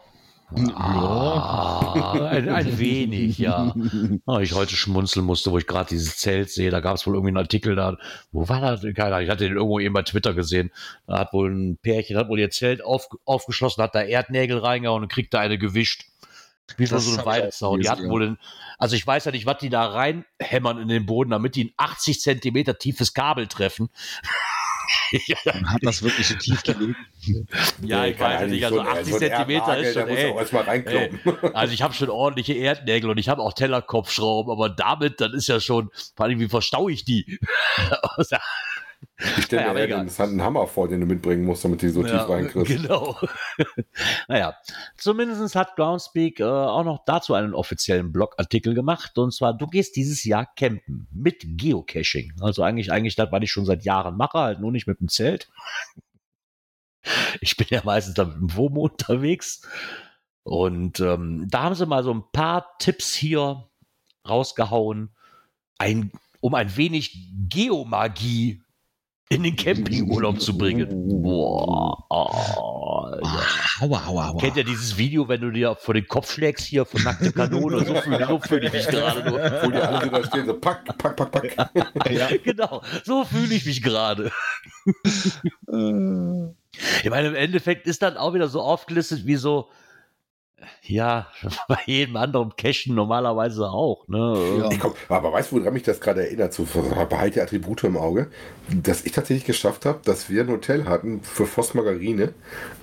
[0.73, 3.75] Ah, ein, ein wenig, ja.
[4.25, 6.71] Ah, ich heute schmunzeln musste, wo ich gerade dieses Zelt sehe.
[6.71, 7.97] Da gab es wohl irgendwie einen Artikel da.
[8.31, 8.81] Wo war das?
[8.81, 9.25] Keine Ahnung.
[9.25, 10.71] Ich hatte den irgendwo eben bei Twitter gesehen.
[11.05, 15.03] Da hat wohl ein Pärchen, hat wohl ihr Zelt auf, aufgeschlossen, hat da Erdnägel reingehauen
[15.03, 16.05] und kriegt da eine gewischt.
[16.78, 17.82] Wie Das so auch Weidezaun.
[17.82, 18.09] Die hatten ja.
[18.09, 18.39] wohl einen,
[18.78, 21.74] also ich weiß ja nicht, was die da reinhämmern in den Boden, damit die ein
[21.78, 23.89] 80 Zentimeter tiefes Kabel treffen.
[25.45, 26.95] Dann hat das wirklich so tief gelegen.
[27.82, 28.63] ja, ich weiß nicht.
[28.63, 31.55] Also so ein- 80 so Zentimeter ist schon, ey, reinkloppen.
[31.55, 35.47] Also ich habe schon ordentliche Erdnägel und ich habe auch Tellerkopfschrauben, aber damit, dann ist
[35.47, 37.39] ja schon, vor allem, wie verstaue ich die?
[39.19, 42.05] Ich stelle Ja, mir den interessanten Hammer vor, den du mitbringen musst, damit die so
[42.05, 42.67] Ja, tief reinkriegst.
[42.71, 43.17] Genau.
[44.27, 44.55] naja,
[44.97, 49.17] zumindest hat Groundspeak äh, auch noch dazu einen offiziellen Blogartikel gemacht.
[49.17, 52.33] Und zwar, du gehst dieses Jahr campen mit Geocaching.
[52.41, 55.07] Also eigentlich, eigentlich das, was ich schon seit Jahren mache, halt nur nicht mit dem
[55.07, 55.49] Zelt.
[57.39, 59.65] Ich bin ja meistens da mit dem WOMO unterwegs.
[60.43, 63.69] Und ähm, da haben sie mal so ein paar Tipps hier
[64.27, 65.15] rausgehauen,
[65.77, 68.61] ein, um ein wenig Geomagie
[69.32, 71.21] in den Campingurlaub zu bringen.
[71.21, 72.03] Boah.
[72.09, 73.41] Oh, ja.
[73.82, 74.39] Aua, aua, aua.
[74.39, 77.86] Kennt ihr dieses Video, wenn du dir vor den Kopf schlägst hier von nackte Kanone?
[77.86, 79.39] So fühle so fühl ich mich gerade nur.
[79.39, 81.69] Wo die alle da stehen, so pack, pack, pack, pack.
[82.43, 84.32] Genau, so fühle ich mich gerade.
[85.71, 86.47] Äh,
[87.03, 89.69] Ich meine, im Endeffekt ist dann auch wieder so aufgelistet wie so,
[90.84, 91.28] ja,
[91.68, 94.07] bei jedem anderen Cachen normalerweise auch.
[94.07, 94.38] Ne?
[94.60, 94.72] Ja.
[94.72, 96.53] Ich komm, aber weißt du, woran mich das gerade erinnert?
[96.53, 98.28] So, behalte die Attribute im Auge.
[98.70, 102.34] Dass ich tatsächlich geschafft habe, dass wir ein Hotel hatten für Voss Margarine,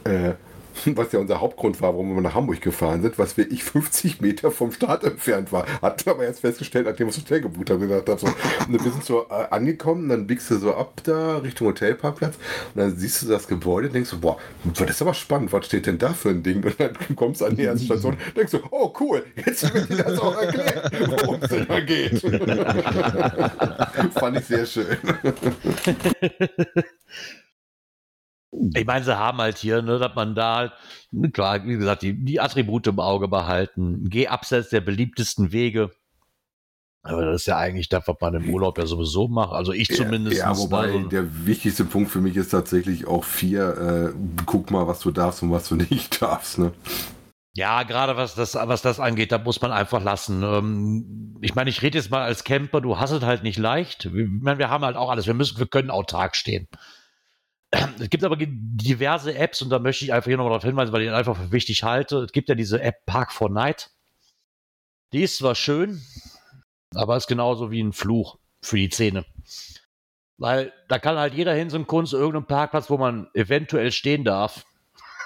[0.04, 0.34] äh,
[0.86, 4.50] was ja unser Hauptgrund war, warum wir nach Hamburg gefahren sind, was wirklich 50 Meter
[4.50, 5.66] vom Start entfernt war.
[5.82, 8.92] Hatten aber erst festgestellt, nachdem wir das Hotel gebucht haben, gesagt haben, so, und wir
[8.92, 12.36] sind so äh, angekommen, dann biegst du so ab da Richtung Hotelparkplatz
[12.74, 14.38] und dann siehst du das Gebäude und denkst so, boah,
[14.74, 16.64] das ist aber spannend, was steht denn da für ein Ding?
[16.66, 19.88] Und dann kommst du an die erste Station und denkst so, oh cool, jetzt wird
[19.88, 22.20] dir das auch erklärt, worum es denn da geht.
[24.14, 24.96] Fand ich sehr schön.
[28.74, 30.72] Ich meine, sie haben halt hier, ne, dass man da halt,
[31.10, 34.08] ne, klar, wie gesagt, die, die Attribute im Auge behalten.
[34.08, 35.90] Geh abseits der beliebtesten Wege.
[37.02, 39.52] Aber das ist ja eigentlich das, was man im Urlaub ja sowieso macht.
[39.52, 40.38] Also ich zumindest.
[40.38, 44.88] Ja, wobei also, der wichtigste Punkt für mich ist tatsächlich auch vier, äh, guck mal,
[44.88, 46.58] was du darfst und was du nicht darfst.
[46.58, 46.72] Ne?
[47.54, 50.42] Ja, gerade was das, was das angeht, da muss man einfach lassen.
[50.42, 54.12] Ähm, ich meine, ich rede jetzt mal als Camper, du hast es halt nicht leicht.
[54.12, 55.26] Wir- Ich meine, wir haben halt auch alles.
[55.26, 56.66] Wir müssen, wir können autark stehen.
[57.98, 61.02] Es gibt aber diverse Apps und da möchte ich einfach hier nochmal darauf hinweisen, weil
[61.02, 62.18] ich ihn einfach für wichtig halte.
[62.18, 63.90] Es gibt ja diese App Park for Night.
[65.12, 66.02] Die ist zwar schön,
[66.94, 69.24] aber ist genauso wie ein Fluch für die Zähne.
[70.38, 74.66] Weil da kann halt jeder hin zum Kunst irgendeinem Parkplatz, wo man eventuell stehen darf.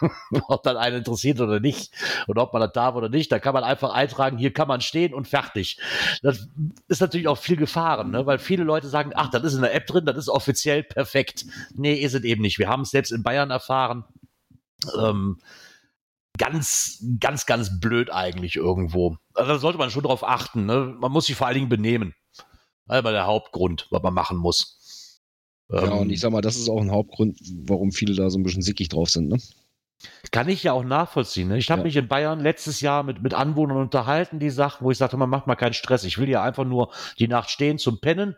[0.48, 1.92] ob dann einen interessiert oder nicht
[2.26, 4.80] und ob man das darf oder nicht, da kann man einfach eintragen, hier kann man
[4.80, 5.78] stehen und fertig.
[6.22, 6.48] Das
[6.88, 8.26] ist natürlich auch viel Gefahren, ne?
[8.26, 11.44] weil viele Leute sagen, ach, das ist in der App drin, das ist offiziell perfekt.
[11.74, 12.58] Nee, ist es eben nicht.
[12.58, 14.04] Wir haben es selbst in Bayern erfahren.
[14.98, 15.38] Ähm,
[16.38, 19.18] ganz, ganz, ganz blöd eigentlich irgendwo.
[19.34, 20.66] Also da sollte man schon drauf achten.
[20.66, 20.96] Ne?
[20.98, 22.14] Man muss sich vor allen Dingen benehmen.
[22.86, 25.20] Das ist aber der Hauptgrund, was man machen muss.
[25.70, 28.38] ja, Ähm, und ich sag mal, das ist auch ein Hauptgrund, warum viele da so
[28.38, 29.38] ein bisschen sickig drauf sind, ne?
[30.30, 31.48] Kann ich ja auch nachvollziehen.
[31.48, 31.58] Ne?
[31.58, 31.84] Ich habe Ja.
[31.84, 35.28] mich in Bayern letztes Jahr mit, mit Anwohnern unterhalten, die sagten, wo ich sagte, man
[35.28, 36.04] macht mal keinen Stress.
[36.04, 38.36] Ich will ja einfach nur die Nacht stehen zum Pennen.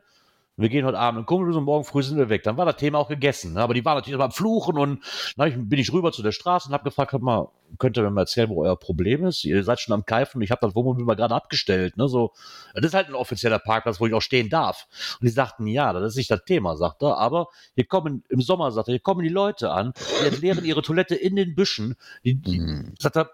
[0.58, 2.42] Wir gehen heute Abend in Kumpel und morgen früh sind wir weg.
[2.42, 3.54] Dann war das Thema auch gegessen.
[3.54, 3.62] Ne?
[3.62, 5.02] Aber die waren natürlich noch am Fluchen und
[5.36, 7.48] dann hab ich- bin ich rüber zu der Straße und habe gefragt, hört mal,
[7.78, 9.44] könnt ihr mir mal erzählen, wo euer Problem ist?
[9.44, 11.96] Ihr seid schon am Keifen und ich habe das Wohnmobil mal gerade abgestellt.
[11.96, 12.06] Ne?
[12.06, 12.32] So,
[12.74, 14.86] das ist halt ein offizieller Parkplatz, wo ich auch stehen darf.
[15.20, 17.16] Und die sagten, ja, das ist nicht das Thema, sagt er.
[17.16, 20.82] Aber hier kommen im Sommer, sagt er, hier kommen die Leute an, die entleeren ihre
[20.82, 21.96] Toilette in den Büschen.
[22.24, 22.94] Die, die, Mhm.
[22.98, 23.30] sagt er,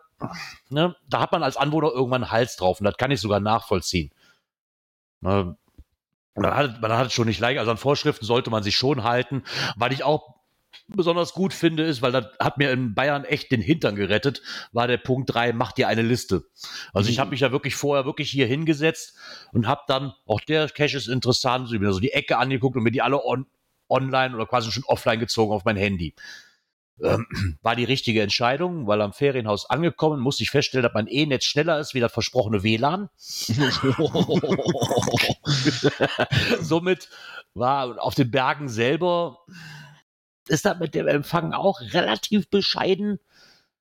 [0.71, 3.41] ne, da hat man als Anwohner irgendwann einen Hals drauf und das kann ich sogar
[3.41, 4.13] nachvollziehen.
[5.21, 5.57] Ne,
[6.41, 9.05] man hat, man hat es schon nicht leicht, also an Vorschriften sollte man sich schon
[9.05, 9.43] halten,
[9.77, 10.39] weil ich auch
[10.89, 14.87] besonders gut finde, ist, weil das hat mir in Bayern echt den Hintern gerettet, war
[14.87, 16.45] der Punkt 3, mach dir eine Liste.
[16.93, 19.17] Also ich habe mich ja wirklich vorher wirklich hier hingesetzt
[19.53, 22.91] und habe dann, auch der Cache ist interessant, so, so die Ecke angeguckt und mir
[22.91, 23.47] die alle on,
[23.89, 26.15] online oder quasi schon offline gezogen auf mein Handy.
[27.03, 27.27] Ähm,
[27.63, 31.79] war die richtige Entscheidung, weil am Ferienhaus angekommen musste ich feststellen, dass mein E-Netz schneller
[31.79, 33.09] ist wie das versprochene WLAN.
[36.61, 37.09] Somit
[37.55, 39.39] war auf den Bergen selber
[40.49, 43.19] ist das mit dem Empfang auch relativ bescheiden.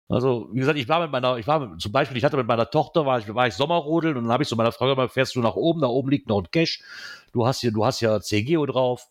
[0.08, 2.46] Also, wie gesagt, ich war mit meiner, ich war mit, zum Beispiel, ich hatte mit
[2.46, 5.12] meiner Tochter, war ich, war ich Sommerrodeln und dann habe ich so meiner Frau gesagt,
[5.12, 6.80] fährst du nach oben, da oben liegt noch ein Cache.
[7.32, 9.08] Du hast hier, du hast ja CGO drauf.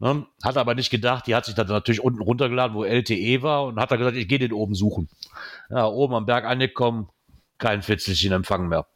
[0.00, 0.26] Ne?
[0.44, 3.80] Hat aber nicht gedacht, die hat sich dann natürlich unten runtergeladen, wo LTE war und
[3.80, 5.08] hat dann gesagt, ich gehe den oben suchen.
[5.70, 7.08] Ja, oben am Berg angekommen,
[7.58, 8.86] kein Fitzelchen Empfang mehr.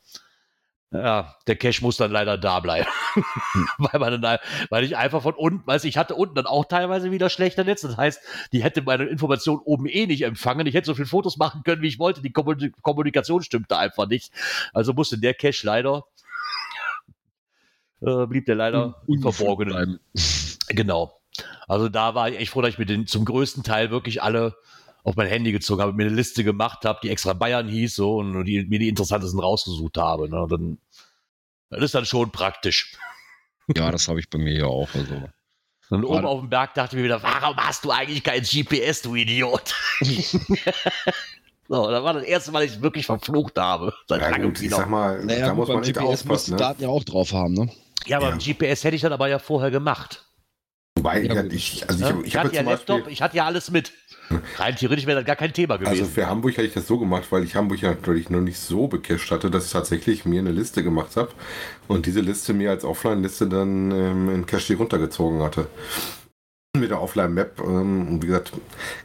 [0.92, 2.86] Ja, der Cache muss dann leider da bleiben.
[3.78, 4.38] weil, man dann,
[4.68, 7.80] weil ich einfach von unten, weiß ich hatte unten dann auch teilweise wieder schlechter Netz.
[7.80, 8.20] Das heißt,
[8.52, 10.66] die hätte meine Information oben eh nicht empfangen.
[10.66, 12.20] Ich hätte so viele Fotos machen können, wie ich wollte.
[12.20, 14.32] Die Kommunikation stimmte einfach nicht.
[14.74, 16.04] Also musste der Cache leider,
[18.02, 19.98] äh, blieb der leider unverborgen bleiben.
[20.68, 21.20] Genau.
[21.66, 24.56] Also da war ich echt froh, dass ich mir den zum größten Teil wirklich alle
[25.04, 28.18] auf mein Handy gezogen habe, mir eine Liste gemacht habe, die extra Bayern hieß so
[28.18, 30.28] und die, mir die interessantesten rausgesucht habe.
[30.28, 30.46] Ne?
[30.48, 30.78] Dann,
[31.70, 32.96] das ist dann schon praktisch.
[33.76, 34.88] Ja, das habe ich bei mir ja auch.
[34.94, 35.28] Also.
[35.90, 39.02] Und oben auf dem Berg dachte ich mir wieder, warum hast du eigentlich kein GPS,
[39.02, 39.74] du Idiot?
[41.68, 43.92] so, das war das erste Mal, dass ich wirklich verflucht habe.
[44.08, 46.52] Seit ja, langem gut, ich sag mal, naja, da gut, muss man GPS muss die
[46.52, 46.56] ne?
[46.56, 47.68] Daten ja auch drauf haben, ne?
[48.06, 48.36] Ja, aber ja.
[48.36, 50.24] GPS hätte ich dann aber ja vorher gemacht.
[51.02, 53.92] Wobei, ja, ich, also ich, ich, ich hatte ja Laptop, ich hatte ja alles mit.
[54.56, 55.90] Rein theoretisch wäre das gar kein Thema gewesen.
[55.90, 58.58] Also für Hamburg hatte ich das so gemacht, weil ich Hamburg ja natürlich noch nicht
[58.58, 61.30] so becached hatte, dass ich tatsächlich mir eine Liste gemacht habe
[61.88, 65.66] und diese Liste mir als Offline-Liste dann ähm, in Cache runtergezogen hatte
[66.78, 67.60] mit der Offline-Map.
[67.60, 68.52] Ähm, und wie gesagt,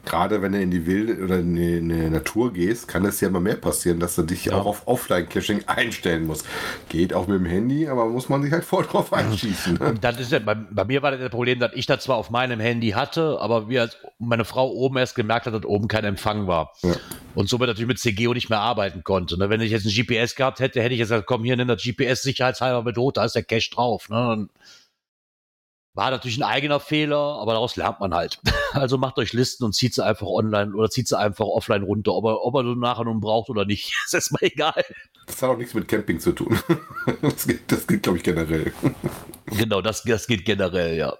[0.05, 3.19] gerade wenn du in die Wilde oder in die, in die, Natur gehst, kann es
[3.19, 4.53] ja immer mehr passieren, dass du dich ja.
[4.53, 6.45] auch auf Offline-Caching einstellen musst.
[6.87, 9.73] Geht auch mit dem Handy, aber muss man sich halt voll drauf einschießen.
[9.73, 9.95] Ne?
[9.99, 12.61] Das ist ja, bei, bei, mir war das Problem, dass ich das zwar auf meinem
[12.61, 16.47] Handy hatte, aber wie als meine Frau oben erst gemerkt hat, dass oben kein Empfang
[16.47, 16.71] war.
[16.83, 16.95] Ja.
[17.35, 19.37] Und somit natürlich mit CGO nicht mehr arbeiten konnte.
[19.37, 19.49] Ne?
[19.49, 21.83] Wenn ich jetzt ein GPS gehabt hätte, hätte ich jetzt gesagt, komm hier, nimm das
[21.83, 24.07] GPS sicherheitshalber mit hoch, da ist der Cache drauf.
[24.07, 24.29] Ne?
[24.29, 24.49] Und
[25.97, 28.39] war natürlich ein eigener Fehler, aber daraus lernt man halt.
[28.73, 32.13] Also macht euch Listen und zieht sie einfach online oder zieht sie einfach offline runter.
[32.13, 34.83] Ob er, ob er nachher nun braucht oder nicht, ist erstmal egal.
[35.25, 36.59] Das hat auch nichts mit Camping zu tun.
[37.21, 38.71] Das geht, das geht glaube ich, generell.
[39.47, 41.17] Genau, das, das geht generell, ja.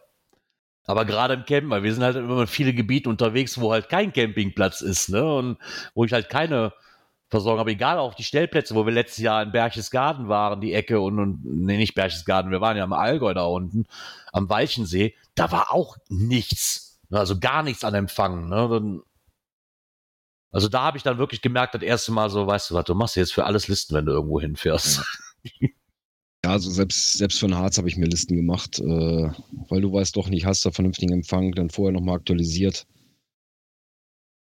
[0.85, 3.89] Aber gerade im Campen, weil wir sind halt immer in viele Gebiete unterwegs, wo halt
[3.89, 5.23] kein Campingplatz ist, ne?
[5.23, 5.57] Und
[5.95, 6.73] wo ich halt keine
[7.29, 7.59] versorgen.
[7.59, 11.19] Aber egal, auch die Stellplätze, wo wir letztes Jahr in Berchtesgaden waren, die Ecke und,
[11.19, 13.85] und nee, nicht Berchtesgaden, wir waren ja am Allgäu da unten,
[14.31, 16.99] am Weichensee, da war auch nichts.
[17.09, 18.49] Also gar nichts an Empfang.
[18.49, 19.01] Ne?
[20.51, 22.95] also da habe ich dann wirklich gemerkt, das erste Mal so, weißt du was, du
[22.95, 25.03] machst jetzt für alles Listen, wenn du irgendwo hinfährst.
[26.43, 28.83] Ja, also selbst, selbst für den Harz habe ich mir Listen gemacht, äh,
[29.69, 32.85] weil du weißt doch nicht, hast du vernünftigen Empfang, dann vorher nochmal aktualisiert.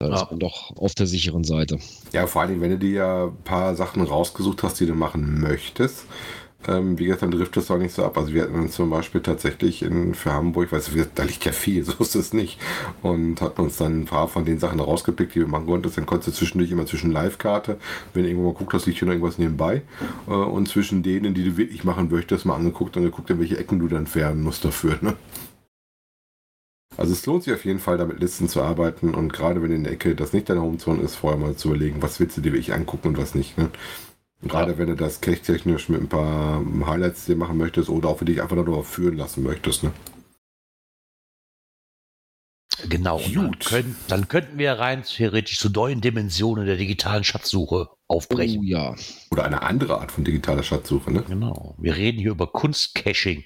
[0.01, 0.23] Da ja.
[0.23, 1.81] ist man doch auf der sicheren Seite.
[2.13, 5.41] Ja, vor allem, wenn du dir ja ein paar Sachen rausgesucht hast, die du machen
[5.41, 6.05] möchtest,
[6.69, 8.17] ähm, wie gesagt, dann trifft das auch nicht so ab.
[8.17, 11.51] Also wir hatten uns zum Beispiel tatsächlich in, für Hamburg, weißt du, da liegt ja
[11.51, 12.61] viel, so ist es nicht.
[13.03, 15.91] Und hatten uns dann ein paar von den Sachen rausgepickt, die wir machen konnten.
[15.93, 17.79] Dann konntest du zwischendurch immer zwischen Live-Karte,
[18.15, 19.83] wenn du irgendwo mal guckt hast, liegt hier noch irgendwas nebenbei.
[20.29, 23.59] Äh, und zwischen denen, die du wirklich machen möchtest, mal angeguckt und geguckt, in welche
[23.59, 24.97] Ecken du dann entfernen musst dafür.
[25.01, 25.17] Ne?
[26.99, 29.85] Also es lohnt sich auf jeden Fall, damit Listen zu arbeiten und gerade wenn in
[29.85, 32.53] der Ecke das nicht deine Homezone ist, vorher mal zu überlegen, was willst du dir
[32.53, 33.57] wirklich angucken und was nicht.
[33.57, 33.71] Ne?
[34.43, 34.79] Gerade ja.
[34.79, 38.43] wenn du das technisch mit ein paar Highlights dir machen möchtest oder auch für dich
[38.43, 39.85] einfach nur führen lassen möchtest.
[39.85, 39.93] Ne?
[42.89, 43.21] Genau.
[43.33, 48.61] Dann, können, dann, könnten wir rein theoretisch zu neuen Dimensionen der digitalen Schatzsuche aufbrechen.
[48.61, 48.97] Oh, ja.
[49.31, 51.13] Oder eine andere Art von digitaler Schatzsuche.
[51.13, 51.23] Ne?
[51.29, 51.77] Genau.
[51.79, 53.45] Wir reden hier über Kunstcaching.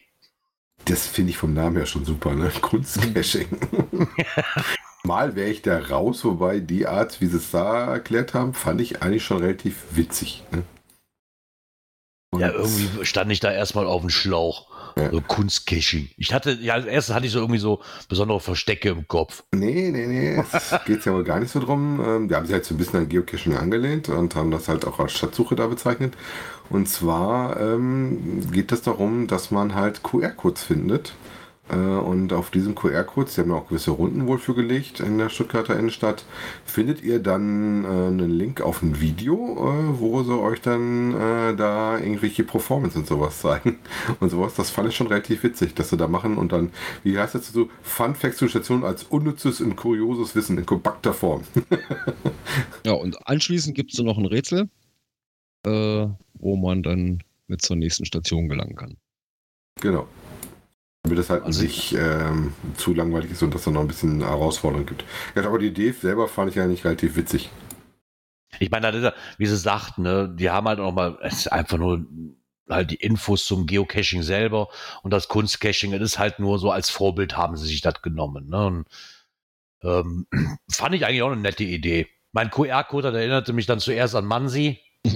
[0.84, 2.50] Das finde ich vom Namen her schon super, ne?
[2.60, 3.46] Kunstcaching.
[5.04, 8.80] Mal wäre ich da raus, wobei die Art, wie sie es da erklärt haben, fand
[8.80, 10.44] ich eigentlich schon relativ witzig.
[10.52, 10.62] Ne?
[12.38, 14.66] Ja, irgendwie stand ich da erstmal auf dem Schlauch.
[14.96, 15.10] Ja.
[15.10, 16.10] So Kunstcaching.
[16.18, 19.42] Ich hatte, ja, als erstes hatte ich so irgendwie so besondere Verstecke im Kopf.
[19.52, 20.44] Nee, nee, nee.
[20.52, 22.02] Es geht ja wohl gar nicht so drum.
[22.04, 24.86] Ähm, wir haben sich halt so ein bisschen an Geocaching angelehnt und haben das halt
[24.86, 26.14] auch als Stadtsuche da bezeichnet.
[26.68, 31.14] Und zwar ähm, geht es darum, dass man halt QR-Codes findet
[31.76, 35.28] und auf diesem QR-Code, Sie haben ja auch gewisse Runden wohl für gelegt in der
[35.28, 36.24] Stuttgarter Innenstadt,
[36.64, 41.56] findet ihr dann äh, einen Link auf ein Video, äh, wo sie euch dann äh,
[41.56, 43.78] da irgendwelche Performance und sowas zeigen.
[44.20, 46.70] Und sowas, das fand ich schon relativ witzig, dass sie da machen und dann,
[47.02, 51.12] wie heißt das so, Fun Facts zur Station als unnützes und kurioses Wissen in kompakter
[51.12, 51.42] Form.
[52.84, 54.68] Ja, und anschließend gibt es noch ein Rätsel,
[55.64, 58.96] äh, wo man dann mit zur nächsten Station gelangen kann.
[59.80, 60.06] genau.
[61.04, 64.20] Damit das halt Also- nicht ähm, zu langweilig ist und dass es noch ein bisschen
[64.20, 65.04] Herausforderung gibt.
[65.34, 67.50] Ja, aber die Idee selber fand ich eigentlich relativ witzig.
[68.60, 71.38] Ich meine, das ist ja, wie sie sagt, ne, die haben halt auch mal, es
[71.38, 72.04] ist einfach nur
[72.68, 74.68] halt die Infos zum Geocaching selber
[75.02, 78.48] und das Kunstcaching, das ist halt nur so als Vorbild haben sie sich das genommen.
[78.48, 78.66] Ne?
[78.66, 78.86] Und,
[79.82, 80.26] ähm,
[80.70, 82.08] fand ich eigentlich auch eine nette Idee.
[82.30, 84.78] Mein QR-Code das erinnerte mich dann zuerst an Mansi.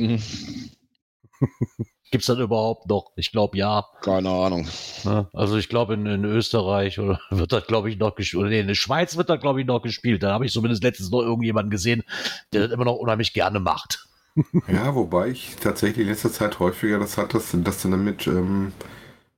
[2.11, 3.13] Gibt's das überhaupt noch?
[3.17, 3.85] Ich glaube ja.
[4.03, 4.69] Keine Ahnung.
[5.05, 5.27] Ne?
[5.33, 8.41] Also ich glaube in, in Österreich oder wird das glaube ich noch gespielt.
[8.43, 10.23] Oder nee, in der Schweiz wird das glaube ich noch gespielt.
[10.23, 12.05] Da habe ich zumindest letztens noch irgendjemanden gesehen,
[12.53, 14.07] der das immer noch unheimlich gerne macht.
[14.69, 18.73] Ja, wobei ich tatsächlich in letzter Zeit häufiger das hattest, dass du damit ähm,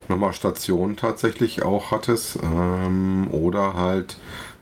[0.09, 4.17] nochmal Stationen tatsächlich auch hattest ähm, oder halt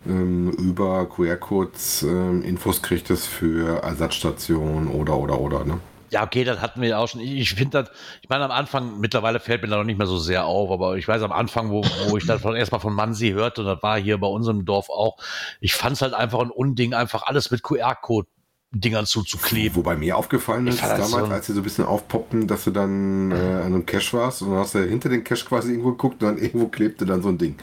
[0.08, 5.80] ähm, über QR-Codes ähm, Infos kriegtest für Ersatzstationen oder oder oder, ne?
[6.10, 7.20] Ja, okay, das hatten wir ja auch schon.
[7.22, 7.92] Ich, ich finde das,
[8.22, 10.96] ich meine, am Anfang, mittlerweile fällt mir da noch nicht mehr so sehr auf, aber
[10.98, 13.84] ich weiß am Anfang, wo, wo ich dann von, erstmal von Mansi hörte, und das
[13.84, 15.18] war hier bei unserem Dorf auch,
[15.60, 19.76] ich fand es halt einfach ein Unding, einfach alles mit QR-Code-Dingern zuzukleben.
[19.76, 22.72] Wobei mir aufgefallen ist, das damals, so- als sie so ein bisschen aufpoppten, dass du
[22.72, 25.92] dann äh, an einem Cache warst und dann hast du hinter den Cache quasi irgendwo
[25.92, 27.58] geguckt und dann irgendwo klebte dann so ein Ding.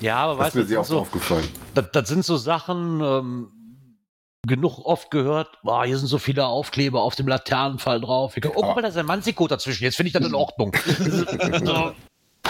[0.00, 1.48] Ja, aber Das weißt ist mir du, sehr das, oft sind so, aufgefallen.
[1.74, 3.48] das, das sind so Sachen, ähm,
[4.46, 8.36] genug oft gehört, boah, hier sind so viele Aufkleber auf dem Laternenfall drauf.
[8.36, 9.84] Ich guck, oh, guck mal, da ist ein Mansi-Code dazwischen.
[9.84, 10.72] Jetzt finde ich das in Ordnung.
[11.64, 11.92] so,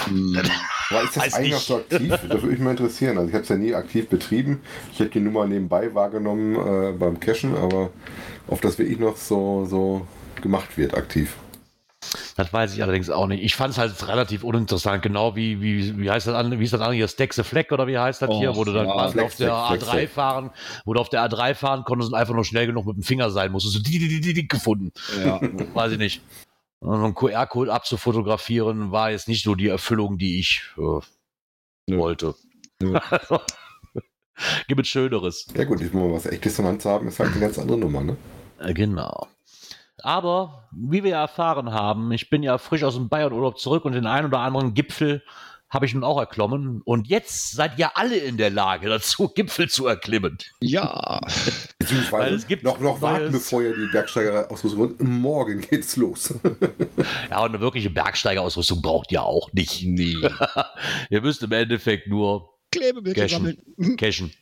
[0.07, 0.51] Hm, ist
[1.17, 2.09] das Weiß eigentlich noch so aktiv?
[2.11, 3.17] Das würde mich mal interessieren.
[3.17, 4.61] Also ich habe es ja nie aktiv betrieben.
[4.93, 7.91] Ich hätte die Nummer nebenbei wahrgenommen äh, beim Cashen, aber
[8.49, 10.07] ob das wirklich noch so, so
[10.43, 11.37] gemacht wird, aktiv.
[12.37, 13.43] Das weiß ich allerdings auch nicht.
[13.43, 16.73] Ich fand es halt relativ uninteressant, genau wie, wie, wie heißt das an, wie ist
[16.73, 18.87] das an hier, Stack the Fleck oder wie heißt das hier, Och, wo du dann
[18.87, 20.51] ja, quasi Fleck, auf der Fleck, Fleck, A3 fahren,
[20.85, 23.31] wo du auf der A3 fahren konntest und einfach nur schnell genug mit dem Finger
[23.31, 23.77] sein musstest.
[23.77, 24.93] So die, die, die, die, die gefunden.
[25.25, 25.41] ja.
[25.75, 26.23] Weiß ich nicht.
[26.81, 32.35] Und so einen QR-Code abzufotografieren war jetzt nicht so die Erfüllung, die ich äh, wollte.
[32.81, 32.99] Nö.
[33.11, 33.41] Also,
[34.69, 35.47] Gibt es Schöneres.
[35.57, 37.79] Ja gut, diesmal was echtes in der Hand zu haben, ist halt eine ganz andere
[37.79, 38.17] Nummer, ne?
[38.59, 39.29] Äh, Genau.
[40.05, 43.93] Aber wie wir ja erfahren haben, ich bin ja frisch aus dem Bayern-Urlaub zurück und
[43.93, 45.23] den einen oder anderen Gipfel
[45.71, 46.83] habe ich nun auch erklommen.
[46.85, 50.37] Und jetzt seid ihr alle in der Lage dazu, Gipfel zu erklimmen.
[50.61, 51.21] ja.
[51.79, 55.01] Beziehungsweise Weil es gibt noch, noch warten, bevor ihr die Bergsteigerausrüstung holt.
[55.03, 56.35] Morgen geht's los.
[57.31, 59.83] Ja, und eine wirkliche Bergsteigerausrüstung braucht ihr auch nicht.
[59.85, 60.17] Nee.
[61.11, 63.39] ihr müsst im Endeffekt nur Klebebildchen Cashen.
[63.79, 63.97] sammeln.
[63.97, 64.33] cashen.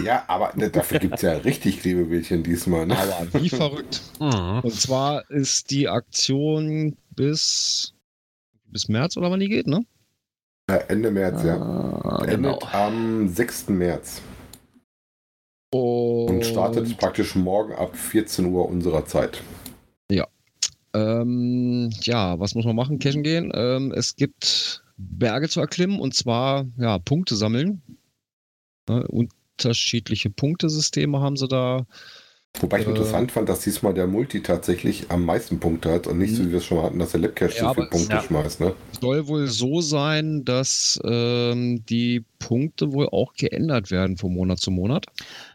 [0.00, 2.96] Ja, aber ne, dafür gibt es ja richtig Klebebildchen diesmal, ne?
[2.96, 4.02] Aber wie verrückt.
[4.20, 4.60] Mhm.
[4.62, 7.94] Und zwar ist die Aktion bis,
[8.66, 9.84] bis März oder wann die geht, ne?
[10.70, 11.56] Ja, Ende März, ja.
[11.56, 12.58] Ah, Endet genau.
[12.72, 13.68] am 6.
[13.68, 14.22] März.
[15.74, 19.42] Und, Und startet praktisch morgen ab 14 Uhr unserer Zeit.
[20.94, 22.98] Ähm, ja, was muss man machen?
[22.98, 23.50] Cashen gehen.
[23.54, 27.82] Ähm, es gibt Berge zu erklimmen und zwar ja, Punkte sammeln.
[28.88, 29.06] Ne,
[29.58, 31.86] unterschiedliche Punktesysteme haben sie da.
[32.60, 32.90] Wobei ich Äh.
[32.90, 36.50] interessant fand, dass diesmal der Multi tatsächlich am meisten Punkte hat und nicht so, wie
[36.50, 38.22] wir es schon mal hatten, dass der Labcache Ja, so viele Punkte ja.
[38.22, 38.74] schmeißt, ne?
[39.00, 44.70] Soll wohl so sein, dass ähm, die Punkte wohl auch geändert werden von Monat zu
[44.70, 45.06] Monat.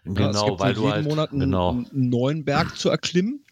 [0.05, 1.05] Ja, es Genau, gibt weil wohl du jeden halt.
[1.07, 1.69] Monat einen, genau.
[1.69, 3.43] einen neuen Berg zu erklimmen.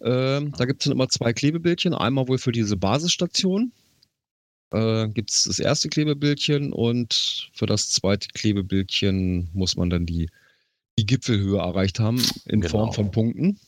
[0.00, 1.94] Ähm, da gibt es dann immer zwei Klebebildchen.
[1.94, 3.72] Einmal wohl für diese Basisstation.
[4.70, 10.30] Äh, gibt es das erste Klebebildchen und für das zweite Klebebildchen muss man dann die,
[10.98, 12.70] die Gipfelhöhe erreicht haben in Genau.
[12.70, 13.58] Form von Punkten.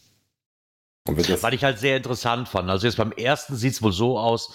[1.06, 2.68] Was ich halt sehr interessant fand.
[2.68, 4.54] Also jetzt beim ersten sieht es wohl so aus,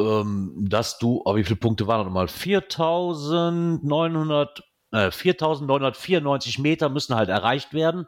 [0.00, 2.28] ähm, dass du, oh, wie viele Punkte waren das nochmal?
[2.28, 4.62] 4900,
[4.92, 8.06] äh, 4994 Meter müssen halt erreicht werden.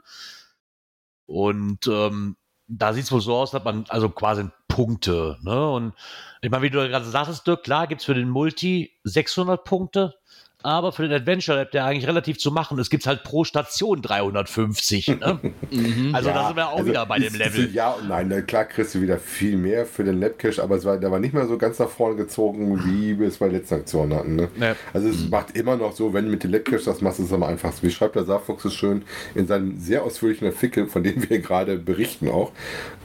[1.27, 4.49] Und ähm, da sieht es wohl so aus, dass man also quasi
[4.85, 5.71] Punkte, ne?
[5.71, 5.93] Und
[6.41, 10.15] ich meine, wie du gerade sagtest, Dirk, klar gibt es für den Multi 600 Punkte,
[10.63, 13.45] aber für den Adventure Lab, der eigentlich relativ zu machen ist, gibt es halt pro
[13.45, 15.09] Station 350.
[15.09, 15.39] Ne?
[16.15, 17.65] Also da sind wir auch wieder bei dem ist- Level.
[17.67, 20.77] ist- Ja und nein, na klar kriegst du wieder viel mehr für den Labcache, aber
[20.77, 23.49] es war, der war nicht mehr so ganz nach vorne gezogen, wie wir es bei
[23.49, 24.37] letzten Aktion hatten.
[24.37, 24.49] Ne?
[24.57, 24.77] Ne.
[24.95, 27.33] Also es macht immer noch so, wenn du mit dem Labcache das machst, ist es
[27.35, 27.87] am einfachsten.
[27.87, 29.03] Wie schreibt der Saarfuchs es schön
[29.35, 32.53] in seinem sehr ausführlichen Artikel, von dem wir gerade berichten auch.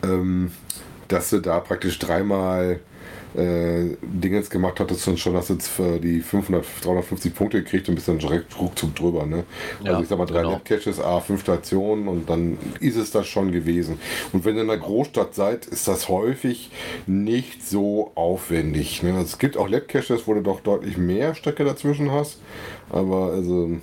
[0.04, 0.52] Ähm,
[1.08, 2.80] dass du da praktisch dreimal
[3.36, 7.90] äh, Dingens gemacht hattest und schon hast du jetzt für die 500, 350 Punkte gekriegt
[7.90, 9.26] und bist dann direkt ruckzuck drüber.
[9.26, 9.44] Ne?
[9.84, 10.54] Ja, also ich sag mal, drei genau.
[10.54, 14.00] Net-Caches, A, fünf Stationen und dann ist es das schon gewesen.
[14.32, 16.72] Und wenn ihr in einer Großstadt seid, ist das häufig
[17.08, 19.04] nicht so aufwendig.
[19.04, 19.20] Ne?
[19.22, 22.40] Es gibt auch Lab-Caches, wo du doch deutlich mehr Strecke dazwischen hast.
[22.90, 23.78] Aber also,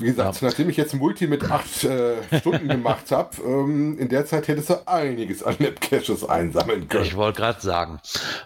[0.00, 4.08] wie gesagt, nachdem ich jetzt ein Multi mit acht äh, Stunden gemacht habe, ähm, in
[4.08, 7.04] der Zeit hättest du einiges an Lab-Caches einsammeln können.
[7.04, 8.00] Ich wollte gerade sagen,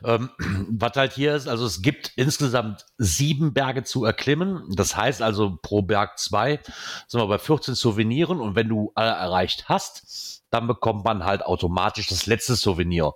[0.04, 0.30] ähm,
[0.70, 4.64] was halt hier ist, also es gibt insgesamt sieben Berge zu erklimmen.
[4.74, 6.60] Das heißt also pro Berg zwei,
[7.08, 11.42] sind wir bei 14 Souveniren und wenn du alle erreicht hast, dann bekommt man halt
[11.44, 13.12] automatisch das letzte Souvenir.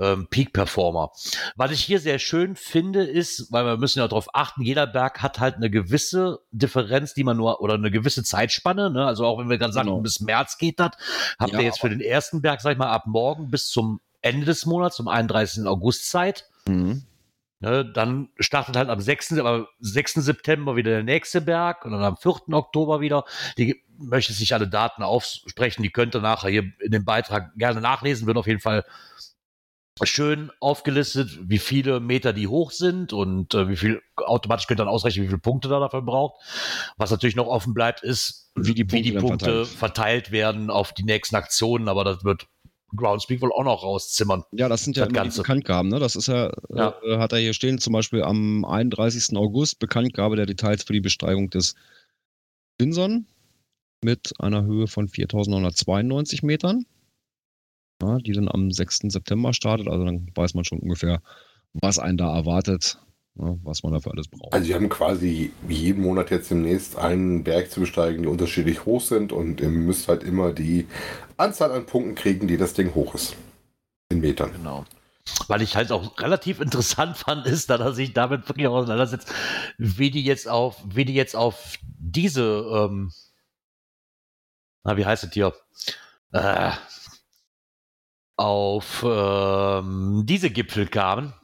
[0.00, 1.10] Ähm, Peak Performer.
[1.56, 5.22] Was ich hier sehr schön finde, ist, weil wir müssen ja darauf achten, jeder Berg
[5.22, 9.06] hat halt eine gewisse Differenz, die man nur, oder eine gewisse Zeitspanne, ne?
[9.06, 10.00] Also auch wenn wir gerade sagen, Genau.
[10.00, 10.92] bis März geht das,
[11.38, 14.00] habt Ja, ihr jetzt für den ersten Berg, sag ich mal, ab morgen bis zum
[14.20, 15.66] Ende des Monats, zum 31.
[15.66, 16.44] August Zeit.
[16.66, 17.02] Mhm.
[17.60, 19.32] Ne, dann startet halt am 6.
[19.38, 20.14] Aber 6.
[20.14, 22.52] September wieder der nächste Berg und dann am 4.
[22.52, 23.24] Oktober wieder.
[23.56, 27.80] Die möchte sich alle Daten aufsprechen, die könnt ihr nachher hier in dem Beitrag gerne
[27.80, 28.84] nachlesen, wird auf jeden Fall
[30.04, 34.84] schön aufgelistet, wie viele Meter die hoch sind und äh, wie viel automatisch könnt ihr
[34.84, 36.40] dann ausrechnen, wie viele Punkte da dafür braucht.
[36.96, 39.66] Was natürlich noch offen bleibt, ist, Wie die wie die Punkte verteilt.
[39.68, 42.46] verteilt werden auf die nächsten Aktionen, aber das wird
[42.96, 44.44] Groundspeak wohl auch noch rauszimmern.
[44.52, 45.36] Ja, das sind ja Das immer Ganze.
[45.36, 45.90] die Bekanntgaben.
[45.90, 45.98] Ne?
[46.00, 46.94] Das ist ja, Ja.
[47.04, 49.36] Äh, hat er hier stehen, zum Beispiel am 31.
[49.36, 51.74] August Bekanntgabe der Details für die Besteigung des
[52.78, 53.26] Binson
[54.02, 56.86] mit einer Höhe von 4.992 Metern,
[58.02, 59.00] ja, die dann am 6.
[59.08, 59.88] September startet.
[59.88, 61.20] Also dann weiß man schon ungefähr,
[61.72, 62.98] was einen da erwartet,
[63.36, 64.52] ja, was man dafür alles braucht.
[64.52, 69.00] Also wir haben quasi jeden Monat jetzt demnächst einen Berg zu besteigen, die unterschiedlich hoch
[69.00, 70.86] sind und ihr müsst halt immer die
[71.36, 73.36] Anzahl an Punkten kriegen, die das Ding hoch ist.
[74.10, 74.52] In Metern.
[74.52, 74.84] Genau.
[75.48, 79.30] Weil ich halt auch relativ interessant fand, ist, dass er sich damit wirklich auseinandersetzt,
[79.76, 83.12] wie die jetzt auf, wie die jetzt auf diese, ähm,
[84.84, 85.52] na, wie heißt es hier?
[86.32, 86.70] Äh,
[88.38, 91.34] auf ähm, diese Gipfel kamen.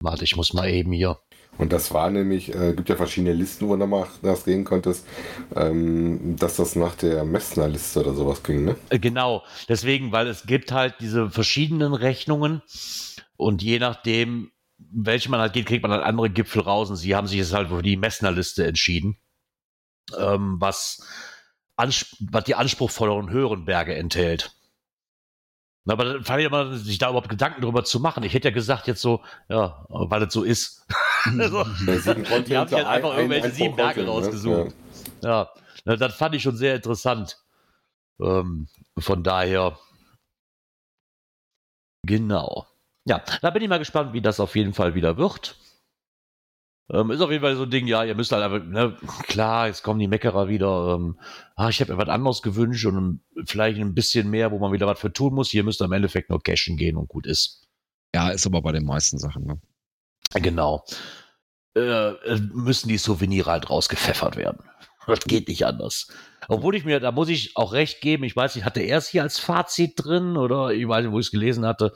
[0.00, 1.20] Warte, ich muss mal eben hier.
[1.58, 5.06] Und das war nämlich, äh, gibt ja verschiedene Listen, wo du das gehen konntest,
[5.54, 8.76] ähm, dass das nach der Messner-Liste oder sowas ging, ne?
[8.88, 12.62] Äh, Genau, deswegen, weil es gibt halt diese verschiedenen Rechnungen
[13.36, 17.14] und je nachdem, welche man halt geht, kriegt man halt andere Gipfel raus und sie
[17.14, 19.18] haben sich jetzt halt für die Messner-Liste entschieden,
[20.18, 21.06] ähm, was,
[21.76, 24.56] was die anspruchsvolleren höheren Berge enthält.
[25.84, 28.22] Na, Aber dann fand ich immer, sich da überhaupt Gedanken drüber zu machen.
[28.22, 30.86] Ich hätte ja gesagt, jetzt so, ja, weil das so ist.
[31.24, 34.74] Bei sieben die haben sich halt einfach ein- irgendwelche sieben Berge Kontinent, rausgesucht.
[35.22, 35.50] Ja,
[35.84, 37.38] na, das fand ich schon sehr interessant.
[38.20, 38.68] Ähm,
[38.98, 39.78] von daher.
[42.06, 42.66] Genau.
[43.04, 45.56] Ja, da bin ich mal gespannt, wie das auf jeden Fall wieder wird.
[46.92, 48.94] Ähm, ist auf jeden Fall so ein Ding, ja, ihr müsst halt einfach, ne,
[49.26, 50.94] klar, jetzt kommen die Meckerer wieder.
[50.94, 51.18] Ähm,
[51.56, 54.86] ah, ich habe mir was anderes gewünscht und vielleicht ein bisschen mehr, wo man wieder
[54.86, 55.48] was für tun muss.
[55.48, 57.66] Hier müsst ihr im Endeffekt nur cashen gehen und gut ist.
[58.14, 59.46] Ja, ist aber bei den meisten Sachen.
[59.46, 59.60] Ne?
[60.34, 60.84] Genau.
[61.74, 64.62] Äh, äh, müssen die Souvenire halt rausgepfeffert werden.
[65.06, 66.08] Das geht nicht anders.
[66.48, 69.08] Obwohl ich mir, da muss ich auch recht geben, ich weiß nicht, hatte er es
[69.08, 71.92] hier als Fazit drin oder ich weiß nicht, wo ich es gelesen hatte.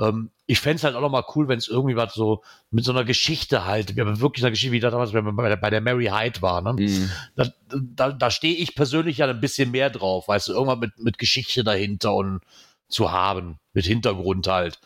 [0.00, 2.84] Ähm, ich fände es halt auch noch mal cool, wenn es irgendwie was so mit
[2.84, 5.56] so einer Geschichte halt, wir haben wirklich eine Geschichte, wie das damals bei, bei, der-
[5.56, 6.60] bei der Mary Hyde war.
[6.62, 6.74] Ne?
[6.74, 7.10] Mhm.
[7.36, 10.98] Da, da, da stehe ich persönlich ja ein bisschen mehr drauf, weißt du, irgendwann mit,
[10.98, 12.40] mit Geschichte dahinter und
[12.88, 14.80] zu haben, mit Hintergrund halt.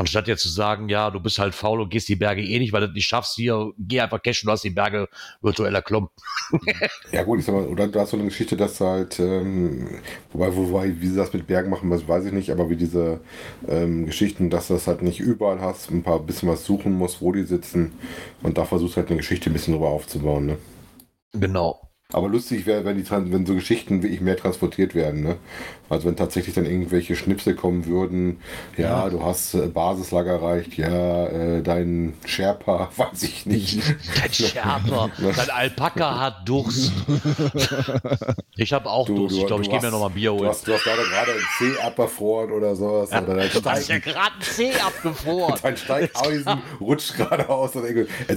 [0.00, 2.72] Anstatt jetzt zu sagen, ja, du bist halt faul und gehst die Berge eh nicht,
[2.72, 5.08] weil du nicht schaffst, hier, geh einfach cashen, du hast die Berge
[5.42, 6.08] virtuell erklommen.
[7.12, 10.00] Ja gut, ich sag mal, oder du hast so eine Geschichte, dass du halt, ähm,
[10.32, 13.20] wobei, wobei, wie sie das mit Bergen machen, das weiß ich nicht, aber wie diese
[13.68, 17.20] ähm, Geschichten, dass du das halt nicht überall hast, ein paar bisschen was suchen musst,
[17.20, 17.92] wo die sitzen
[18.42, 20.58] und da versuchst halt eine Geschichte ein bisschen drüber aufzubauen, ne?
[21.32, 21.89] Genau.
[22.12, 25.22] Aber lustig wäre, wenn, die, wenn so Geschichten wirklich mehr transportiert werden.
[25.22, 25.36] Ne?
[25.88, 28.38] Also wenn tatsächlich dann irgendwelche Schnipsel kommen würden,
[28.76, 33.82] ja, du hast äh, Basislager erreicht, ja, äh, dein Sherpa, weiß ich nicht.
[34.20, 36.92] Dein Scherper, dein Alpaka hat Durst.
[38.56, 39.36] Ich habe auch Durst.
[39.36, 40.48] ich glaube, ich gehe mir hast- noch mal ein Bier Du holen.
[40.50, 43.10] hast, du hast leider gerade ein C abgefroren oder sowas.
[43.10, 45.58] oder dein Du hast ja Steig, gerade ein Zeh abgefroren.
[45.62, 47.76] dein Steigeisen rutscht gerade aus.
[47.76, 47.88] Also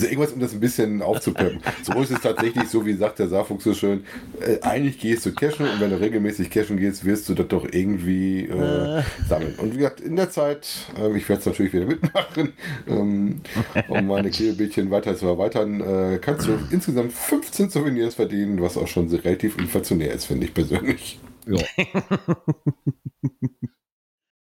[0.08, 1.62] irgendwas, um das ein bisschen aufzupeppen.
[1.84, 4.04] So ist es tatsächlich so, wie sagt der Saarfuchs so schön,
[4.40, 7.66] äh, eigentlich gehst du cashen und wenn du regelmäßig cashen gehst, wirst du das doch
[7.72, 9.56] irgendwie äh, sammeln.
[9.58, 10.68] Und wie gesagt, in der Zeit,
[11.00, 12.54] äh, ich werde es natürlich wieder mitmachen,
[12.88, 13.42] ähm,
[13.88, 18.88] um meine Klebebildchen weiter zu erweitern, äh, kannst du insgesamt 15 Souvenirs verdienen, was auch
[18.88, 21.20] schon relativ inflationär ist, finde ich persönlich.
[21.48, 21.58] Ja.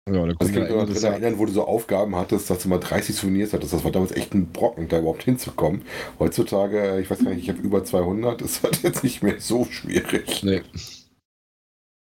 [0.08, 2.70] Ja, da kommt kann ja ich daran erinnern, wo du so Aufgaben hattest, dass du
[2.70, 3.74] mal 30 Souvenirs hattest.
[3.74, 5.84] Das war damals echt ein Brocken, da überhaupt hinzukommen.
[6.18, 9.66] Heutzutage, ich weiß gar nicht, ich habe über 200, ist halt jetzt nicht mehr so
[9.66, 10.44] schwierig.
[10.44, 10.64] Nee.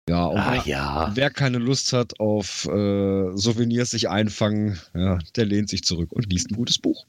[0.08, 1.10] Ja, und Ah wer, ja.
[1.14, 6.32] wer keine Lust hat auf äh, Souvenirs sich einfangen, ja, der lehnt sich zurück und
[6.32, 7.04] liest ein gutes Buch.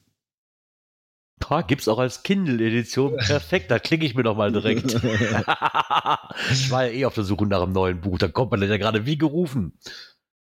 [1.48, 3.16] Ha, gibt's auch als Kindle-Edition.
[3.26, 4.94] Perfekt, da klicke ich mir doch mal direkt.
[6.52, 8.18] ich war ja eh auf der Suche nach einem neuen Buch.
[8.18, 9.72] Da kommt man ja gerade wie gerufen.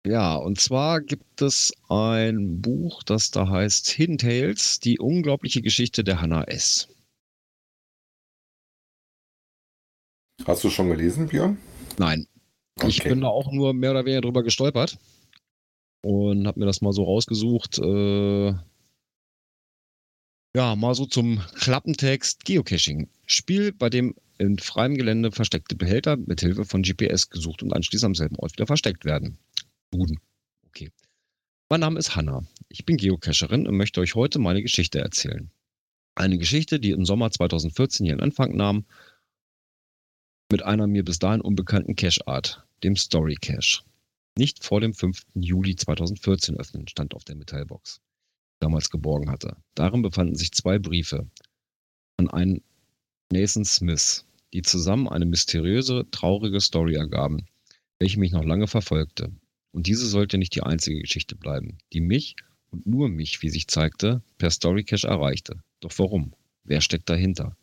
[0.05, 6.03] Ja, und zwar gibt es ein Buch, das da heißt Hidden Tales, die unglaubliche Geschichte
[6.03, 6.89] der Hannah S.
[10.45, 11.57] Hast du schon gelesen, Björn?
[11.97, 12.27] Nein,
[12.85, 13.09] ich Okay.
[13.09, 14.97] bin da auch nur mehr oder weniger drüber gestolpert
[16.03, 17.79] und habe mir das mal so rausgesucht.
[17.79, 18.53] Äh,
[20.55, 23.09] ja, mal so zum Klappentext Geocaching.
[23.25, 28.07] Spiel, bei dem in freiem Gelände versteckte Behälter mit Hilfe von GPS gesucht und anschließend
[28.07, 29.37] am selben Ort wieder versteckt werden.
[29.93, 30.19] Buden.
[30.65, 30.89] Okay.
[31.69, 32.41] Mein Name ist Hanna.
[32.67, 35.51] Ich bin Geocacherin und möchte euch heute meine Geschichte erzählen.
[36.15, 38.87] Eine Geschichte, die im Sommer 2014 ihren Anfang nahm
[40.51, 43.83] mit einer mir bis dahin unbekannten Cache-Art, dem Story Cache.
[44.35, 45.27] Nicht vor dem 5.
[45.35, 49.57] Juli 2014 öffnen, stand auf der Metallbox, die ich damals geborgen hatte.
[49.75, 51.29] Darin befanden sich zwei Briefe
[52.17, 52.63] an einen
[53.31, 57.45] Nathan Smith, die zusammen eine mysteriöse, traurige Story ergaben,
[57.99, 59.31] welche mich noch lange verfolgte.
[59.73, 62.35] Und diese sollte nicht die einzige Geschichte bleiben, die mich
[62.69, 65.61] und nur mich, wie sich zeigte, per Story Cache erreichte.
[65.79, 66.33] Doch warum?
[66.63, 67.57] Wer steckt dahinter?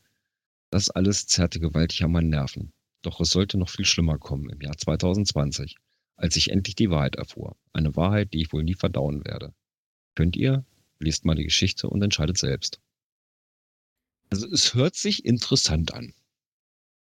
[0.71, 2.73] Das alles zerrte gewaltig an meinen Nerven.
[3.03, 5.77] Doch es sollte noch viel schlimmer kommen im Jahr 2020,
[6.17, 7.57] als ich endlich die Wahrheit erfuhr.
[7.73, 9.55] Eine Wahrheit, die ich wohl nie verdauen werde.
[10.17, 10.65] Könnt ihr?
[10.99, 12.81] Lest mal die Geschichte und entscheidet selbst.
[14.31, 16.13] Also es hört sich interessant an.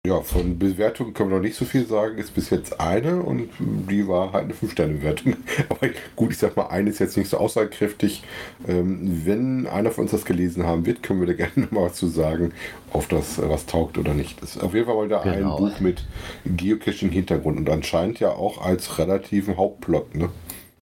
[0.06, 2.18] Ja, von Bewertungen können wir noch nicht so viel sagen.
[2.18, 5.36] Ist bis jetzt eine und die war halt eine 5-Sterne-Bewertung.
[5.70, 8.24] Aber gut, ich sag mal, eine ist jetzt nicht so aussagekräftig.
[8.66, 11.84] Ähm, wenn einer von uns das gelesen haben wird, können wir da gerne noch mal
[11.88, 12.54] was zu sagen,
[12.94, 14.42] ob das äh, was taugt oder nicht.
[14.42, 15.58] Das ist auf jeden Fall mal da Genau.
[15.58, 16.06] ein Buch mit
[16.46, 20.16] Geocaching-Hintergrund und anscheinend ja auch als relativen Hauptplot.
[20.16, 20.30] Ne?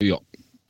[0.03, 0.19] Ja,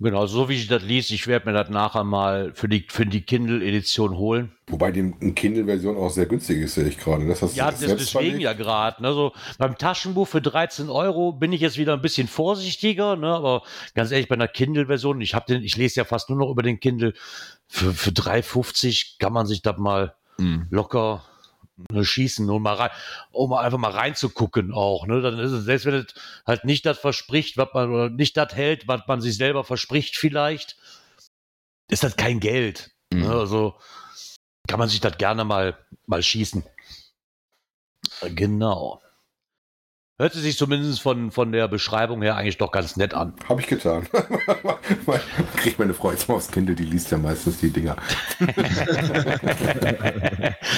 [0.03, 3.07] Genau, so wie ich das liest, ich werde mir das nachher mal für die, für
[3.07, 4.50] die Kindle-Edition holen.
[4.66, 7.26] Wobei die Kindle-Version auch sehr günstig ist, sehe ich gerade.
[7.26, 9.00] Das hast du Ja, das deswegen ja gerade.
[9.00, 9.12] Ne?
[9.12, 13.28] So, beim Taschenbuch für 13 Euro bin ich jetzt wieder ein bisschen vorsichtiger, ne?
[13.28, 13.62] aber
[13.94, 16.80] ganz ehrlich, bei einer Kindle-Version, ich den, ich lese ja fast nur noch über den
[16.80, 17.12] Kindle,
[17.68, 20.66] für, für 3,50 kann man sich das mal hm.
[20.70, 21.22] locker
[21.76, 22.90] ne, schießen und mal rein,
[23.30, 25.06] um einfach mal reinzugucken auch.
[25.06, 25.20] Ne?
[25.20, 26.14] Dann ist es, selbst wenn es
[26.46, 30.16] halt nicht das verspricht, was man, oder nicht das hält, was man sich selber verspricht,
[30.16, 30.76] vielleicht,
[31.90, 32.90] ist das kein Geld.
[33.12, 33.26] Ne?
[33.26, 33.30] Mhm.
[33.30, 33.78] Also
[34.68, 36.64] kann man sich das gerne mal, mal schießen.
[38.34, 39.02] Genau.
[40.18, 43.32] Hört sich zumindest von, von der Beschreibung her eigentlich doch ganz nett an.
[43.48, 44.06] Habe ich getan.
[45.56, 47.96] Kriegt meine Frau jetzt mal aufs Kindle, die liest ja meistens die Dinger.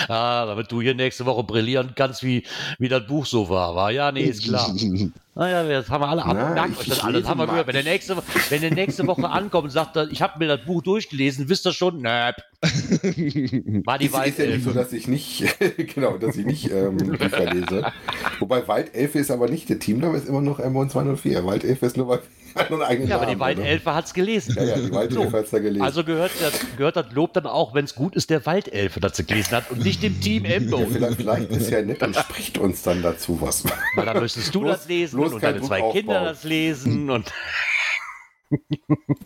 [0.09, 2.47] ah, damit du hier nächste Woche brillieren kannst, wie,
[2.78, 3.74] wie das Buch so war.
[3.74, 4.72] War ja, nee, ist klar.
[5.37, 6.37] Naja, das haben wir alle ab.
[6.39, 7.26] Na, Merkt ich- euch das alles.
[7.26, 7.66] Haben wir gehört.
[7.66, 8.16] Wenn der nächste,
[8.51, 11.72] wenn der nächste Woche ankommt und sagt, ich habe mir das Buch durchgelesen, wisst ihr
[11.72, 12.01] schon?
[12.03, 12.09] Nö,
[13.85, 14.72] war die Ist, ist ja nicht so, Waldelfe.
[14.74, 15.45] dass ich nicht,
[15.95, 17.93] genau, dass ich nicht ähm, Bücher lese.
[18.39, 21.45] Wobei Waldelfe ist aber nicht, der Teamname ist immer noch M1204.
[21.45, 22.18] Waldelfe ist nur bei
[22.70, 23.40] einen eigenen Ja, aber die Namen?
[23.40, 24.55] Waldelfe hat's gelesen.
[24.57, 25.36] Ja, ja, die Waldelfe So.
[25.36, 25.82] hat's da gelesen.
[25.84, 29.24] Also gehört das, gehört das Lob dann auch, wenn es gut ist, der Waldelfe dazu
[29.24, 30.78] gelesen hat und nicht dem Team Embo.
[30.80, 33.64] ja, vielleicht, vielleicht ist ja nett und spricht uns dann dazu was.
[33.96, 36.24] Weil dann müsstest du Bloß- das lesen und deine zwei Kinder aufbauen.
[36.26, 37.32] das lesen und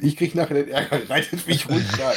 [0.01, 2.17] Ich krieg nachher den Ärger, reitet mich ruhig rein.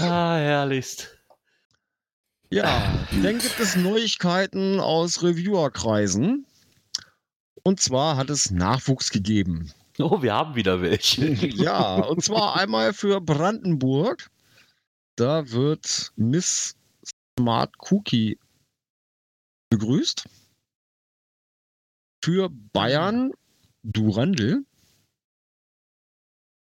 [0.00, 1.16] ah, herrlichst.
[2.52, 2.82] Ja,
[3.22, 6.46] dann gibt es Neuigkeiten aus Reviewerkreisen.
[7.62, 9.72] Und zwar hat es Nachwuchs gegeben.
[9.98, 11.26] Oh, wir haben wieder welche.
[11.34, 14.30] ja, und zwar einmal für Brandenburg.
[15.16, 16.74] Da wird Miss
[17.38, 18.38] Smart Cookie
[19.68, 20.26] begrüßt.
[22.24, 23.32] Für Bayern
[23.82, 24.64] Durandel.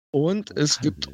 [0.10, 1.08] Und es gibt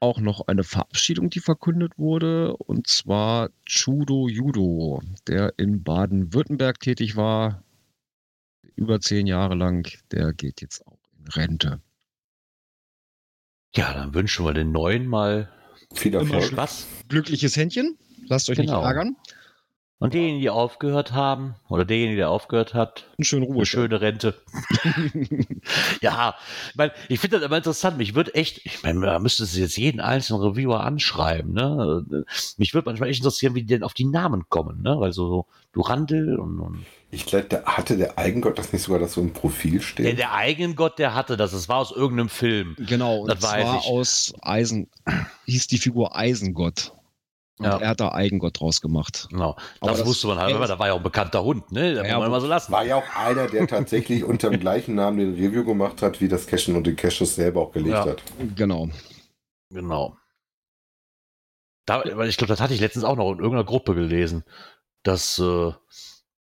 [0.00, 7.16] auch noch eine Verabschiedung, die verkündet wurde, und zwar Chudo Judo, der in Baden-Württemberg tätig
[7.16, 7.62] war,
[8.76, 11.80] über zehn Jahre lang, der geht jetzt auch in Rente.
[13.74, 15.48] Ja, dann wünschen wir den neuen mal
[15.94, 16.56] Viel Erfolg.
[16.56, 16.86] was.
[17.08, 17.96] Glückliches Händchen,
[18.26, 18.78] lasst euch Genau.
[18.78, 19.16] nicht ärgern.
[20.00, 23.82] Und diejenigen, die aufgehört haben, oder derjenige, der aufgehört hat, Einen schönen eine Ruhestand.
[23.92, 24.34] schöne Rente.
[26.00, 26.34] ja,
[26.70, 27.98] ich, mein, ich finde das immer interessant.
[27.98, 31.52] Mich würde echt, ich meine, da müsste es jetzt jeden einzelnen Reviewer anschreiben.
[31.52, 32.24] Ne?
[32.56, 34.82] Mich würde manchmal echt interessieren, wie die denn auf die Namen kommen.
[34.82, 34.96] Ne?
[34.98, 39.12] Weil so Durandel und, und Ich glaube, der hatte der Eigengott das nicht sogar das
[39.12, 40.06] so im Profil stehen?
[40.06, 41.52] der, der Eigengott, der hatte das.
[41.52, 42.74] Das war aus irgendeinem Film.
[42.78, 43.86] Genau, und Das weiß zwar ich.
[43.86, 44.88] aus Eisen,
[45.44, 46.94] hieß die Figur Eisengott.
[47.60, 47.76] Und Ja.
[47.76, 49.28] er hat da Eigengott draus gemacht.
[49.30, 49.54] Genau.
[49.82, 51.94] Das, das- wusste man halt, aber da war ja auch ein bekannter Hund, ne?
[51.94, 52.72] Da Ja, muss man mal so lassen.
[52.72, 56.28] War ja auch einer, der tatsächlich unter dem gleichen Namen den Review gemacht hat, wie
[56.28, 58.06] das Cashen und den Caches selber auch gelegt Ja.
[58.06, 58.22] hat.
[58.56, 58.88] Genau.
[59.70, 60.16] Genau.
[61.86, 64.44] Da, weil ich glaube, das hatte ich letztens auch noch in irgendeiner Gruppe gelesen,
[65.02, 65.72] dass äh,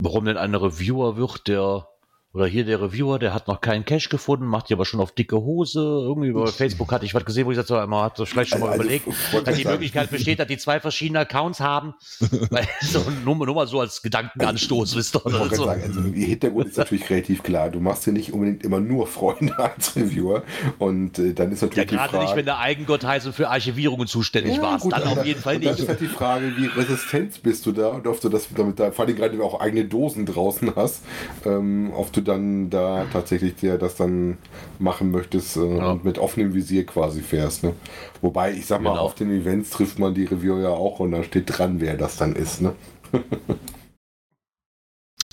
[0.01, 1.87] warum denn ein Reviewer wird, der
[2.33, 5.11] oder hier der Reviewer, der hat noch keinen Cash gefunden, macht die aber schon auf
[5.11, 5.79] dicke Hose.
[5.79, 8.59] Irgendwie bei Facebook hatte ich was gesehen, wo ich sagte, man hat das vielleicht schon
[8.61, 11.93] mal Also, überlegt, wollte dass die Möglichkeit besteht, dass die zwei verschiedene Accounts haben.
[12.49, 15.25] Weil, so, nur, nur mal so als Gedankenanstoß, wisst ihr.
[15.25, 15.65] Oder so.
[15.65, 17.69] sagen, also der Hintergrund ist natürlich relativ klar.
[17.69, 20.41] Du machst dir nicht unbedingt immer nur Freunde als Reviewer.
[20.79, 22.23] Und äh, dann ist Ja, natürlich die gerade Frage.
[22.25, 24.83] nicht, wenn der Eigengott heißt und für Archivierungen zuständig Ja, warst.
[24.83, 25.83] gut, Dann auf jeden Fall und Dann nicht.
[25.83, 28.91] ist halt die Frage, wie resistent bist du da und ob du das damit da,
[28.91, 31.03] vor allem gerade wenn du auch eigene Dosen draußen hast,
[31.45, 34.37] ähm, ob du dann da tatsächlich dir das dann
[34.79, 35.91] machen möchtest äh, Ja.
[35.91, 37.63] und mit offenem Visier quasi fährst.
[37.63, 37.73] Ne?
[38.21, 39.01] Wobei, ich sag mal, Genau.
[39.03, 42.17] auf den Events trifft man die Reviewer ja auch und da steht dran, wer das
[42.17, 42.61] dann ist.
[42.61, 42.75] Ne?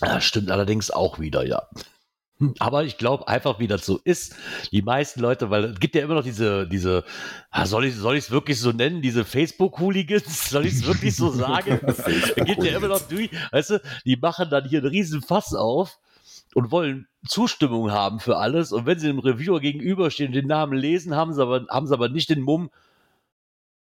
[0.02, 1.62] Ja, stimmt allerdings auch wieder, ja.
[2.58, 4.34] Aber ich glaube einfach, wie das so ist,
[4.72, 7.04] die meisten Leute, weil es gibt ja immer noch diese, diese,
[7.50, 11.30] ah, soll ich soll es wirklich so nennen, diese Facebook-Hooligans, soll ich es wirklich so
[11.30, 11.80] sagen?
[11.86, 15.54] Es geht ja immer noch durch, weißt du, die machen dann hier einen riesen Fass
[15.54, 15.98] auf
[16.54, 20.72] und wollen Zustimmung haben für alles und wenn sie dem Reviewer gegenüberstehen und den Namen
[20.76, 22.70] lesen, haben sie aber, haben sie aber nicht den Mumm,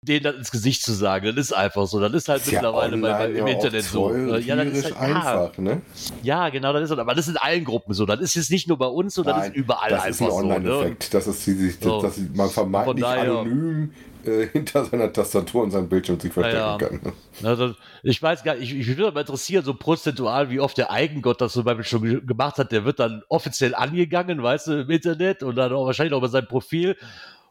[0.01, 1.25] denen das ins Gesicht zu sagen.
[1.27, 2.01] Das ist einfach so.
[2.01, 4.09] Das ist halt Ist ja mittlerweile bei, bei, im ja Internet so.
[4.09, 5.81] voll Ja, das ist halt, ja, einfach, ne?
[6.23, 6.97] ja, genau, das ist so.
[6.97, 8.05] Aber das ist in allen Gruppen so.
[8.05, 10.65] Das ist jetzt nicht nur bei uns so, das ist überall das ist einfach ein
[10.65, 10.83] so.
[10.83, 10.97] Ne?
[11.09, 12.01] Das ist die, die, So.
[12.01, 13.93] dass man vermeintlich Von daher- anonym
[14.25, 16.99] äh, hinter seiner Tastatur und seinem Bildschirm sich verstecken Ja, kann.
[17.03, 17.55] ne?
[17.55, 20.91] Das, ich weiß gar nicht, ich, ich würde mal interessieren, so prozentual, wie oft der
[20.91, 22.71] Eigengott das zum Beispiel schon ge- gemacht hat.
[22.71, 26.27] Der wird dann offiziell angegangen, weißt du, im Internet und dann auch wahrscheinlich auch bei
[26.27, 26.95] seinem Profil.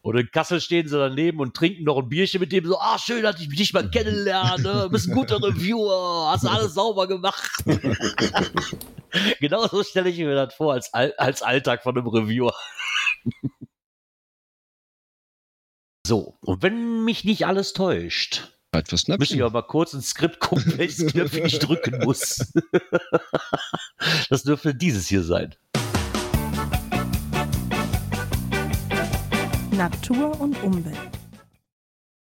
[0.05, 2.99] Und in Kassel stehen sie daneben und trinken noch ein Bierchen mit dem so, ah,
[2.99, 7.49] schön, dass ich dich mal kennenlerne, bist ein guter Reviewer, hast alles sauber gemacht.
[9.41, 12.53] genau so stelle ich mir das vor, als, Al- als Alltag von einem Reviewer.
[16.05, 19.40] So, und wenn mich nicht alles täuscht, Zeit für Müsste ich Snapchat.
[19.42, 22.53] aber mal kurz ins Skript gucken, welches Knöpfchen ich drücken muss.
[24.28, 25.55] das dürfte dieses hier sein.
[29.70, 30.96] Natur und Umwelt.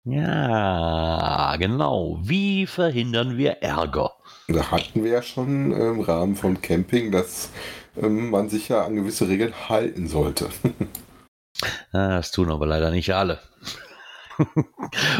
[0.04, 2.18] Ja, genau.
[2.22, 4.12] Wie verhindern wir Ärger?
[4.48, 7.50] Da hatten wir ja schon im Rahmen von Camping, dass
[8.00, 10.48] ähm, man sich ja an gewisse Regeln halten sollte.
[11.92, 13.38] Ah, Das tun aber leider nicht alle.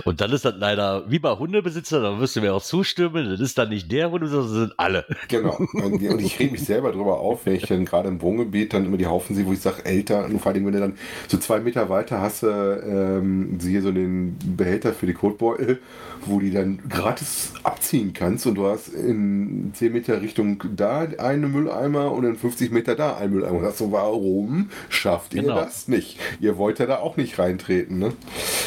[0.05, 3.41] Und dann ist das leider, wie bei Hundebesitzern, da wirst du mir auch zustimmen, das
[3.41, 5.05] ist dann nicht der Hund, sondern das sind alle.
[5.29, 5.57] Genau.
[5.75, 8.87] Und und ich reg mich selber drüber auf, wenn ich dann gerade im Wohngebiet dann
[8.87, 10.95] immer die Haufen sehe, wo ich sage, älter, und vor allem, wenn du dann
[11.27, 15.81] so zwei Meter weiter hast, du ähm, hier so den Behälter für die Kotbeutel,
[16.27, 21.51] wo die dann gratis abziehen kannst und du hast in 10 Meter Richtung da einen
[21.53, 23.59] Mülleimer und in 50 Meter da einen Mülleimer.
[23.59, 25.55] Und sagst so, warum schafft ihr Genau.
[25.57, 26.19] das nicht?
[26.41, 28.12] Ihr wollt ja da auch nicht reintreten, ne?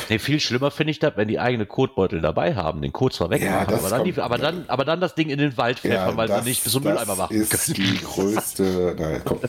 [0.09, 3.27] Nee, viel schlimmer finde ich das, wenn die eigene Kotbeutel dabei haben, den Kot zwar
[3.31, 5.79] Ja, wegmachen, das aber, dann die, aber, dann, aber dann das Ding in den Wald
[5.79, 7.75] pfeffern, weil sie nicht bis zum Mülleimer machen ist können.
[7.75, 8.95] die größte.
[9.01, 9.39] Naja, komm.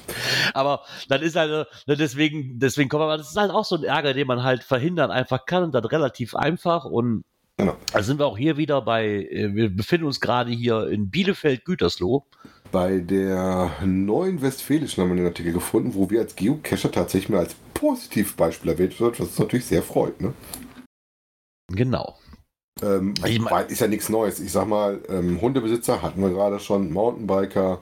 [0.55, 3.84] Aber dann ist halt, ne, deswegen, deswegen kommen wir, das ist halt auch so ein
[3.84, 7.24] Ärger, den man halt verhindern einfach kann und dann relativ einfach und
[7.59, 7.76] Genau.
[7.93, 12.24] da sind wir auch hier wieder bei, äh, wir befinden uns gerade hier in Bielefeld-Gütersloh.
[12.72, 17.40] Bei der neuen Westfälischen haben wir den Artikel gefunden, wo wir als Geocacher tatsächlich mal
[17.40, 20.20] als Positivbeispiel erwähnt wird, was uns natürlich sehr freut.
[20.22, 20.32] Ne?
[21.75, 22.16] Genau.
[22.83, 24.41] Ähm, Ich mein- ist ja nichts Neues.
[24.41, 27.81] Ich sag mal, ähm, Hundebesitzer hatten wir gerade schon, Mountainbiker,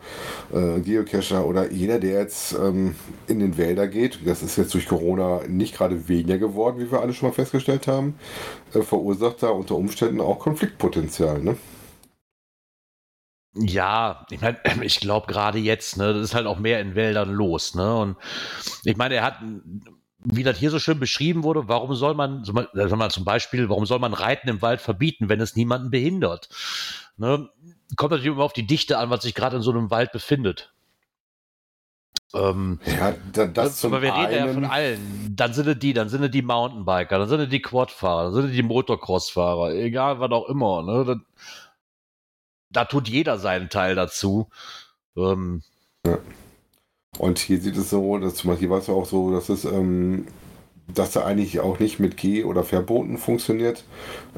[0.53, 2.97] äh, Geocacher oder jeder, der jetzt ähm,
[3.28, 4.26] in den Wälder geht.
[4.26, 7.86] Das ist jetzt durch Corona nicht gerade weniger geworden, wie wir alle schon mal festgestellt
[7.86, 8.18] haben.
[8.74, 11.41] Äh, verursacht da unter Umständen auch Konfliktpotenzial.
[11.41, 11.57] Ne?
[13.55, 17.30] Ja, ich meine, ich glaube gerade jetzt, ne, das ist halt auch mehr in Wäldern
[17.32, 17.97] los, ne?
[17.97, 18.16] Und
[18.84, 19.38] ich meine, er hat,
[20.25, 23.25] wie das hier so schön beschrieben wurde, warum soll man, so mal- sag mal zum
[23.25, 26.49] Beispiel, warum soll man Reiten im Wald verbieten, wenn es niemanden behindert?
[27.17, 27.49] Ne?
[27.97, 30.72] Kommt natürlich immer auf die Dichte an, was sich gerade in so einem Wald befindet.
[32.33, 35.33] Ähm, Ja, da, das zum aber wir reden ja von einen- allen.
[35.37, 38.34] Dann sind es die, dann sind es die Mountainbiker, dann sind es die Quadfahrer, dann
[38.34, 40.83] sind es die Motocrossfahrer, egal was auch immer.
[40.83, 41.05] Ne?
[41.05, 41.17] Das,
[42.71, 44.49] da tut jeder seinen Teil dazu.
[45.17, 45.63] Ähm,
[46.07, 46.18] ja.
[47.18, 50.26] Und hier sieht es so, dass zum Beispiel war es auch so, dass es ähm,
[50.95, 53.84] dass er eigentlich auch nicht mit Geh- oder Verboten funktioniert,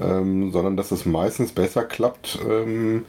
[0.01, 3.05] ähm, sondern dass es meistens besser klappt, ähm,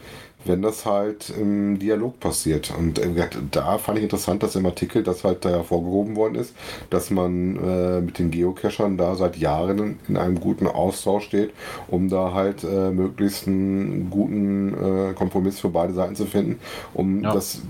[0.46, 2.74] wenn das halt im Dialog passiert.
[2.78, 6.54] Und äh, da fand ich interessant, dass im Artikel das halt da hervorgehoben worden ist,
[6.90, 11.52] dass man äh, mit den Geocachern da seit Jahren in einem guten Austausch steht,
[11.88, 16.60] um da halt äh, möglichst einen guten äh, Kompromiss für beide Seiten zu finden,
[16.94, 17.34] um ja.
[17.34, 17.62] das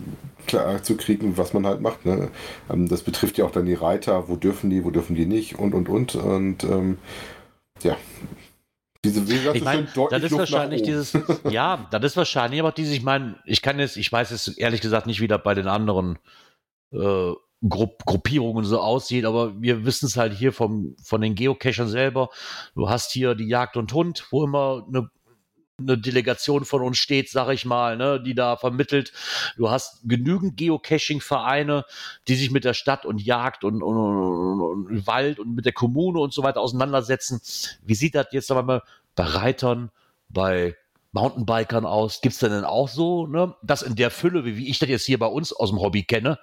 [0.48, 2.06] klar zu kriegen, was man halt macht.
[2.06, 2.30] Ne?
[2.70, 5.60] Ähm, das betrifft ja auch dann die Reiter, wo dürfen die, wo dürfen die nicht
[5.60, 6.16] und und und.
[6.16, 6.98] Und ähm,
[7.84, 7.98] ja,
[9.06, 11.18] diese Wege ich mein, das ist Luft wahrscheinlich dieses,
[11.50, 14.82] ja, das ist wahrscheinlich aber dieses, ich meine, ich kann jetzt, ich weiß jetzt ehrlich
[14.82, 16.20] gesagt nicht, wie das bei den anderen
[16.94, 17.34] äh,
[17.68, 22.30] Grupp, Gruppierungen so aussieht, aber wir wissen es halt hier vom, von den Geocachern selber.
[22.76, 25.10] Du hast hier die Jagd und Hund, wo immer eine,
[25.80, 29.12] eine Delegation von uns steht, sag ich mal, ne, die da vermittelt.
[29.58, 31.86] Du hast genügend Geocaching-Vereine,
[32.28, 35.74] die sich mit der Stadt und Jagd und, und, und, und, Wald und mit der
[35.74, 37.42] Kommune und so weiter auseinandersetzen.
[37.84, 38.84] Wie sieht das jetzt aber
[39.16, 39.90] bei Reitern,
[40.30, 40.76] bei
[41.12, 42.22] Mountainbikern aus?
[42.22, 45.06] Gibt es denn auch so, ne, das in der Fülle, wie, wie ich das jetzt
[45.06, 46.38] hier bei uns aus dem Hobby kenne?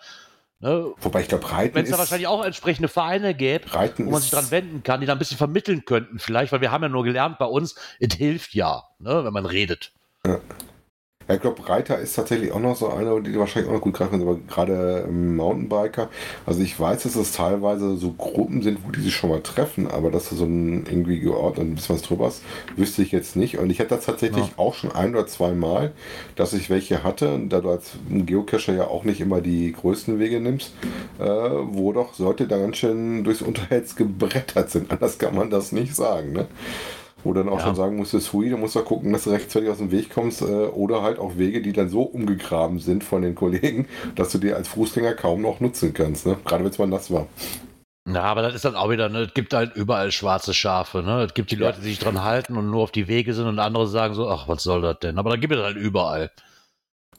[0.60, 0.92] Ne?
[1.00, 4.20] Wobei ich glaube, Reiten Wenn es da wahrscheinlich auch entsprechende Vereine gäbe, Reiten wo man
[4.20, 6.90] sich dran wenden kann, die da ein bisschen vermitteln könnten, vielleicht, weil wir haben ja
[6.90, 9.92] nur gelernt bei uns, es hilft ja, ne, wenn man redet.
[10.26, 10.38] Ja.
[11.30, 13.94] Ja, ich glaube, Reiter ist tatsächlich auch noch so einer, die wahrscheinlich auch noch gut
[13.94, 16.08] greifen, aber gerade ähm, Mountainbiker.
[16.44, 19.88] Also ich weiß, dass es teilweise so Gruppen sind, wo die sich schon mal treffen,
[19.88, 22.42] aber dass du so ein irgendwie geordnet ein bisschen was drüber hast,
[22.74, 23.58] wüsste ich jetzt nicht.
[23.58, 24.52] Und ich hatte das tatsächlich ja.
[24.56, 25.92] auch schon ein oder zwei Mal,
[26.34, 30.40] dass ich welche hatte, da du als Geocacher ja auch nicht immer die größten Wege
[30.40, 30.74] nimmst,
[31.20, 34.90] äh, wo doch Leute da ganz schön durchs Unterholz gebrettert sind.
[34.90, 36.32] Anders kann man das nicht sagen.
[36.32, 36.46] Ne?
[37.24, 37.66] Wo dann auch ja.
[37.66, 40.42] schon sagen musstest, hui, du musst da gucken, dass du rechtzeitig aus dem Weg kommst.
[40.42, 44.38] Äh, oder halt auch Wege, die dann so umgegraben sind von den Kollegen, dass du
[44.38, 46.26] die als Fußgänger kaum noch nutzen kannst.
[46.26, 46.36] Ne?
[46.44, 47.26] Gerade wenn es mal nass war.
[48.08, 51.22] Ja, aber das ist dann auch wieder, ne, es gibt halt überall schwarze Schafe, ne?
[51.22, 53.58] Es gibt die Leute, die sich dran halten und nur auf die Wege sind und
[53.58, 55.18] andere sagen so, ach, was soll das denn?
[55.18, 56.30] Aber da gibt es halt überall.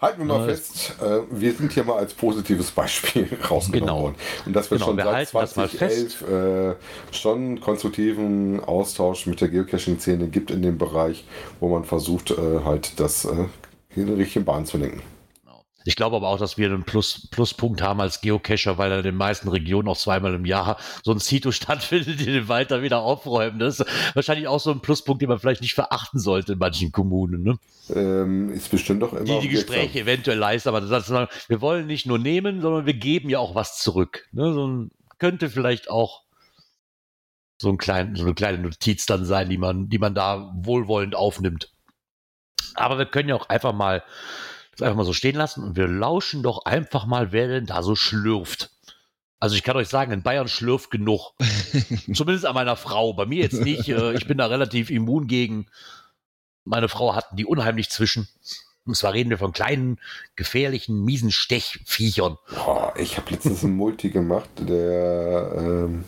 [0.01, 4.01] Halten wir mal fest, äh, wir sind hier mal als positives Beispiel rausgenommen genau.
[4.01, 4.15] worden.
[4.47, 6.75] Und dass wir genau, schon wir seit 2011 äh,
[7.11, 11.23] schon konstruktiven Austausch mit der Geocaching-Szene gibt in dem Bereich,
[11.59, 13.45] wo man versucht, äh, halt das äh,
[13.95, 15.03] in die richtige Bahn zu lenken.
[15.85, 19.03] Ich glaube aber auch, dass wir einen Plus, Pluspunkt haben als Geocacher, weil er in
[19.03, 22.83] den meisten Regionen auch zweimal im Jahr so ein Zito stattfindet, die den Wald dann
[22.83, 23.59] wieder aufräumen.
[23.59, 26.91] Das ist wahrscheinlich auch so ein Pluspunkt, den man vielleicht nicht verachten sollte in manchen
[26.91, 27.43] Kommunen.
[27.43, 27.57] Ne?
[27.93, 29.23] Ähm, ist bestimmt doch immer.
[29.23, 32.93] Die die Gespräche eventuell leisten, aber das, das, wir wollen nicht nur nehmen, sondern wir
[32.93, 34.27] geben ja auch was zurück.
[34.31, 34.53] Ne?
[34.53, 36.23] So ein, könnte vielleicht auch
[37.61, 41.15] so, ein klein, so eine kleine Notiz dann sein, die man, die man da wohlwollend
[41.15, 41.71] aufnimmt.
[42.73, 44.03] Aber wir können ja auch einfach mal
[44.81, 47.83] das einfach mal so stehen lassen und wir lauschen doch einfach mal, wer denn da
[47.83, 48.71] so schlürft.
[49.39, 51.33] Also ich kann euch sagen, in Bayern schlürft genug.
[52.13, 53.13] Zumindest an meiner Frau.
[53.13, 53.89] Bei mir jetzt nicht.
[53.89, 55.67] Äh, ich bin da relativ immun gegen.
[56.63, 58.27] Meine Frau hatten die unheimlich zwischen.
[58.85, 59.99] Und zwar reden wir von kleinen,
[60.35, 62.37] gefährlichen, miesen Stechviechern.
[62.53, 66.03] Boah, ich habe letztens einen Multi gemacht, der ähm,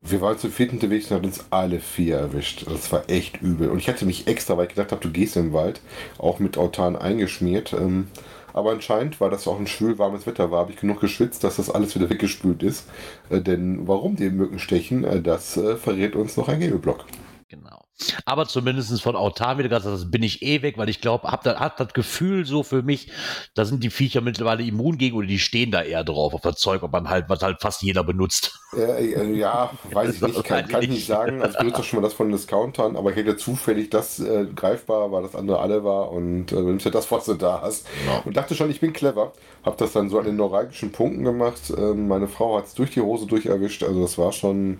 [0.00, 2.66] wir waren zu viert unterwegs und hat uns alle vier erwischt.
[2.66, 3.68] Das war echt übel.
[3.68, 5.80] Und ich hatte mich extra, weil ich gedacht habe, du gehst in den Wald,
[6.18, 7.72] auch mit Autan eingeschmiert.
[7.72, 8.08] Ähm,
[8.52, 11.56] aber anscheinend, weil das auch ein schwül warmes Wetter war, habe ich genug geschwitzt, dass
[11.56, 12.88] das alles wieder weggespült ist.
[13.30, 17.04] Äh, denn warum die Mücken stechen, äh, das äh, verrät uns noch ein Gebelblock.
[17.48, 17.87] Genau.
[18.24, 21.42] Aber zumindest von Autar wieder gesagt, das bin ich eh weg, weil ich glaube, hab
[21.42, 23.10] das, hab das Gefühl so für mich,
[23.54, 26.56] da sind die Viecher mittlerweile immun gegen oder die stehen da eher drauf auf das
[26.56, 28.58] Zeug, ob man halt, was halt fast jeder benutzt.
[28.76, 31.42] Äh, ja, weiß ich nicht, kann, kann ich nicht sagen.
[31.42, 35.10] Also ich benutze schon mal das von Discountern, aber ich hätte zufällig das äh, greifbar,
[35.10, 37.86] weil das andere alle war und äh, du nimmst ja das, was du da hast.
[38.04, 38.22] Genau.
[38.24, 39.32] Und dachte schon, ich bin clever.
[39.64, 41.72] Hab das dann so an den neuralgischen Punkten gemacht.
[41.76, 44.78] Ähm, meine Frau hat es durch die Hose durch erwischt, also das war schon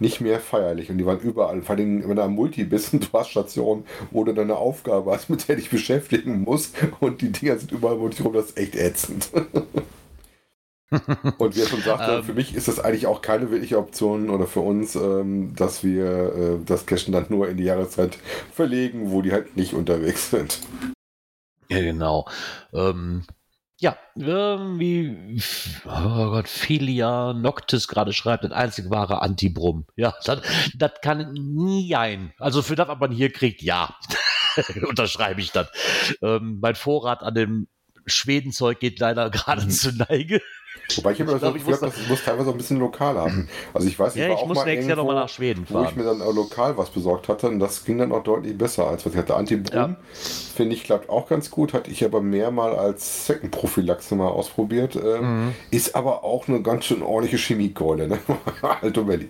[0.00, 1.62] nicht mehr feierlich und die waren überall.
[1.62, 5.12] Vor allem, wenn du am Multi bist und du hast Stationen, wo du deine Aufgabe
[5.12, 8.46] hast, mit der dich beschäftigen musst und die Dinger sind überall um dich rum, das
[8.46, 9.30] ist echt ätzend.
[11.38, 14.30] und wie er schon sagte, ähm, für mich ist das eigentlich auch keine wirkliche Option
[14.30, 18.18] oder für uns, ähm, dass wir äh, das Cashen dann nur in die Jahreszeit
[18.52, 20.60] verlegen, wo die halt nicht unterwegs sind.
[21.68, 22.28] Ja, genau.
[22.72, 23.24] Ähm,
[23.78, 25.38] ja, wie,
[25.84, 29.86] oh Gott, Philia Noctis gerade schreibt, das einzig wahre Antibrum.
[29.96, 30.40] Ja, das,
[30.74, 32.32] das kann nie ein.
[32.38, 33.94] Also für das, was man hier kriegt, ja.
[34.88, 35.66] Unterschreibe ich dann.
[36.22, 37.68] Ähm, mein Vorrat an dem
[38.06, 39.70] Schwedenzeug geht leider gerade mhm.
[39.70, 40.40] zur Neige.
[40.94, 43.16] Wobei ich habe Ich so glaub, das ich muss- das muss teilweise ein bisschen lokal
[43.18, 43.48] haben.
[43.74, 45.66] Also ich weiß, ich Ja, war ich auch muss mal nächstes Jahr nochmal nach Schweden
[45.68, 45.94] wo ich fahren.
[45.96, 49.04] mir dann auch lokal was besorgt hatte und das ging dann auch deutlich besser, als
[49.04, 49.34] was ich hatte.
[49.34, 49.96] Antibrum Ja.
[50.54, 54.96] finde ich klappt auch ganz gut, hatte ich aber mehr mal als Second-Prophylaxe mal ausprobiert.
[54.96, 55.54] Ähm, Mhm.
[55.72, 58.18] Ist aber auch eine ganz schön ordentliche Chemiekeule, ne?
[58.80, 59.28] Alto Belli.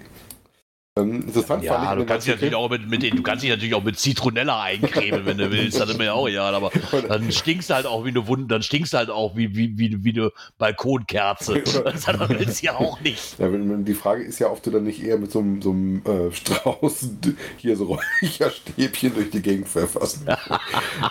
[0.99, 3.51] Ähm, interessant Ja, fand ich du kannst, natürlich auch mit, mit, den- du kannst dich
[3.51, 5.79] natürlich auch mit Zitronella eincremen, wenn du willst.
[5.79, 6.71] Das ist mir auch ja, aber
[7.09, 9.77] dann stinkst du halt auch wie eine Wunde, dann stinkst du halt auch wie, wie,
[9.77, 11.63] wie, wie eine Balkonkerze.
[11.97, 13.39] Das willst du ja auch nicht.
[13.39, 15.61] Ja, wenn, wenn, die Frage ist ja, ob du dann nicht eher mit so einem,
[15.61, 17.11] so einem äh, Strauß
[17.59, 20.25] hier so Räucherstäbchen durch die Gegend pfefferst.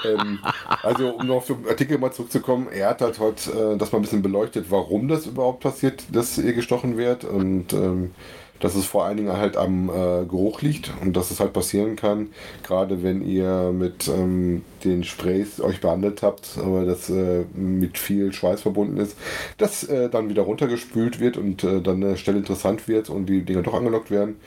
[0.03, 0.39] ähm,
[0.81, 3.99] also, um noch auf den Artikel mal zurückzukommen, er hat halt heute äh, das mal
[3.99, 8.11] ein bisschen beleuchtet, warum das überhaupt passiert, dass ihr gestochen wird und ähm,
[8.59, 11.95] dass es vor allen Dingen halt am äh, Geruch liegt und dass es halt passieren
[11.95, 12.29] kann,
[12.63, 18.31] gerade wenn ihr mit ähm, den Sprays euch behandelt habt, aber das äh, mit viel
[18.33, 19.17] Schweiß verbunden ist,
[19.57, 23.41] dass äh, dann wieder runtergespült wird und äh, dann eine Stelle interessant wird und die
[23.43, 24.37] Dinger doch angelockt werden.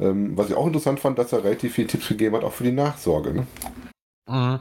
[0.00, 2.64] Ähm, was ich auch interessant fand, dass er relativ viele Tipps gegeben hat, auch für
[2.64, 3.32] die Nachsorge.
[3.34, 3.46] Ne?
[4.28, 4.60] Mhm.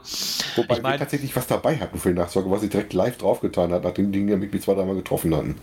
[0.55, 3.17] Wobei Ich mein- wir tatsächlich was dabei hatten für die Nachsorge, was ich direkt live
[3.17, 5.55] draufgetan hat, nachdem die Dinge mich zwei, dreimal getroffen hatten.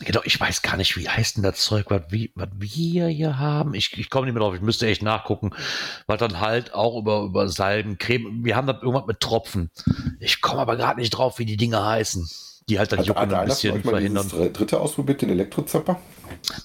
[0.00, 3.38] Genau, ich weiß gar nicht, wie heißt denn das Zeug, was, wie, was wir hier
[3.38, 3.74] haben.
[3.74, 5.50] Ich, ich komme nicht mehr drauf, ich müsste echt nachgucken.
[6.06, 9.70] Was dann halt auch über, über Salben, Creme, wir haben da irgendwas mit Tropfen.
[10.20, 12.28] Ich komme aber gerade nicht drauf, wie die Dinge heißen.
[12.68, 14.24] Die halt dann Hat, Jucken hat ein bisschen mal verhindern.
[14.24, 16.00] dieses dr- dritte ausprobiert, den Elektrozapper?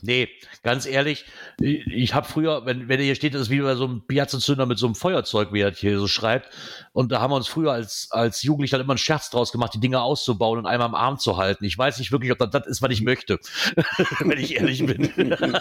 [0.01, 0.27] Nee,
[0.61, 1.25] ganz ehrlich,
[1.59, 4.77] ich, habe früher, wenn, wenn hier steht, das ist wie bei so einem Piazzenzünder mit
[4.77, 6.49] so einem Feuerzeug, wie er hier so schreibt.
[6.91, 9.79] Und da haben wir uns früher als, als Jugendlicher immer einen Scherz draus gemacht, die
[9.79, 11.63] Dinge auszubauen und einmal am Arm zu halten.
[11.63, 13.39] Ich weiß nicht wirklich, ob das das ist, was ich möchte,
[14.19, 15.09] wenn ich ehrlich bin.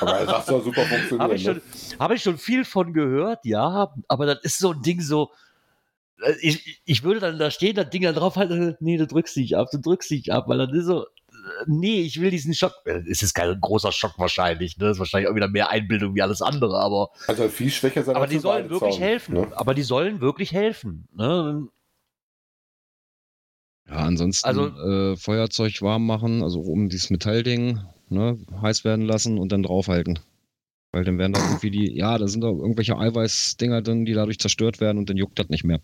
[0.00, 1.20] Aber er sagt, soll super funktionieren.
[1.20, 1.62] Habe ich, schon, ne?
[1.98, 5.30] hab ich schon viel von gehört, ja, aber das ist so ein Ding so.
[6.22, 9.36] Äh, Ich, ich würde dann da stehen, das Ding dann drauf halten, nee, du drückst
[9.36, 11.06] dich ab, du drückst dich ab, weil dann ist so, äh,
[11.66, 12.72] nee, ich will diesen Schock.
[12.84, 14.86] Äh, Es ist kein großer Schock wahrscheinlich, ne?
[14.86, 18.16] Das ist wahrscheinlich auch wieder mehr Einbildung wie alles andere, aber, Also viel schwächer sein
[18.16, 19.34] aber als die sollen wirklich Weidezaun, helfen.
[19.34, 19.52] Ne?
[19.56, 21.08] Aber die sollen wirklich helfen.
[21.14, 21.68] Ne?
[23.88, 29.38] Ja, ansonsten Also- äh, Feuerzeug warm machen, also um dieses Metallding ne, heiß werden lassen
[29.38, 30.18] und dann draufhalten.
[30.96, 34.38] Weil dann werden da irgendwie die, ja, da sind da irgendwelche Eiweißdinger drin, die dadurch
[34.38, 35.78] zerstört werden und dann juckt das nicht mehr.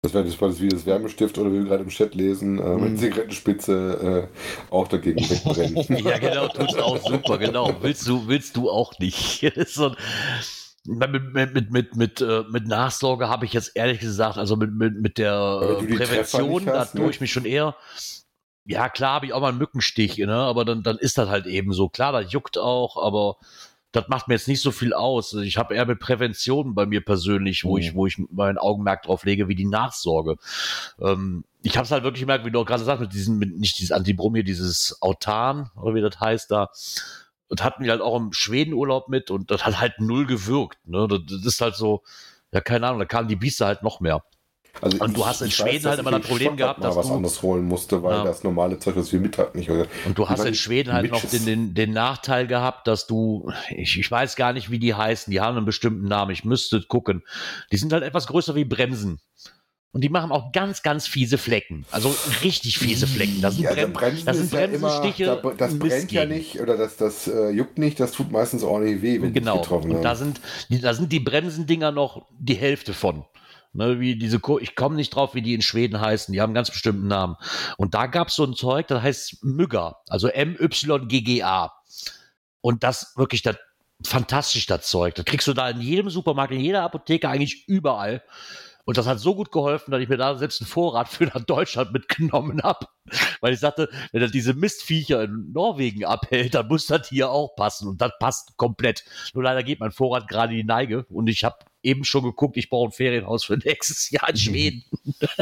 [0.00, 2.92] Das wäre das, wie das Wärmestift oder wie wir gerade im Chat lesen, äh, mit
[2.92, 2.96] Mhm.
[2.96, 6.04] Zigarettenspitze äh, auch dagegen wegbrennen.
[6.06, 7.76] Ja, genau, tut's auch super, genau.
[7.82, 9.42] Willst du, willst du auch nicht.
[9.66, 9.96] So ein,
[10.86, 14.72] mit, mit, mit, mit, mit, äh, mit Nachsorge habe ich jetzt ehrlich gesagt, also mit,
[14.72, 17.10] mit, mit der Prävention, nicht da hast, tue ne?
[17.10, 17.76] ich mich schon eher.
[18.64, 20.34] Ja, klar habe ich auch mal einen Mückenstich, ne?
[20.34, 21.90] aber dann, dann ist das halt eben so.
[21.90, 23.36] Klar, das juckt auch, aber
[23.92, 25.32] das macht mir jetzt nicht so viel aus.
[25.34, 27.82] Ich habe eher mit Prävention bei mir persönlich, wo Mhm.
[27.82, 30.36] ich, wo ich mein Augenmerk drauf lege, wie die Nachsorge.
[31.00, 33.56] Ähm, ich habe es halt wirklich gemerkt, wie du auch gerade sagst, mit diesem, mit,
[33.58, 36.70] nicht dieses Antibrom hier, dieses Autan, oder wie das heißt da.
[37.48, 40.78] Und hatten wir halt auch im Schwedenurlaub mit und das hat halt null gewirkt.
[40.86, 41.08] Ne?
[41.08, 42.02] Das, das ist halt so,
[42.52, 44.22] ja, keine Ahnung, da kamen die Biester halt noch mehr.
[44.80, 47.08] Also Und du hast in Schweden dass halt immer ich das Problem gehabt, dass was
[47.08, 48.24] du- anderes holen musste, weil Ja.
[48.24, 49.70] das normale Zeug, das wir mit hatten, nicht.
[49.70, 53.50] Oder Und du hast in Schweden halt noch den, den, den Nachteil gehabt, dass du,
[53.70, 56.82] ich, ich weiß gar nicht, wie die heißen, die haben einen bestimmten Namen, ich müsste
[56.82, 57.22] gucken.
[57.72, 59.20] Die sind halt etwas größer wie Bremsen.
[59.90, 61.86] Und die machen auch ganz, ganz fiese Flecken.
[61.90, 62.14] Also
[62.44, 63.40] richtig fiese Flecken.
[63.40, 65.40] Das sind, Ja, Brem Bremsen das sind ist ja immer, Bremsenstiche.
[65.42, 69.00] da, das brennt ja nicht oder das, das äh, juckt nicht, das tut meistens ordentlich
[69.00, 69.54] weh, wenn Genau.
[69.56, 70.34] die getroffen Und da haben.
[70.68, 73.24] sind, da sind die Bremsendinger noch die Hälfte von.
[73.78, 76.32] Ne, wie diese, Ko- ich komme nicht drauf, wie die in Schweden heißen.
[76.32, 77.36] Die haben einen ganz bestimmten Namen.
[77.76, 81.72] Und da gab es so ein Zeug, das heißt Mügger, also M-Y-G-G-A.
[82.60, 83.54] Und das wirklich das
[84.04, 85.14] fantastisch, das Zeug.
[85.14, 88.24] Das kriegst du da in jedem Supermarkt, in jeder Apotheke, eigentlich überall.
[88.84, 91.44] Und das hat so gut geholfen, dass ich mir da selbst einen Vorrat für nach
[91.44, 92.86] Deutschland mitgenommen habe.
[93.40, 97.54] Weil ich sagte, wenn er diese Mistviecher in Norwegen abhält, dann muss das hier auch
[97.54, 97.86] passen.
[97.86, 99.04] Und das passt komplett.
[99.34, 101.06] Nur leider geht mein Vorrat gerade in die Neige.
[101.10, 104.84] Und ich habe eben schon geguckt, ich brauche ein Ferienhaus für nächstes Jahr in Schweden.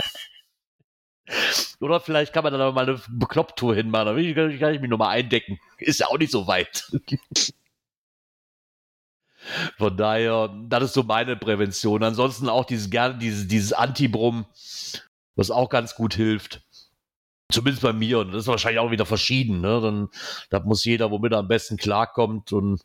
[1.80, 4.06] Oder vielleicht kann man da mal eine Beklopptour hinmachen.
[4.06, 5.58] Da kann ich- kann ich mich nur mal eindecken.
[5.78, 6.90] Ist ja auch nicht so weit.
[9.78, 12.02] Von daher, das ist so meine Prävention.
[12.02, 14.46] Ansonsten auch dieses gerne dieses, dieses Antibrum,
[15.36, 16.62] was auch ganz gut hilft.
[17.52, 18.20] Zumindest bei mir.
[18.20, 19.60] Und das ist wahrscheinlich auch wieder verschieden.
[19.60, 19.80] Ne?
[19.80, 20.08] Dann,
[20.50, 22.80] da muss jeder, womit er am besten klarkommt und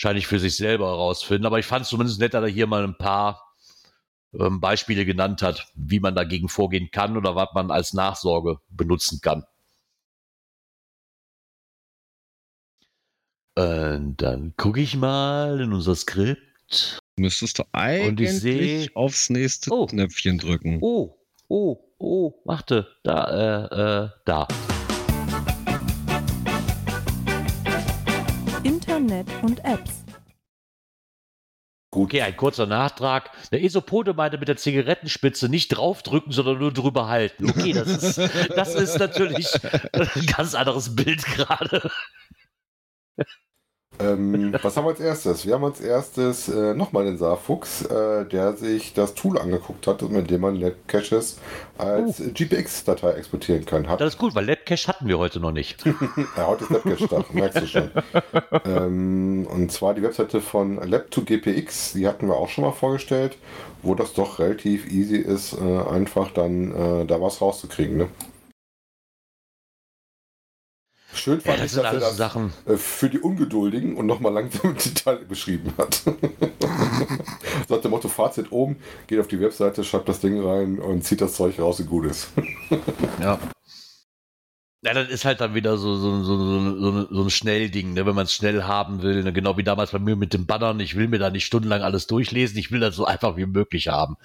[0.00, 1.44] wahrscheinlich für sich selber herausfinden.
[1.46, 3.52] Aber ich fand es zumindest nett, dass er hier mal ein paar
[4.32, 9.20] ähm, Beispiele genannt hat, wie man dagegen vorgehen kann oder was man als Nachsorge benutzen
[9.20, 9.44] kann.
[13.56, 16.98] Und dann gucke ich mal in unser Skript.
[17.18, 19.84] Müsstest du Und eigentlich ich seh- aufs nächste Oh.
[19.86, 20.78] Knöpfchen drücken.
[20.80, 21.18] Oh,
[21.48, 24.48] oh, oh, warte, da, äh, äh, da.
[29.10, 30.04] Internet und Apps.
[31.92, 32.10] Gut.
[32.10, 33.32] Okay, ein kurzer Nachtrag.
[33.50, 37.50] Der Isopode meinte mit der Zigarettenspitze nicht draufdrücken, sondern nur drüber halten.
[37.50, 38.18] Okay, das ist,
[38.56, 39.48] das ist natürlich
[39.92, 41.90] ein ganz anderes Bild gerade.
[44.00, 45.46] Ähm, was haben wir als erstes?
[45.46, 50.02] Wir haben als erstes äh, nochmal den Saarfuchs, äh, der sich das Tool angeguckt hat,
[50.02, 51.38] mit dem man Labcaches
[51.78, 52.30] als uh.
[52.32, 53.88] GPX-Datei exportieren kann.
[53.88, 55.84] Hat das ist gut, weil Labcache hatten wir heute noch nicht.
[56.36, 57.90] ja, heute ist Labcache-Tag, merkst du schon.
[58.64, 63.36] ähm, und zwar die Webseite von Lab2GPX, die hatten wir auch schon mal vorgestellt,
[63.82, 67.96] wo das doch relativ easy ist, äh, einfach dann äh, da was rauszukriegen.
[67.96, 68.08] Ne?
[71.20, 72.50] Schön fand ja, ich, dass er das Sachen.
[72.64, 76.02] Äh, für die Ungeduldigen und nochmal langsam im Detail beschrieben hat.
[77.68, 78.76] so hat der Motto Fazit oben,
[79.06, 82.06] geht auf die Webseite, schreibt das Ding rein und zieht das Zeug raus und gut
[82.06, 82.28] ist.
[83.20, 83.38] ja.
[84.82, 88.06] Ja, das ist halt dann wieder so, so, so, so, so ein Schnellding, ne?
[88.06, 89.22] wenn man es schnell haben will.
[89.22, 89.34] Ne?
[89.34, 90.80] Genau wie damals bei mir mit dem Bannern.
[90.80, 93.88] Ich will mir da nicht stundenlang alles durchlesen, ich will das so einfach wie möglich
[93.88, 94.16] haben.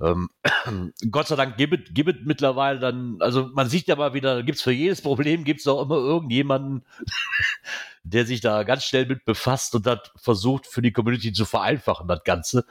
[0.00, 0.30] Ähm,
[1.10, 4.62] Gott sei Dank gibt es, mittlerweile dann, also man sieht ja mal wieder, gibt es
[4.62, 6.84] für jedes Problem, gibt es auch immer irgendjemanden,
[8.02, 12.08] der sich da ganz schnell mit befasst und das versucht für die Community zu vereinfachen,
[12.08, 12.64] das Ganze.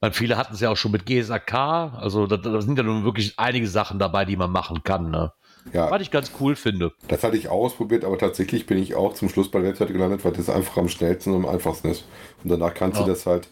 [0.00, 3.04] Weil viele hatten es ja auch schon mit GSAK, also da, da, sind ja nun
[3.04, 5.10] wirklich einige Sachen dabei, die man machen kann.
[5.10, 5.32] Ne?
[5.72, 5.90] Ja.
[5.90, 6.92] Was ich ganz cool finde.
[7.08, 10.24] Das hatte ich ausprobiert, aber tatsächlich bin ich auch zum Schluss bei der Webseite gelandet,
[10.24, 12.04] weil das einfach am schnellsten und am einfachsten ist.
[12.42, 13.04] Und danach kannst ja.
[13.04, 13.48] du das halt,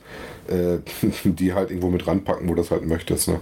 [0.49, 0.79] äh,
[1.25, 3.29] die halt irgendwo mit ranpacken, wo du das halt möchtest.
[3.29, 3.41] Ne?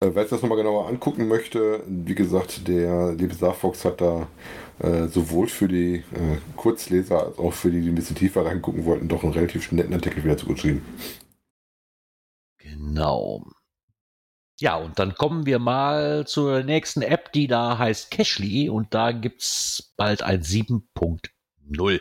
[0.00, 4.26] Äh, wer sich das nochmal genauer angucken möchte, wie gesagt, der liebe Safox hat da
[4.80, 8.84] äh, sowohl für die äh, Kurzleser als auch für die, die ein bisschen tiefer reingucken
[8.84, 10.82] wollten, doch einen relativ netten Artikel wieder zugeschrieben.
[12.58, 13.44] Genau.
[14.60, 19.10] Ja, und dann kommen wir mal zur nächsten App, die da heißt Cashly und da
[19.10, 22.00] gibt es bald ein 7.0.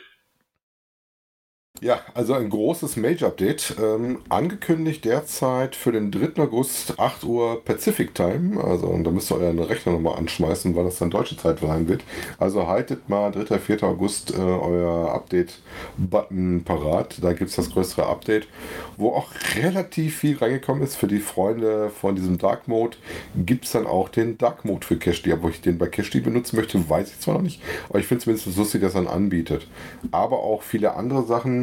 [1.82, 3.76] Ja, also ein großes Major-Update.
[3.82, 6.42] Ähm, angekündigt derzeit für den 3.
[6.44, 8.64] August 8 Uhr Pacific Time.
[8.64, 11.88] Also und da müsst ihr euren Rechner nochmal anschmeißen, weil das dann deutsche Zeit sein
[11.90, 12.04] wird.
[12.38, 13.60] Also haltet mal 3.
[13.60, 13.84] 4.
[13.84, 17.18] August äh, euer Update-Button parat.
[17.22, 18.48] Da gibt es das größere Update,
[18.96, 20.96] wo auch relativ viel reingekommen ist.
[20.96, 22.98] Für die Freunde von diesem Dark Mode
[23.36, 25.34] gibt es dann auch den Dark Mode für Cashly.
[25.34, 27.62] Ob ich den bei Cashly benutzen möchte, weiß ich zwar noch nicht.
[27.90, 29.68] Aber ich finde es zumindest lustig, dass er dann anbietet.
[30.12, 31.63] Aber auch viele andere Sachen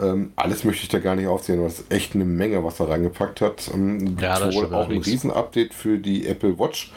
[0.00, 2.80] ähm, alles möchte ich da gar nicht aufzählen, aber es ist echt eine Menge, was
[2.80, 3.70] er reingepackt hat.
[3.72, 6.92] Ähm, ja, das wohl auch ein Riesen-Update für die Apple Watch.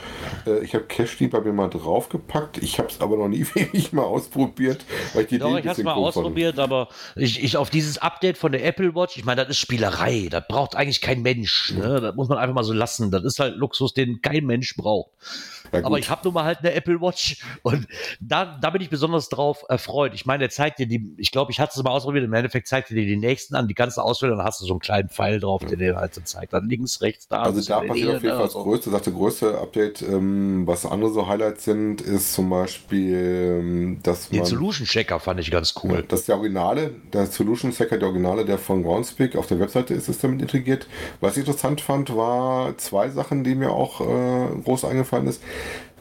[0.46, 2.58] Äh, ich habe Cashly bei mir mal draufgepackt.
[2.58, 5.68] Ich habe es aber noch nie wirklich mal ausprobiert, weil ich die Doch, Idee ich
[5.68, 6.72] habe es mal ausprobiert, fand.
[6.72, 10.28] aber ich, ich auf dieses Update von der Apple Watch, ich meine, das ist Spielerei.
[10.30, 11.74] Das braucht eigentlich kein Mensch.
[11.74, 12.02] Ne?
[12.02, 13.12] Das muss man einfach mal so lassen.
[13.12, 15.12] Das ist halt Luxus, den kein Mensch braucht.
[15.72, 17.88] Ja, aber ich habe nun mal halt eine Apple Watch und
[18.20, 20.14] da, da bin ich besonders drauf erfreut.
[20.14, 22.68] Ich meine, der zeigt dir die, ich glaube, ich hatte es mal ausprobiert, im Endeffekt
[22.68, 25.10] zeigt er dir die nächsten an, die ganze Auswahl, dann hast du so einen kleinen
[25.10, 27.44] Pfeil drauf, der dir halt so zeigt, dann links, rechts, da.
[27.44, 31.12] Also da passiert auf jeden Fall das größte, sagt der größte Update, ähm, was andere
[31.12, 34.42] so Highlights sind, ist zum Beispiel, ähm, dass man...
[34.42, 35.96] Den Solution Checker fand ich ganz cool.
[35.96, 39.60] Ja, das ist der Originale, der Solution Checker, der Originale, der von Groundspeak auf der
[39.60, 40.88] Webseite ist, ist damit integriert.
[41.20, 45.42] Was ich interessant fand, war zwei Sachen, die mir auch äh, groß eingefallen ist.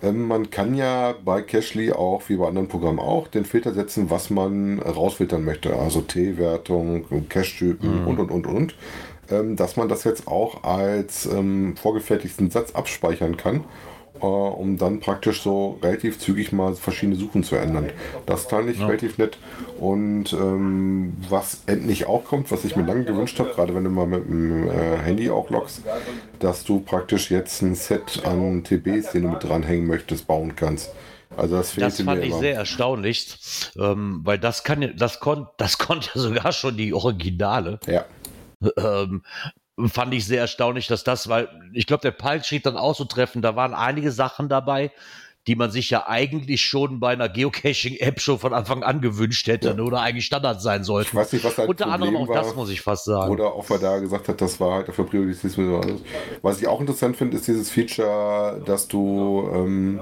[0.03, 4.11] Ähm, man kann ja bei Cashly auch, wie bei anderen Programmen auch, den Filter setzen,
[4.11, 5.77] was man rausfiltern möchte.
[5.77, 8.09] Also T-Wertung, Cache-Typen mhm.
[8.09, 8.75] und, und, und, und.
[9.29, 13.65] Ähm, dass man das jetzt auch als ähm, vorgefertigten Satz abspeichern kann
[14.21, 17.91] äh, um dann praktisch so relativ zügig mal verschiedene Suchen zu ändern.
[18.27, 18.87] Das fand ich ja.
[18.87, 19.39] relativ nett.
[19.79, 23.91] Und ähm, was endlich auch kommt, was ich mir lange gewünscht habe, gerade wenn du
[23.91, 25.83] mal mit dem äh, Handy auch loggst,
[26.39, 30.91] dass du praktisch jetzt ein Set an TBs, den du mit dranhängen möchtest, bauen kannst.
[31.37, 32.39] Also das, das fand ich immer.
[32.39, 33.39] sehr erstaunlich,
[33.79, 37.79] ähm, weil das kann das konnte das konnte ja sogar schon die Originale.
[37.87, 38.05] Ja.
[38.79, 39.23] Ähm,
[39.87, 43.05] fand ich sehr erstaunlich, dass das, weil ich glaube, der Pulse schrieb dann auch so
[43.05, 44.91] treffen, da waren einige Sachen dabei,
[45.47, 49.69] die man sich ja eigentlich schon bei einer Geocaching-App schon von Anfang an gewünscht hätte
[49.69, 49.75] ja.
[49.75, 51.11] Ne, oder eigentlich Standard sein sollte.
[51.11, 53.31] Ich weiß nicht, was halt Unter Problem anderem auch war, das, muss ich fast sagen.
[53.31, 55.57] Oder ob er da gesagt hat, das war halt dafür Priorität.
[56.43, 60.01] Was ich auch interessant finde, ist dieses Feature, dass du, ähm,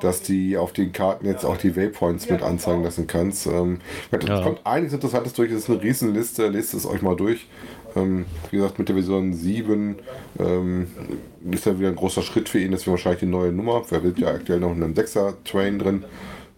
[0.00, 3.46] dass die auf den Karten jetzt auch die Waypoints mit anzeigen lassen kannst.
[3.46, 3.80] Ähm,
[4.12, 4.42] es ja.
[4.42, 7.46] kommt einiges Interessantes durch, das ist eine Riesenliste, lest es euch mal durch.
[7.96, 9.96] Ähm, wie gesagt, mit der Version 7
[10.38, 10.86] ähm,
[11.50, 12.72] ist ja wieder ein großer Schritt für ihn.
[12.72, 13.82] Das wäre wahrscheinlich die neue Nummer.
[13.90, 16.04] Wir sind ja aktuell noch in einem 6er-Train drin.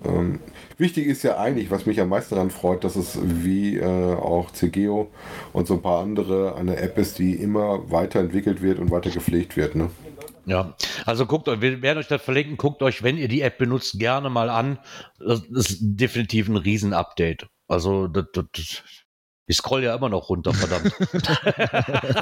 [0.04, 0.40] Ähm,
[0.76, 4.50] wichtig ist ja eigentlich, was mich am meisten daran freut, dass es wie äh, auch
[4.50, 5.10] CGO
[5.52, 9.56] und so ein paar andere eine App ist, die immer weiterentwickelt wird und weiter gepflegt
[9.56, 9.74] wird.
[9.74, 9.90] Ne?
[10.46, 13.56] Ja, also guckt euch, wir werden euch das verlinken, guckt euch, wenn ihr die App
[13.56, 14.78] benutzt, gerne mal an.
[15.18, 17.46] Das ist definitiv ein Riesen-Update.
[17.66, 18.82] Also das, das,
[19.46, 20.94] ich scroll ja immer noch runter, verdammt.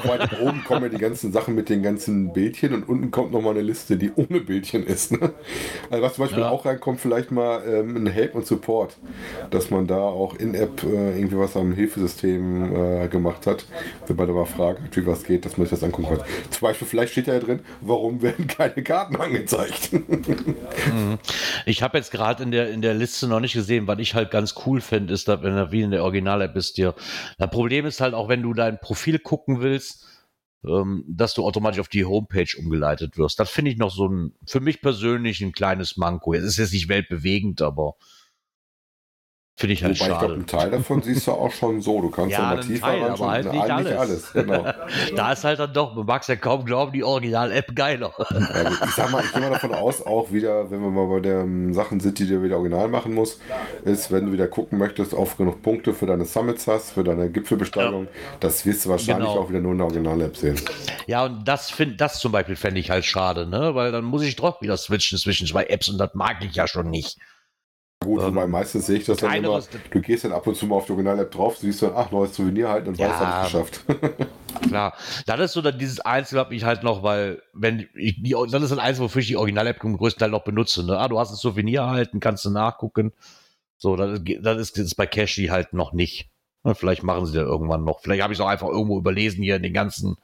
[0.09, 3.53] Allem oben kommen ja die ganzen Sachen mit den ganzen Bildchen und unten kommt nochmal
[3.53, 5.13] eine Liste, die ohne Bildchen ist.
[5.13, 5.31] Ne?
[5.89, 6.49] Also was zum Beispiel Ja.
[6.49, 8.97] auch reinkommt, vielleicht mal ähm, ein Help und Support,
[9.51, 13.65] dass man da auch in-App äh, irgendwie was am Hilfesystem äh, gemacht hat,
[14.07, 16.27] wenn man da mal fragt, wie was geht, dass man sich das angucken kann.
[16.49, 19.91] Zum Beispiel, vielleicht steht ja drin, warum werden keine Karten angezeigt?
[21.65, 24.31] Ich habe jetzt gerade in der, in der Liste noch nicht gesehen, was ich halt
[24.31, 26.93] ganz cool finde, ist, dass, wenn er wie in der Original-App ist, dir.
[27.37, 30.05] Das Problem ist halt auch, wenn du dein Profil gucken willst,
[30.65, 33.39] ähm, dass du automatisch auf die Homepage umgeleitet wirst.
[33.39, 36.33] Das finde ich noch so ein, für mich persönlich ein kleines Manko.
[36.33, 37.95] Es ist jetzt nicht weltbewegend, aber
[39.55, 40.33] finde ich Wobei halt ich glaube, schade.
[40.33, 42.01] einen Teil davon siehst du auch schon so.
[42.01, 44.33] Du kannst Ja, ja, mal tiefer Teil, aber halt nicht eigentlich alles.
[44.33, 44.65] Genau.
[45.15, 48.11] Da ist halt dann doch, man mag es ja kaum glauben, die Original-App geiler.
[48.17, 51.07] Ja, gut, ich sag mal, ich gehe mal davon aus, auch wieder, wenn wir mal
[51.07, 53.39] bei den Sachen sind, die du wieder original machen musst,
[53.85, 57.29] ist, wenn du wieder gucken möchtest, auf genug Punkte für deine Summits hast, für deine
[57.29, 58.07] Gipfelbesteigung,
[58.39, 59.39] das wirst du wahrscheinlich Genau.
[59.41, 60.59] auch wieder nur in der Original-App sehen.
[61.05, 63.75] Ja, und das find, das zum Beispiel fände ich halt schade, ne?
[63.75, 66.67] Weil dann muss ich doch wieder switchen zwischen zwei Apps und das mag ich ja
[66.67, 67.17] schon nicht.
[68.03, 69.61] Gut, Ähm, wobei meistens sehe ich das dann immer,
[69.91, 72.35] du gehst dann ab und zu mal auf die Original-App drauf, siehst dann, ach, neues
[72.35, 73.09] Souvenir halt, dann Ja.
[73.09, 74.27] weißt du, hab ich geschafft.
[74.67, 74.93] Klar,
[75.25, 78.61] das ist so dann dieses Einzige, was ich halt noch, weil, wenn ich, die, das
[78.63, 80.85] ist das Einzige, wofür ich die Original-App zum größten Teil noch benutze.
[80.85, 80.97] Ne?
[80.97, 83.11] Ah, du hast ein Souvenir erhalten, kannst du nachgucken.
[83.77, 86.29] So, das, ist- das ist jetzt bei Cashy halt noch nicht.
[86.63, 87.99] Na, Vielleicht machen sie da irgendwann noch.
[88.01, 90.17] Vielleicht habe ich es auch einfach irgendwo überlesen hier in den ganzen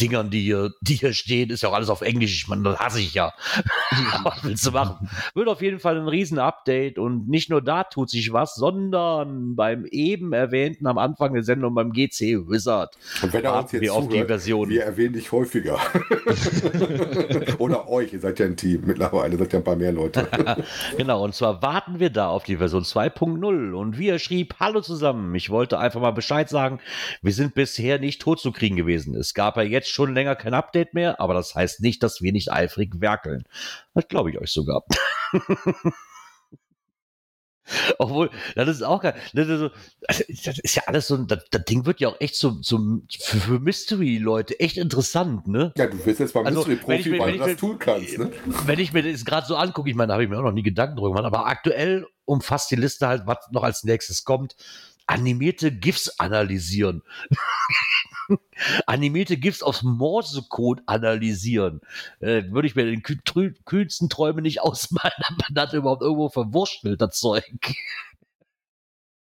[0.00, 1.50] Dingern, die hier, die hier stehen.
[1.50, 2.42] Ist ja auch alles auf Englisch.
[2.42, 3.32] Ich meine, das hasse ich ja.
[4.22, 5.08] Was willst du machen?
[5.34, 9.86] Wird auf jeden Fall ein Riesen-Update und nicht nur da tut sich was, sondern beim
[9.86, 12.96] eben erwähnten am Anfang der Sendung beim GC Wizard.
[13.22, 14.68] Und wenn er uns jetzt wir auf die zuhört, Version.
[14.68, 15.78] wir erwähnen dich häufiger.
[17.58, 20.26] Oder euch, ihr seid ja ein Team mittlerweile, seid ja ein paar mehr Leute.
[20.96, 23.72] Genau, und zwar warten wir da auf die Version 2.0.
[23.72, 26.80] Und wie er schrieb, hallo zusammen, ich wollte einfach mal Bescheid sagen,
[27.22, 29.14] wir sind bisher nicht tot zu kriegen gewesen.
[29.14, 32.32] Es gab ja jetzt schon länger kein Update mehr, aber das heißt nicht, dass wir
[32.32, 33.44] nicht eifrig werkeln.
[33.94, 34.84] Das glaube ich euch sogar.
[37.98, 39.14] Obwohl, das ist auch geil.
[39.34, 39.70] Das ist, so,
[40.06, 43.06] also, das ist ja alles so, das, das Ding wird ja auch echt zum, zum,
[43.20, 45.72] für, für Mystery-Leute echt interessant, ne?
[45.76, 48.18] Ja, du wirst jetzt beim Also, Mystery-Profi, weil du das tun kannst.
[48.18, 48.30] Ne?
[48.66, 50.52] wenn ich mir das gerade so angucke, ich meine, da habe ich mir auch noch
[50.52, 54.56] nie Gedanken drüber gemacht, aber aktuell umfasst die Liste halt, was noch als nächstes kommt.
[55.08, 57.02] Animierte GIFs analysieren.
[58.86, 61.80] Animierte GIFs aus Morsecode analysieren.
[62.20, 66.28] Äh, würde ich mir den kühl- trü- kühnsten Träume nicht ausmalen, aber das überhaupt irgendwo
[66.28, 67.44] verwurschtelt, das Zeug.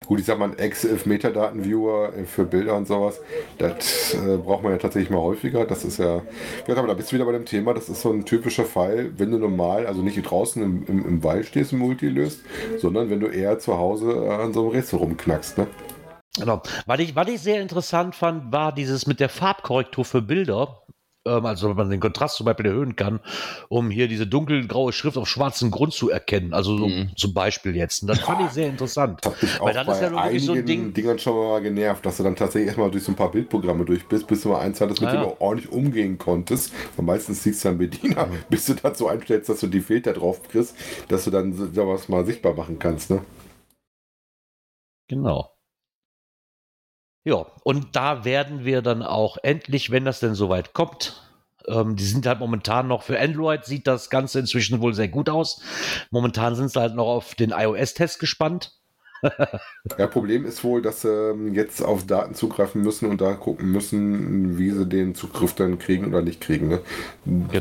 [0.05, 3.19] Gut, ich sag mal, ein Ex-Metadaten-Viewer für Bilder und sowas,
[3.57, 5.65] das äh, braucht man ja tatsächlich mal häufiger.
[5.65, 6.21] Das ist ja,
[6.67, 9.11] ja, aber da bist du wieder bei dem Thema, das ist so ein typischer Fall,
[9.17, 12.41] wenn du normal, also nicht draußen im, im, im Wald stehst und Multi löst,
[12.77, 15.57] sondern wenn du eher zu Hause äh, an so einem Rätsel rumknackst.
[15.57, 15.67] Ne?
[16.37, 16.61] Genau.
[16.85, 20.81] Was ich, was ich sehr interessant fand, war dieses mit der Farbkorrektur für Bilder.
[21.27, 23.19] Ähm, also, wenn man den Kontrast zum Beispiel erhöhen kann,
[23.67, 26.53] um hier diese dunkelgraue Schrift auf schwarzem Grund zu erkennen.
[26.53, 27.11] Also, so, Mhm.
[27.15, 28.03] zum Beispiel jetzt.
[28.03, 29.19] Und das fand ich sehr interessant.
[29.23, 30.93] Das hat mich auch Weil dann bei ist ja nur wirklich so ein einigen Ding.
[30.93, 34.05] Dingern schon mal genervt, dass du dann tatsächlich erstmal durch so ein paar Bildprogramme durch
[34.07, 35.27] bist, bis du mal eins hattest, mit Ah, dem ja.
[35.29, 36.71] du ordentlich umgehen konntest.
[36.97, 40.41] Und meistens siehst du dann Bediener, bis du dazu einstellst, dass du die Filter drauf
[40.47, 40.75] kriegst,
[41.07, 43.09] dass du dann so- sowas mal sichtbar machen kannst.
[43.09, 43.21] Ne?
[45.07, 45.54] Genau.
[47.25, 51.21] Ja, und da werden wir dann auch endlich, wenn das denn soweit kommt,
[51.67, 55.29] ähm, die sind halt momentan noch für Android, sieht das Ganze inzwischen wohl sehr gut
[55.29, 55.59] aus.
[56.11, 58.71] Momentan sind sie halt noch auf den iOS-Test gespannt.
[59.97, 63.71] Ja, Problem ist wohl, dass sie ähm, jetzt auf Daten zugreifen müssen und da gucken
[63.71, 66.67] müssen, wie sie den Zugriff dann kriegen oder nicht kriegen.
[66.67, 66.81] Ne?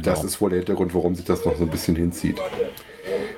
[0.03, 2.39] Das ist wohl der Hintergrund, warum sich das noch so ein bisschen hinzieht.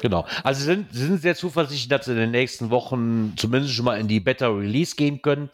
[0.02, 0.26] Genau.
[0.44, 3.84] Also sie sind, sie sind sehr zuversichtlich, dass sie in den nächsten Wochen zumindest schon
[3.84, 5.50] mal in die Beta Release gehen können.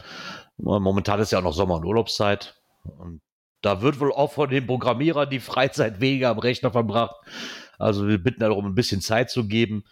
[0.63, 2.55] Momentan ist ja auch noch Sommer- und Urlaubszeit.
[2.83, 3.21] Und
[3.61, 7.15] da wird wohl auch von den Programmierern die Freizeit weniger am Rechner verbracht.
[7.77, 9.83] Also wir bitten darum, ein bisschen Zeit zu geben.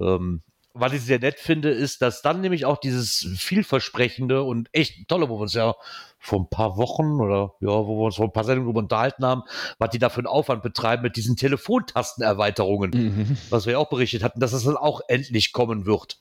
[0.00, 0.42] Ähm,
[0.72, 5.28] was ich sehr nett finde, ist, dass dann nämlich auch dieses vielversprechende und echt tolle,
[5.28, 5.74] wo wir uns ja
[6.18, 9.24] vor ein paar Wochen oder ja, wo wir uns vor ein paar Sendungen darüber unterhalten
[9.24, 9.42] haben,
[9.78, 13.36] was die da für einen Aufwand betreiben mit diesen Telefontastenerweiterungen Mhm.
[13.50, 16.20] was wir ja auch berichtet hatten, dass es dann auch endlich kommen wird.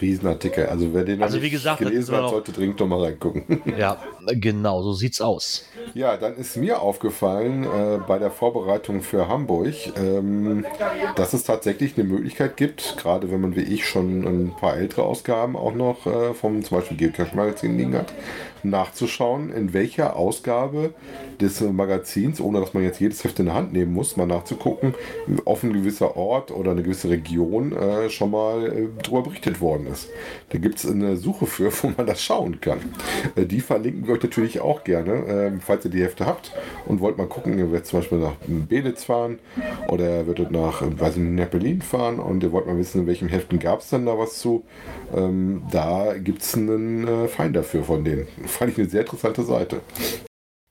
[0.00, 0.66] Riesenartikel.
[0.66, 3.44] Also wer den Also wie gesagt, gelesen hat, sollte dringend noch mal reingucken.
[3.78, 5.64] Ja, genau, so sieht's aus.
[5.94, 10.64] Ja, dann ist mir aufgefallen äh, bei der Vorbereitung für Hamburg, ähm,
[11.16, 15.02] dass es tatsächlich eine Möglichkeit gibt, gerade wenn man wie ich schon ein paar ältere
[15.02, 18.12] Ausgaben auch noch äh, vom zum Beispiel Geocache-Magazin liegen hat,
[18.64, 20.94] nachzuschauen, in welcher Ausgabe
[21.40, 24.94] des Magazins, ohne dass man jetzt jedes Heft in der Hand nehmen muss, mal nachzugucken,
[25.44, 29.86] auf ein gewisser Ort oder eine gewisse Region äh, schon mal äh, darüber berichtet worden
[29.86, 30.08] ist.
[30.50, 32.78] Da gibt es eine Suche für, wo man das schauen kann.
[33.36, 36.52] Äh, die verlinken wir euch natürlich auch gerne, ähm, falls ihr die Hefte habt
[36.86, 39.38] und wollt mal gucken, ihr werdet zum Beispiel nach Belitz fahren
[39.88, 43.02] oder ihr würdet nach, äh, weiß nicht, nach Berlin fahren und ihr wollt mal wissen,
[43.02, 44.64] in welchem Heften gab es denn da was zu.
[45.14, 48.26] Ähm, da gibt es einen äh, Feind dafür von denen.
[48.54, 49.80] Fand ich eine sehr interessante Seite.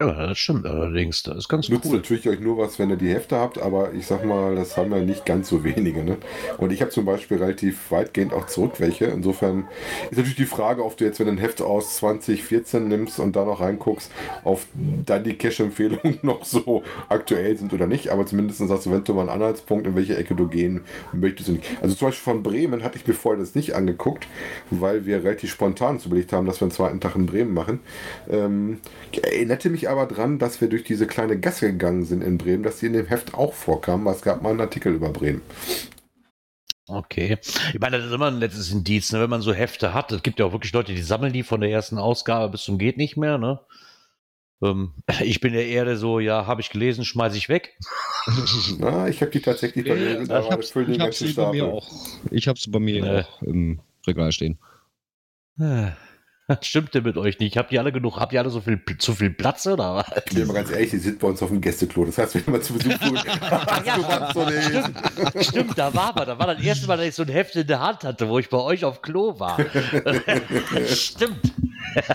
[0.07, 1.23] Ja, das stimmt allerdings.
[1.23, 1.97] Das ist ganz Nutzt cool.
[1.97, 4.91] natürlich euch nur was, wenn ihr die Hefte habt, aber ich sag mal, das haben
[4.91, 6.03] ja nicht ganz so wenige.
[6.03, 6.17] Ne?
[6.57, 9.05] Und ich habe zum Beispiel relativ weitgehend auch zurück welche.
[9.05, 9.67] Insofern
[10.11, 13.35] ist natürlich die Frage, ob du jetzt, wenn du ein Heft aus 2014 nimmst und
[13.35, 14.11] da noch reinguckst,
[14.43, 14.67] auf
[15.05, 18.09] dann die Cash-Empfehlungen noch so aktuell sind oder nicht.
[18.09, 20.81] Aber zumindest hast du eventuell mal einen Anhaltspunkt, in welche Ecke du gehen
[21.13, 21.49] möchtest.
[21.81, 24.27] Also zum Beispiel von Bremen hatte ich mir vorher das nicht angeguckt,
[24.69, 27.79] weil wir relativ spontan überlegt haben, dass wir einen zweiten Tag in Bremen machen.
[28.29, 28.79] Ähm,
[29.11, 32.63] ich erinnerte mich aber dran, dass wir durch diese kleine Gasse gegangen sind in Bremen,
[32.63, 35.41] dass sie in dem Heft auch vorkam, weil es gab mal einen Artikel über Bremen.
[36.87, 37.37] Okay.
[37.73, 39.21] Ich meine, das ist immer ein letztes Indiz, ne?
[39.21, 40.11] wenn man so Hefte hat.
[40.11, 42.77] Es gibt ja auch wirklich Leute, die sammeln die von der ersten Ausgabe bis zum
[42.77, 43.37] geht nicht mehr.
[43.37, 43.59] Ne?
[44.61, 47.77] Ähm, ich bin ja eher so, ja, habe ich gelesen, schmeiße ich weg.
[48.79, 51.89] Na, ich habe die tatsächlich bei mir ich hab's sie bei mir auch.
[52.31, 53.19] Ich habe sie bei mir Nee.
[53.21, 54.57] auch im Regal stehen.
[56.47, 57.57] Das Stimmte mit euch nicht.
[57.57, 58.19] Habt ihr alle genug?
[58.19, 60.05] Habt ihr alle so viel, zu viel Platz oder was?
[60.25, 62.05] Ich bin mal ganz ehrlich, die sind bei uns auf dem Gästeklo.
[62.05, 66.27] Das heißt, wenn man zu Besuch du was so eine Stimmt, da war man.
[66.27, 68.39] Da war das erste Mal, dass ich so ein Heft in der Hand hatte, wo
[68.39, 69.57] ich bei euch auf Klo war.
[70.87, 71.53] Stimmt.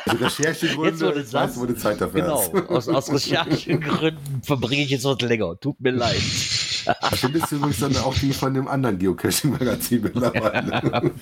[0.05, 2.53] also Recherchegründe, Jetzt, wo du ich weiß, sagst, wo du Zeit dafür Genau.
[2.69, 5.59] Aus, aus Recherchegründen verbringe ich jetzt was länger.
[5.59, 6.21] Tut mir leid.
[6.89, 11.13] Da findest du übrigens dann auch die von dem anderen Geocaching-Magazin mittlerweile.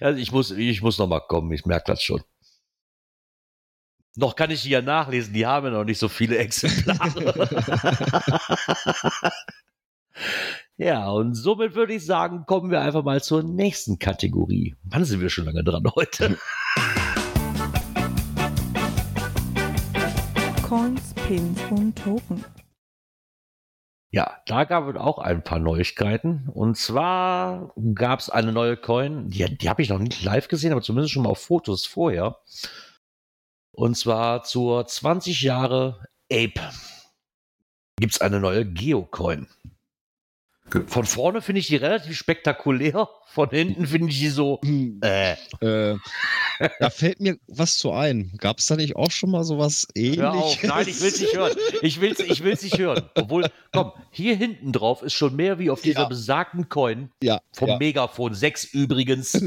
[0.00, 1.52] Also ich muss, ich muss noch mal kommen.
[1.52, 2.22] Ich merke das schon.
[4.16, 5.34] Noch kann ich die ja nachlesen.
[5.34, 7.48] Die haben ja noch nicht so viele Exemplare.
[10.76, 14.76] ja, und somit würde ich sagen, kommen wir einfach mal zur nächsten Kategorie.
[14.84, 16.38] Wann sind wir schon lange dran heute?
[20.62, 22.44] Coins, Pins und Token.
[24.12, 26.48] Ja, da gab es auch ein paar Neuigkeiten.
[26.52, 30.72] Und zwar gab es eine neue Coin, die, die habe ich noch nicht live gesehen,
[30.72, 32.40] aber zumindest schon mal auf Fotos vorher.
[33.72, 36.60] Und zwar zur 20 Jahre Ape
[37.98, 39.46] gibt es eine neue Geocoin.
[40.86, 44.60] Von vorne finde ich die relativ spektakulär, von hinten finde ich die so,
[45.02, 45.96] äh, Äh,
[46.78, 48.32] da fällt mir was zu ein.
[48.38, 50.44] Gab es da nicht auch schon mal sowas hör auf.
[50.62, 50.68] ähnliches?
[50.68, 51.56] Nein, ich will es nicht hören.
[51.82, 53.02] Ich will es ich will's nicht hören.
[53.14, 56.08] Obwohl, komm, hier hinten drauf ist schon mehr wie auf dieser Ja.
[56.08, 57.10] besagten Coin.
[57.22, 57.78] Ja, Vom ja.
[57.78, 59.32] Megafon 6 übrigens.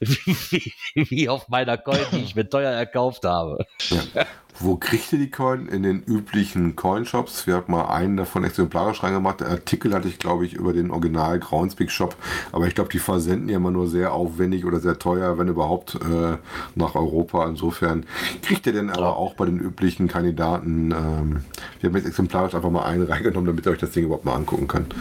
[0.00, 3.64] wie, wie, wie auf meiner Coin, die ich mir teuer erkauft habe.
[4.62, 5.66] Wo kriegt ihr die Coin?
[5.66, 7.46] In den üblichen Coinshops.
[7.46, 9.40] Wir haben mal einen davon exemplarisch reingemacht.
[9.40, 12.14] Der Artikel hatte ich, glaube ich, über den Original Groundspeak Shop.
[12.52, 15.96] Aber ich glaube, die versenden ja immer nur sehr aufwendig oder sehr teuer, wenn überhaupt,
[15.96, 16.36] äh,
[16.76, 17.46] nach Europa.
[17.48, 18.06] Insofern
[18.42, 19.08] kriegt ihr denn aber Ja.
[19.08, 20.92] auch bei den üblichen Kandidaten.
[20.92, 21.44] Ähm,
[21.80, 24.34] wir haben jetzt exemplarisch einfach mal einen reingenommen, damit ihr euch das Ding überhaupt mal
[24.34, 24.94] angucken könnt.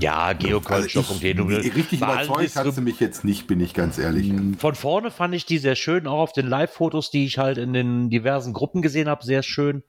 [0.00, 1.38] Ja, geocoin-shop.de.
[1.38, 4.32] Also ich, richtig überzeugt hat sie mich jetzt nicht, bin ich ganz ehrlich.
[4.58, 7.72] Von vorne fand ich die sehr schön, auch auf den Live-Fotos, die ich halt in
[7.72, 9.82] den diversen Gruppen gesehen habe, sehr schön.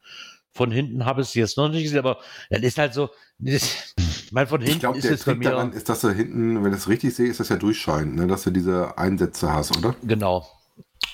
[0.52, 2.20] Von hinten habe ich sie jetzt noch nicht gesehen, aber
[2.50, 3.10] das ist halt so.
[3.38, 3.64] Das,
[3.98, 5.52] ich meine, von Ich hinten glaube, ist der es bei mir.
[5.52, 8.28] daran ist, dass du hinten, wenn ich das richtig sehe, ist das ja durchscheinend, ne?
[8.28, 9.96] dass du diese Einsätze hast, oder?
[10.04, 10.48] Genau.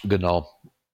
[0.03, 0.47] Genau.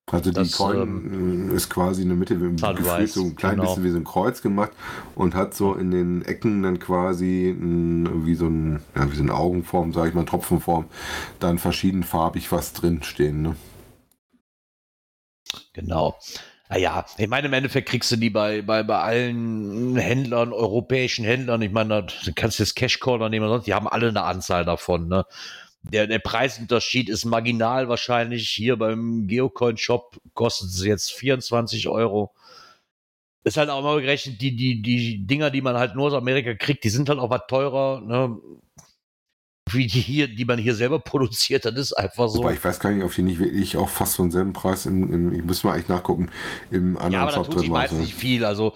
[0.09, 3.35] Also die Das, Coin äh, ist quasi in der Mitte wie Sunrise, gefühlt so ein
[3.35, 3.63] klein genau.
[3.63, 4.71] bisschen wie so ein Kreuz gemacht
[5.15, 9.23] und hat so in den Ecken dann quasi ein, wie so ein ja, wie so
[9.23, 10.85] eine Augenform, sage ich mal, Tropfenform,
[11.39, 13.41] dann verschiedenfarbig was drin stehen.
[13.41, 13.55] Ne?
[15.73, 16.17] Genau.
[16.69, 21.61] Naja, ich meine, im Endeffekt kriegst du die bei, bei, bei allen Händlern, europäischen Händlern.
[21.61, 25.07] Ich meine, du kannst jetzt Cash-Corner nehmen, sonst, die haben alle eine Anzahl davon.
[25.07, 25.25] Ne?
[25.83, 28.49] Der, der Preisunterschied ist marginal wahrscheinlich.
[28.49, 32.33] Hier beim Geocoin-Shop kostet es jetzt 24 Euro.
[33.45, 36.53] Ist halt auch mal gerechnet, die, die, die Dinger, die man halt nur aus Amerika
[36.53, 38.01] kriegt, die sind halt auch was teurer.
[38.01, 38.37] Ne?
[39.69, 42.39] Wie die hier, die man hier selber produziert, das ist einfach so.
[42.39, 45.11] Wobei ich weiß gar nicht, ob die nicht wirklich auch fast von selben Preis im,
[45.11, 46.29] im ich muss mal eigentlich nachgucken,
[46.71, 47.91] im anderen Ja, aber da Shop tut drin war.
[47.93, 48.45] nicht viel.
[48.45, 48.73] Also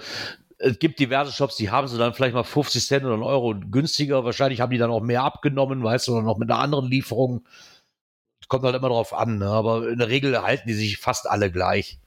[0.61, 3.55] es gibt diverse Shops, die haben sie dann vielleicht mal 50 Cent oder einen Euro
[3.55, 4.23] günstiger.
[4.23, 7.45] Wahrscheinlich haben die dann auch mehr abgenommen, weißt du, oder noch mit einer anderen Lieferung.
[8.47, 9.47] Kommt halt immer drauf an, ne?
[9.47, 11.99] aber in der Regel halten die sich fast alle gleich.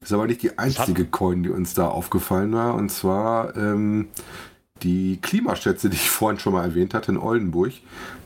[0.00, 2.74] Das ist aber nicht die einzige Coin, die uns da aufgefallen war.
[2.74, 4.08] Und zwar ähm,
[4.82, 7.72] die Klimaschätze, die ich vorhin schon mal erwähnt hatte in Oldenburg,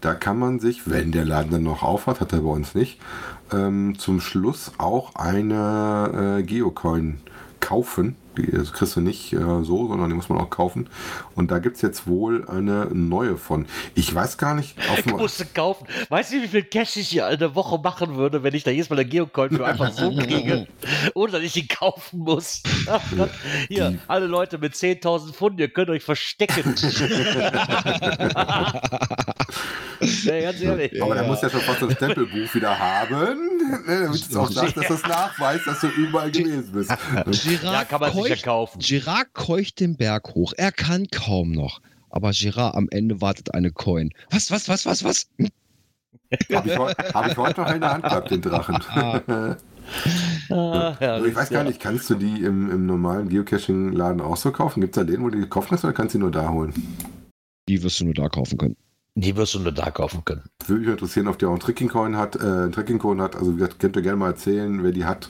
[0.01, 3.01] da kann man sich, wenn der Laden dann noch aufhat, hat er bei uns nicht,
[3.53, 7.21] ähm, zum Schluss auch eine äh, Geocoin
[7.61, 8.17] kaufen.
[8.37, 10.89] Die das kriegst du nicht äh, so, sondern die muss man auch kaufen.
[11.35, 13.67] Und da gibt es jetzt wohl eine neue von.
[13.95, 14.77] Ich weiß gar nicht.
[14.99, 15.87] ich musste kaufen.
[16.09, 18.91] Weißt du, wie viel Cash ich hier eine Woche machen würde, wenn ich da jedes
[18.91, 20.67] Mal eine Geocoin für einfach so kriege,
[21.15, 22.63] ohne dass ich die kaufen muss?
[23.69, 23.99] Hier, die.
[24.09, 26.75] alle Leute mit 10.000 Pfund, ihr könnt euch verstecken.
[30.01, 31.03] ja, ganz ehrlich.
[31.03, 31.23] Aber ja.
[31.23, 34.89] da muss ja schon fast ein Stempelbuch wieder haben, ne, damit es auch sagt, dass
[34.89, 36.91] das nachweist, dass du überall gewesen bist.
[37.63, 38.81] ja, kann man sicher kaufen.
[38.81, 40.53] Girard keucht den Berg hoch.
[40.57, 41.81] Er kann kaum noch.
[42.11, 44.11] Aber Girard am Ende wartet eine Coin.
[44.31, 45.29] Was, was, was, was, was?
[46.53, 46.77] Habe ich,
[47.15, 48.79] hab ich heute noch in der Hand gehabt, den Drachen.
[50.49, 50.97] Ah.
[51.01, 54.81] Ja, ich weiß gar nicht, kannst du die im, im normalen Geocaching-Laden auch so kaufen?
[54.81, 56.49] Gibt es da den, wo du die gekauft hast, oder kannst du die nur da
[56.49, 56.73] holen?
[57.69, 58.77] Die wirst du nur da kaufen können.
[59.15, 60.43] Die wirst du nur da kaufen können.
[60.67, 63.37] Würde mich interessieren, ob der auch einen Tracking-Coin hat, äh, einen Tracking-Coin hat.
[63.37, 65.29] Also, wie gesagt, könnt ihr gerne mal erzählen, wer die hat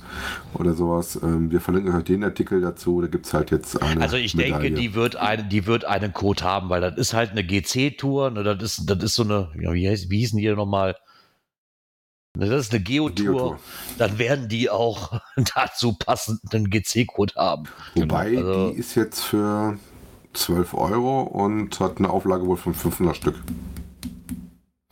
[0.54, 1.18] oder sowas.
[1.20, 3.00] Ähm, wir verlinken euch den Artikel dazu.
[3.00, 4.00] Da gibt es halt jetzt eine.
[4.00, 4.62] Also, ich Medaille.
[4.62, 8.30] denke, die wird, eine, die wird einen Code haben, weil das ist halt eine GC-Tour.
[8.30, 10.94] Ne, das, ist, das ist so eine, ja, wie, heißt, wie hießen die nochmal?
[12.34, 13.56] Das ist eine Geotour.
[13.56, 13.58] Geo
[13.98, 15.20] dann werden die auch
[15.56, 17.64] dazu passend einen GC-Code haben.
[17.96, 19.76] Wobei, also, die ist jetzt für
[20.32, 23.34] 12 Euro und hat eine Auflage wohl von 500 Stück.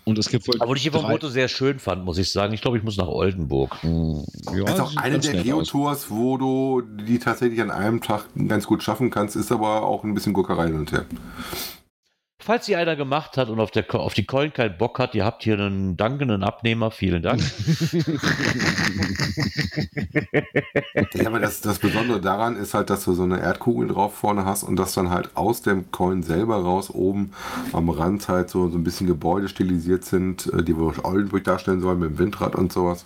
[0.04, 0.56] Und es gibt wohl.
[0.60, 2.52] Aber ich vom Foto sehr schön fand, muss ich sagen.
[2.52, 3.82] Ich glaube, ich muss nach Oldenburg.
[3.82, 4.24] Hm.
[4.52, 8.66] Ja, das ist auch eine der Geotours, wo du die tatsächlich an einem Tag ganz
[8.66, 11.04] gut schaffen kannst, ist aber auch ein bisschen Guckerei hin und her.
[12.42, 15.26] Falls sie einer gemacht hat und auf, der, auf die Coin keinen Bock hat, ihr
[15.26, 16.90] habt hier einen dankenden Abnehmer.
[16.90, 17.40] Vielen Dank.
[21.14, 24.46] ja, aber das, das Besondere daran ist halt, dass du so eine Erdkugel drauf vorne
[24.46, 27.32] hast und dass dann halt aus dem Coin selber raus oben
[27.72, 31.80] am Rand halt so, so ein bisschen Gebäude stilisiert sind, äh, die wohl Oldenburg darstellen
[31.80, 33.04] sollen mit dem Windrad und sowas.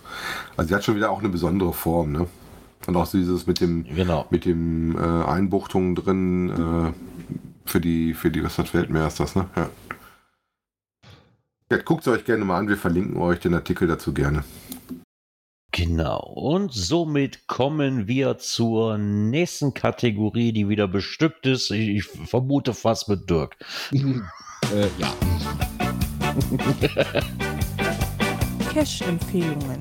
[0.56, 2.26] Also die hat schon wieder auch eine besondere Form, ne?
[2.86, 4.26] Und auch dieses mit dem, genau.
[4.30, 7.13] mit dem äh, Einbuchtungen drin, äh,
[7.64, 9.48] für die, für die, was das Weltmeer ist das, ne?
[9.56, 9.70] Ja.
[11.70, 14.44] ja Guckt es euch gerne mal an, wir verlinken euch den Artikel dazu gerne.
[15.72, 21.72] Genau, und somit kommen wir zur nächsten Kategorie, die wieder bestückt ist.
[21.72, 23.56] Ich, ich vermute fast mit Dirk.
[23.92, 24.20] äh,
[24.98, 25.12] ja.
[28.72, 29.80] Cash-Empfehlungen.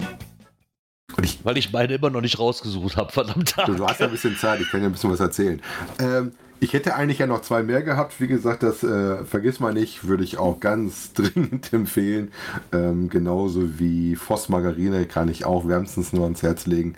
[1.44, 3.56] Weil ich meine immer noch nicht rausgesucht habe, verdammt.
[3.66, 5.62] Du, du, hast ja ein bisschen Zeit, ich kann ja ein bisschen was erzählen.
[6.00, 6.32] Ähm,
[6.64, 8.22] ich hätte eigentlich ja noch zwei mehr gehabt.
[8.22, 12.32] Wie gesagt, das äh, vergiss mal nicht, würde ich auch ganz dringend empfehlen.
[12.72, 16.96] Ähm, genauso wie Voss Margarine kann ich auch wärmstens nur ans Herz legen.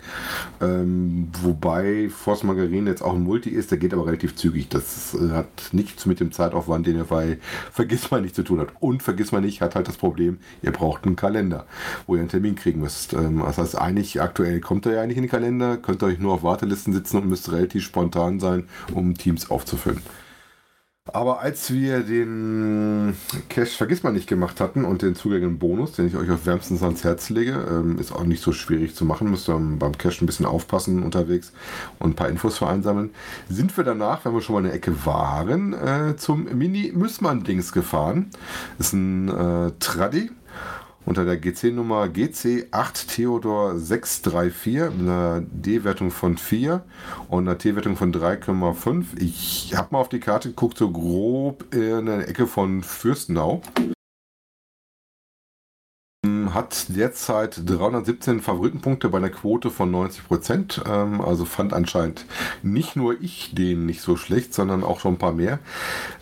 [0.60, 4.68] Ähm, wobei Voss Margarine jetzt auch ein Multi ist, der geht aber relativ zügig.
[4.68, 7.38] Das äh, hat nichts mit dem Zeitaufwand, den er bei
[7.72, 8.68] Vergiss mal nicht zu tun hat.
[8.78, 11.66] Und Vergiss mal nicht hat halt das Problem, ihr braucht einen Kalender,
[12.06, 13.14] wo ihr einen Termin kriegen müsst.
[13.14, 16.20] Ähm, das heißt, eigentlich aktuell kommt er ja eigentlich in den Kalender, könnt ihr euch
[16.20, 20.00] nur auf Wartelisten sitzen und müsst relativ spontan sein, um Teams aufzunehmen aufzufüllen.
[21.12, 23.16] Aber als wir den
[23.48, 26.82] Cache Vergiss mal nicht gemacht hatten und den zugänglichen Bonus, den ich euch auf wärmstens
[26.82, 30.24] ans Herz lege, ähm, ist auch nicht so schwierig zu machen, müsst ihr beim Cache
[30.24, 31.52] ein bisschen aufpassen unterwegs
[32.00, 33.10] und ein paar Infos vereinsammeln,
[33.48, 38.30] sind wir danach, wenn wir schon mal in der Ecke waren, äh, zum Mini-Müssmann-Dings gefahren.
[38.76, 40.30] Das ist ein äh, Traddy
[41.06, 46.84] unter der GC-Nummer GC8 Theodor 634 mit einer D-Wertung von 4
[47.28, 49.18] und einer T-Wertung von 3,5.
[49.18, 53.62] Ich habe mal auf die Karte geguckt, so grob in der Ecke von Fürstenau
[56.56, 60.82] hat derzeit 317 Favoritenpunkte bei einer Quote von 90 Prozent.
[60.86, 62.24] Ähm, also fand anscheinend
[62.62, 65.58] nicht nur ich den nicht so schlecht, sondern auch schon ein paar mehr.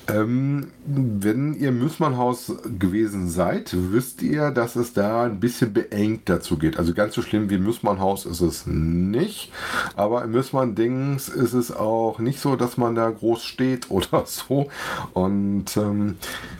[0.07, 6.59] Ähm, wenn ihr Müssmannhaus gewesen seid, wisst ihr, dass es da ein bisschen beengt dazu
[6.59, 6.79] geht.
[6.79, 9.51] Also ganz so schlimm wie Müssmannhaus ist es nicht.
[9.97, 14.69] Aber im Müssmann-Dings ist es auch nicht so, dass man da groß steht oder so.
[15.15, 16.17] Und ähm,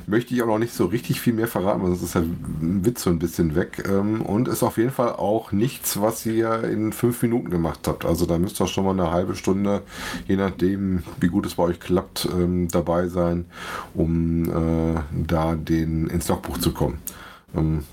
[0.07, 2.25] möchte ich auch noch nicht so richtig viel mehr verraten, weil sonst ist der
[2.61, 3.85] Witz so ein bisschen weg.
[3.87, 8.07] Ähm, und ist auf jeden Fall auch nichts, was ihr in fünf Minuten gemacht habt.
[8.07, 9.83] Also da müsst ihr schon mal eine halbe Stunde,
[10.27, 13.34] je nachdem, wie gut es bei euch klappt, ähm, dabei sein,
[13.95, 16.99] um äh, da den ins Logbuch zu kommen.
[17.55, 17.85] Ähm,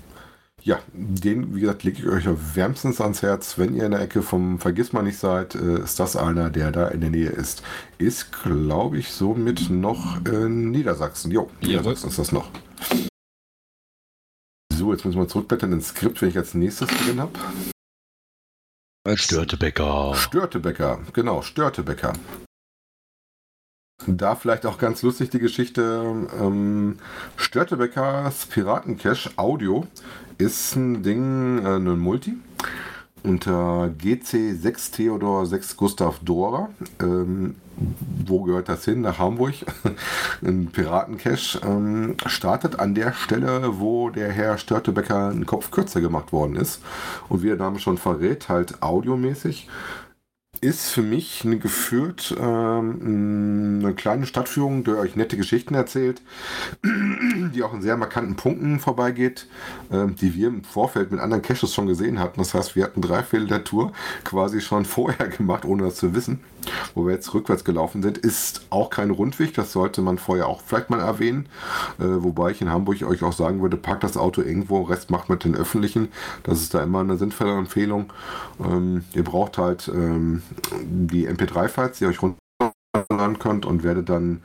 [0.64, 3.58] ja, den, wie gesagt, lege ich euch wärmstens ans Herz.
[3.58, 6.70] Wenn ihr in der Ecke vom Vergiss mal nicht seid, äh, ist das einer, der
[6.70, 7.62] da in der Nähe ist.
[7.98, 11.32] Ist, glaube ich, somit noch in Niedersachsen.
[11.32, 12.48] Jo, Niedersachsen ist das noch.
[14.72, 17.38] So, jetzt müssen wir zurückblättern ins Skript, wenn ich als nächstes drin habe.
[19.16, 20.14] Störtebäcker.
[20.14, 22.12] Störtebäcker, genau, Störtebäcker.
[24.06, 26.26] Da vielleicht auch ganz lustig die Geschichte.
[26.40, 26.98] Ähm,
[27.36, 29.86] Störtebeckers Piratencache Audio
[30.38, 32.34] ist ein Ding, äh, ein Multi
[33.24, 36.70] unter GC 6 Theodor 6 Gustav Dora.
[37.00, 37.56] Ähm,
[38.26, 39.00] wo gehört das hin?
[39.00, 39.54] Nach Hamburg.
[40.42, 46.32] Ein Piratencache ähm, startet an der Stelle, wo der Herr Störtebecker einen Kopf kürzer gemacht
[46.32, 46.82] worden ist.
[47.28, 49.68] Und wie der Name schon verrät, halt audiomäßig
[50.62, 56.22] ist für mich eine geführt ähm, eine kleine Stadtführung, die euch nette Geschichten erzählt,
[56.84, 59.48] die auch in sehr markanten Punkten vorbeigeht,
[59.90, 62.38] ähm, die wir im Vorfeld mit anderen Caches schon gesehen hatten.
[62.38, 66.14] Das heißt, wir hatten drei Viertel der Tour quasi schon vorher gemacht, ohne das zu
[66.14, 66.38] wissen.
[66.94, 69.54] Wo wir jetzt rückwärts gelaufen sind, ist auch kein Rundweg.
[69.54, 71.46] Das sollte man vorher auch vielleicht mal erwähnen.
[71.98, 75.28] Äh, wobei ich in Hamburg euch auch sagen würde, parkt das Auto irgendwo, Rest macht
[75.28, 76.08] mit den Öffentlichen.
[76.42, 78.12] Das ist da immer eine sinnvolle Empfehlung.
[78.62, 80.42] Ähm, ihr braucht halt ähm,
[80.82, 82.41] die MP3-Files, die euch runterladen
[83.38, 84.42] könnt und werdet dann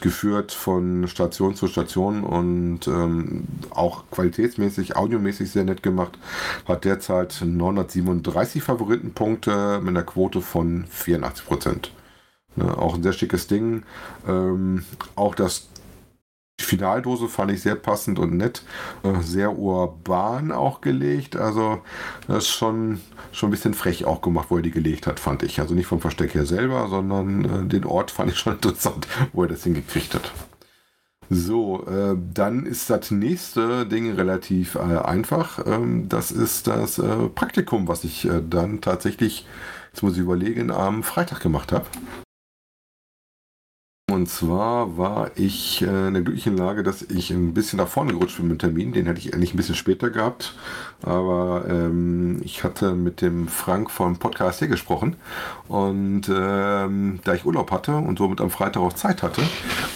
[0.00, 6.18] geführt von Station zu Station und ähm, auch qualitätsmäßig, audiomäßig sehr nett gemacht.
[6.66, 11.92] Hat derzeit 937 Favoritenpunkte mit einer Quote von 84 Prozent.
[12.56, 13.82] Ne, auch ein sehr schickes Ding.
[14.26, 15.68] Ähm, auch das
[16.62, 18.62] die Finaldose fand ich sehr passend und nett,
[19.02, 21.36] äh, sehr urban auch gelegt.
[21.36, 21.82] Also
[22.28, 23.00] das ist schon,
[23.32, 25.60] schon ein bisschen frech auch gemacht, wo er die gelegt hat, fand ich.
[25.60, 29.42] Also nicht vom Versteck her selber, sondern äh, den Ort fand ich schon interessant, wo
[29.42, 30.32] er das hingekriegt hat.
[31.30, 35.66] So, äh, dann ist das nächste Ding relativ äh, einfach.
[35.66, 39.46] Ähm, das ist das äh, Praktikum, was ich äh, dann tatsächlich,
[39.92, 41.86] jetzt muss ich überlegen, am Freitag gemacht habe.
[44.12, 48.12] Und zwar war ich äh, in der glücklichen Lage, dass ich ein bisschen nach vorne
[48.12, 48.92] gerutscht bin mit dem Termin.
[48.92, 50.54] Den hätte ich eigentlich ein bisschen später gehabt.
[51.02, 55.16] Aber ähm, ich hatte mit dem Frank vom Podcast hier gesprochen.
[55.66, 59.40] Und ähm, da ich Urlaub hatte und somit am Freitag auch Zeit hatte,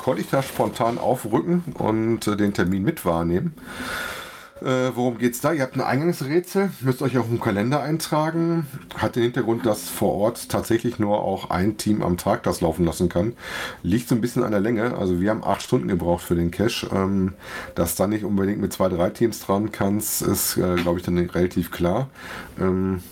[0.02, 3.52] konnte ich da spontan aufrücken und äh, den Termin mit wahrnehmen.
[4.62, 5.52] Äh, worum es da?
[5.52, 8.66] Ihr habt ein Eingangsrätsel, müsst euch auch im Kalender eintragen.
[8.96, 12.84] Hat den Hintergrund, dass vor Ort tatsächlich nur auch ein Team am Tag das laufen
[12.86, 13.34] lassen kann.
[13.82, 14.96] Liegt so ein bisschen an der Länge.
[14.96, 16.88] Also wir haben acht Stunden gebraucht für den Cache.
[16.90, 17.34] Ähm,
[17.74, 21.18] dass da nicht unbedingt mit zwei, drei Teams dran kannst, ist, äh, glaube ich, dann
[21.18, 22.08] relativ klar.
[22.58, 23.02] Ähm,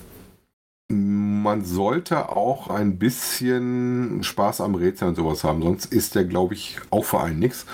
[0.89, 6.53] man sollte auch ein bisschen Spaß am Rätsel und sowas haben, sonst ist der, glaube
[6.53, 7.65] ich, auch für einen nichts.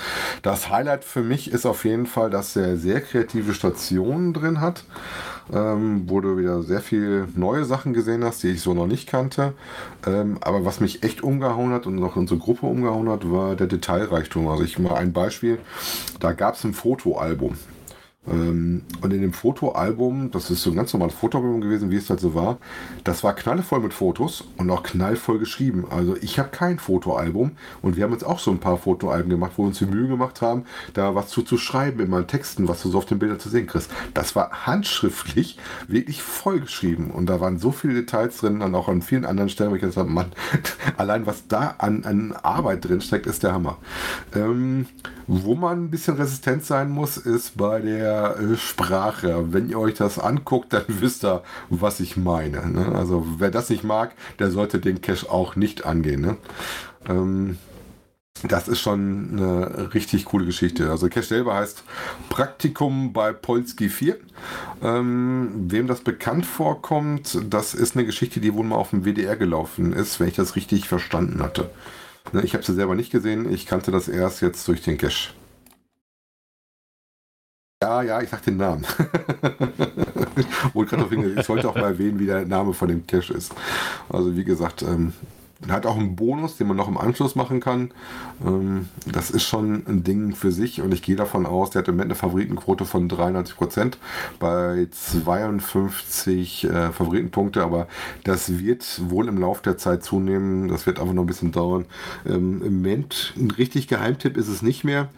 [0.42, 4.84] Das Highlight für mich ist auf jeden Fall, dass er sehr kreative Stationen drin hat,
[5.52, 9.08] ähm, wo du wieder sehr viel neue Sachen gesehen hast, die ich so noch nicht
[9.08, 9.54] kannte.
[10.06, 13.66] Ähm, aber was mich echt umgehauen hat und noch unsere Gruppe umgehauen hat, war der
[13.66, 14.46] Detailreichtum.
[14.46, 15.58] Also ich mal ein Beispiel,
[16.20, 17.56] da gab es ein Fotoalbum.
[18.28, 22.10] Ähm, und in dem Fotoalbum, das ist so ein ganz normales Fotoalbum gewesen, wie es
[22.10, 22.58] halt so war,
[23.02, 25.86] das war knallvoll mit Fotos und auch knallvoll geschrieben.
[25.88, 29.52] Also ich habe kein Fotoalbum und wir haben jetzt auch so ein paar Fotoalben gemacht,
[29.56, 32.68] wo wir uns die Mühe gemacht haben, da was zu, zu schreiben in meinen Texten,
[32.68, 33.90] was du so auf den Bildern zu sehen kriegst.
[34.12, 38.88] Das war handschriftlich wirklich voll geschrieben und da waren so viele Details drin und auch
[38.88, 40.32] an vielen anderen Stellen, wo ich gesagt habe, Mann,
[40.98, 43.78] allein was da an, an Arbeit drin steckt, ist der Hammer.
[44.34, 44.86] Ähm,
[45.32, 48.19] wo man ein bisschen resistent sein muss, ist bei der
[48.56, 49.52] Sprache.
[49.52, 52.66] Wenn ihr euch das anguckt, dann wisst ihr, was ich meine.
[52.68, 52.92] Ne?
[52.94, 56.20] Also wer das nicht mag, der sollte den Cache auch nicht angehen.
[56.20, 56.36] Ne?
[57.08, 57.58] Ähm,
[58.42, 60.90] das ist schon eine richtig coole Geschichte.
[60.90, 61.84] Also Cache selber heißt
[62.30, 64.16] Praktikum bei Polski 4.
[64.82, 69.36] Ähm, wem das bekannt vorkommt, das ist eine Geschichte, die wohl mal auf dem WDR
[69.36, 71.70] gelaufen ist, wenn ich das richtig verstanden hatte.
[72.32, 73.52] Ne, ich habe sie selber nicht gesehen.
[73.52, 75.32] Ich kannte das erst jetzt durch den Cache.
[77.82, 78.84] Ja, ja, ich sag den Namen.
[80.74, 83.54] ich sollte auch mal erwähnen, wie der Name von dem Cache ist.
[84.10, 85.14] Also wie gesagt, ähm,
[85.68, 87.90] hat auch einen Bonus, den man noch im Anschluss machen kann.
[88.44, 91.88] Ähm, das ist schon ein Ding für sich und ich gehe davon aus, der hat
[91.88, 93.98] im Moment eine Favoritenquote von 93 Prozent
[94.38, 97.88] bei 52 äh, Favoritenpunkte, aber
[98.24, 100.68] das wird wohl im Laufe der Zeit zunehmen.
[100.68, 101.84] Das wird einfach noch ein bisschen dauern.
[102.26, 105.08] Ähm, Im Moment ein richtig Geheimtipp ist es nicht mehr,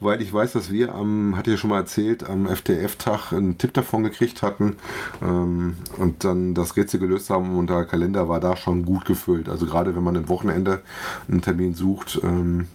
[0.00, 3.58] weil ich weiß, dass wir am, hatte ich ja schon mal erzählt, am FTF-Tag einen
[3.58, 4.76] Tipp davon gekriegt hatten
[5.22, 9.48] ähm, und dann das Rätsel gelöst haben und der Kalender war da schon gut gefüllt.
[9.48, 10.82] Also gerade gerade wenn man am Wochenende
[11.28, 12.20] einen Termin sucht.
[12.22, 12.68] Ähm,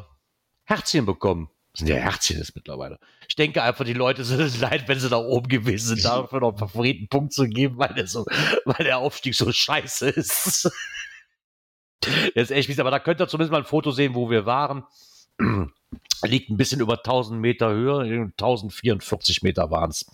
[0.66, 1.50] Herzchen bekommen
[1.80, 3.00] sind ja Herzchen ist mittlerweile.
[3.28, 6.50] Ich denke einfach, die Leute sind leid, wenn sie da oben gewesen sind, dafür noch
[6.50, 8.26] einen Favoritenpunkt zu geben, weil der so,
[8.66, 10.72] weil der Aufstieg so scheiße ist.
[12.02, 14.46] Der ist echt mies, aber da könnt ihr zumindest mal ein Foto sehen, wo wir
[14.46, 14.86] waren.
[16.24, 20.06] Liegt ein bisschen über 1000 Meter Höhe, 1044 Meter waren es.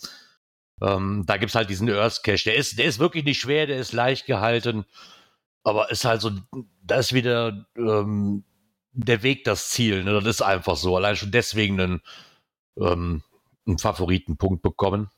[0.81, 2.45] Ähm, da gibt es halt diesen Earth Cache.
[2.45, 4.85] Der ist, der ist wirklich nicht schwer, der ist leicht gehalten,
[5.63, 6.31] aber ist halt so,
[6.81, 8.43] da wieder ähm,
[8.95, 10.03] der Weg das Ziel.
[10.03, 10.13] Ne?
[10.13, 10.95] Das ist einfach so.
[10.95, 12.01] Allein schon deswegen einen,
[12.79, 13.23] ähm,
[13.67, 15.09] einen Favoritenpunkt bekommen.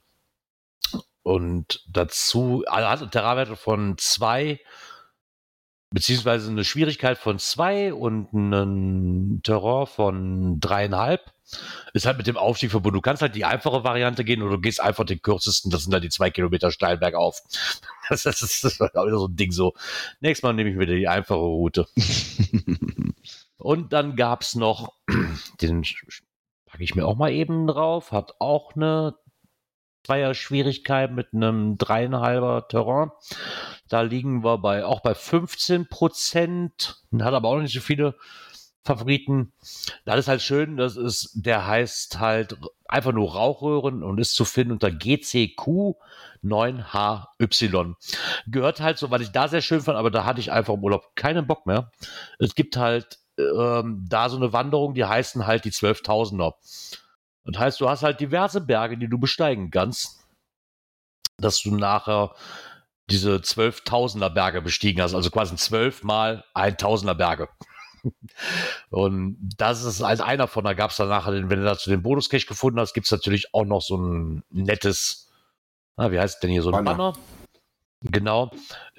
[1.24, 4.62] Und dazu also hat eine Terrainwerte von zwei,
[5.92, 11.32] beziehungsweise eine Schwierigkeit von zwei und einen Terror von dreieinhalb.
[11.94, 12.96] Ist halt mit dem Aufstieg verbunden.
[12.96, 15.92] Du kannst halt die einfache Variante gehen oder du gehst einfach den kürzesten, das sind
[15.92, 17.42] dann die zwei Kilometer steil bergauf.
[18.10, 19.74] Das, das, ist, das ist wieder so ein Ding so.
[20.20, 21.88] Nächstes Mal nehme ich wieder die einfache Route.
[23.58, 24.94] Und dann gab es noch,
[25.62, 25.84] den
[26.66, 29.16] packe ich mir auch mal eben drauf, hat auch eine
[30.06, 33.12] Zweier-Schwierigkeit mit einem dreieinhalber Terrain.
[33.90, 38.16] Da liegen wir bei auch bei 15 Prozent, hat aber auch nicht so viele
[38.86, 39.52] Favoriten.
[40.06, 42.58] Das ist halt schön, das ist, der heißt halt
[42.88, 45.96] einfach nur Rauchröhren und ist zu finden unter GCQ
[46.42, 47.96] 9HY.
[48.48, 50.84] Gehört halt so, weil ich da sehr schön fand, aber da hatte ich einfach im
[50.84, 51.92] Urlaub keinen Bock mehr.
[52.40, 56.54] Es gibt halt ähm, da so eine Wanderung, die heißen halt die 12.000er.
[57.46, 60.20] Das heißt, du hast halt diverse Berge, die du besteigen kannst,
[61.38, 62.34] dass du nachher
[63.10, 67.48] diese 12.000er Berge bestiegen hast, also quasi 12 mal 1.000er Berge.
[68.90, 72.04] Und das ist als einer von, da gab es dann nachher, wenn du dazu den
[72.04, 75.32] Bonus-Cache gefunden hast, gibt es natürlich auch noch so ein nettes,
[75.96, 77.14] na, wie heißt denn hier, so ein Banner.
[77.14, 77.18] Banner.
[78.02, 78.52] Genau.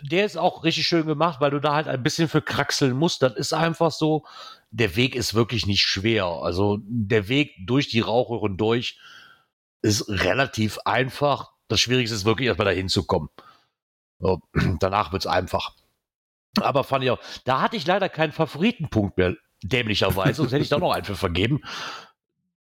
[0.02, 3.22] Der ist auch richtig schön gemacht, weil du da halt ein bisschen für kraxeln musst.
[3.22, 4.24] Das ist einfach so.
[4.70, 6.26] Der Weg ist wirklich nicht schwer.
[6.26, 8.98] Also der Weg durch die Rauchröhren durch
[9.82, 11.52] ist relativ einfach.
[11.68, 13.28] Das Schwierigste ist wirklich erstmal dahin zu kommen.
[14.18, 14.40] So,
[14.80, 15.74] danach wird es einfach.
[16.60, 20.68] Aber fand ich auch, da hatte ich leider keinen Favoritenpunkt mehr, dämlicherweise, sonst hätte ich
[20.68, 21.60] da noch einen für vergeben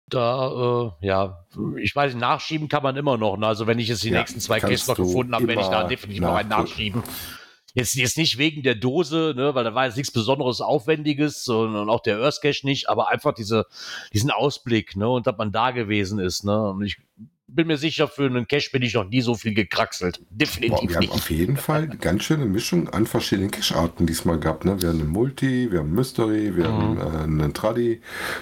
[0.08, 1.46] da, äh, ja,
[1.80, 3.36] ich weiß, nachschieben kann man immer noch.
[3.36, 3.46] Ne?
[3.46, 5.84] Also wenn ich jetzt die ja, nächsten zwei Caches noch gefunden habe, werde ich da
[5.84, 7.02] definitiv noch einen nachschieben.
[7.76, 11.90] Jetzt, jetzt nicht wegen der Dose, ne, weil da war jetzt nichts Besonderes Aufwendiges und
[11.90, 13.66] auch der Earth Cache nicht, aber einfach diese,
[14.12, 16.70] diesen Ausblick, ne, und dass man da gewesen ist, ne.
[16.70, 16.98] Und ich
[17.54, 20.20] bin mir sicher, für einen Cache bin ich noch nie so viel gekraxelt.
[20.30, 21.10] Definitiv Boah, wir nicht.
[21.10, 24.64] haben auf jeden Fall eine ganz schöne Mischung an verschiedenen Cache-Arten diesmal gehabt.
[24.64, 24.80] Ne?
[24.80, 26.98] Wir haben eine Multi, wir haben Mystery, wir mhm.
[26.98, 28.00] haben äh, einen Tradi,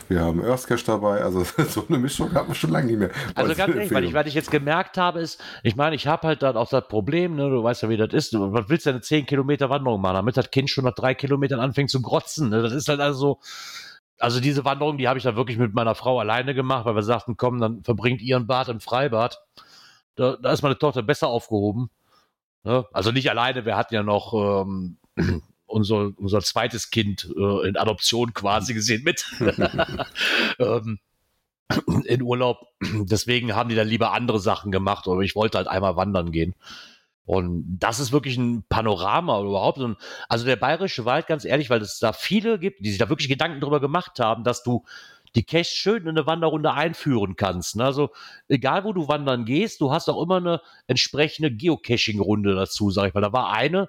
[0.09, 1.23] wir haben Earth Cache dabei.
[1.23, 3.11] Also so eine Mischung haben wir schon lange nicht mehr.
[3.35, 6.27] Also ganz ehrlich, weil ich, weil ich jetzt gemerkt habe, ist, ich meine, ich habe
[6.27, 7.51] halt dann auch das Problem, ne?
[7.51, 8.33] du weißt ja, wie das ist.
[8.35, 10.95] Du, was willst du denn eine 10 Kilometer Wanderung machen, damit das Kind schon nach
[10.95, 12.49] drei Kilometern anfängt zu grotzen?
[12.49, 12.63] Ne?
[12.63, 13.39] Das ist halt also so
[14.23, 17.03] also diese Wanderung, die habe ich dann wirklich mit meiner Frau alleine gemacht, weil wir
[17.03, 19.43] sagten, komm, dann verbringt ihr ein Bad im Freibad.
[20.15, 21.91] Da, da ist meine Tochter besser aufgehoben.
[22.63, 22.87] Ne?
[22.93, 24.33] Also nicht alleine, wir hatten ja noch
[24.65, 24.99] ähm,
[25.67, 29.27] unser, unser zweites Kind äh, in Adoption quasi gesehen mit.
[30.61, 31.01] ähm,
[32.05, 32.69] in Urlaub.
[32.81, 36.55] Deswegen haben die dann lieber andere Sachen gemacht, aber ich wollte halt einmal wandern gehen.
[37.25, 39.79] Und das ist wirklich ein Panorama überhaupt.
[39.79, 39.95] So
[40.29, 43.29] also der Bayerische Wald, ganz ehrlich, weil es da viele gibt, die sich da wirklich
[43.29, 44.85] Gedanken darüber gemacht haben, dass du
[45.35, 47.77] die Cache schön in eine Wanderrunde einführen kannst.
[47.77, 47.85] Ne?
[47.85, 48.11] Also
[48.49, 53.15] egal, wo du wandern gehst, du hast auch immer eine entsprechende Geocaching-Runde dazu, sag ich
[53.15, 53.21] mal.
[53.21, 53.89] Da war eine,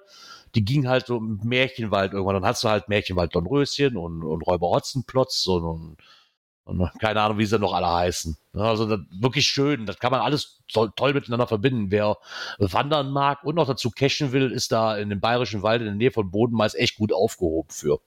[0.54, 2.36] die ging halt so im Märchenwald irgendwann.
[2.36, 5.96] Dann hast du halt Märchenwald Dornröschen und, und Räuber Hotzenplotz und, und
[6.64, 8.36] und keine Ahnung, wie sie noch alle heißen.
[8.54, 8.88] Also
[9.20, 9.84] wirklich schön.
[9.84, 11.90] Das kann man alles toll, toll, miteinander verbinden.
[11.90, 12.16] Wer
[12.58, 15.94] wandern mag und noch dazu cashen will, ist da in dem bayerischen Wald in der
[15.94, 18.00] Nähe von Bodenmais echt gut aufgehoben für.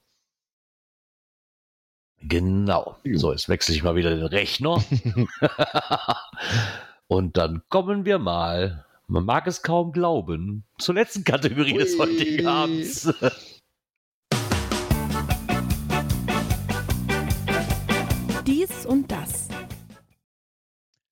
[2.19, 2.97] Genau.
[3.13, 4.83] So, jetzt wechsle ich mal wieder den Rechner.
[7.07, 11.77] und dann kommen wir mal, man mag es kaum glauben, zur letzten Kategorie Ui.
[11.77, 13.13] des heutigen Abends.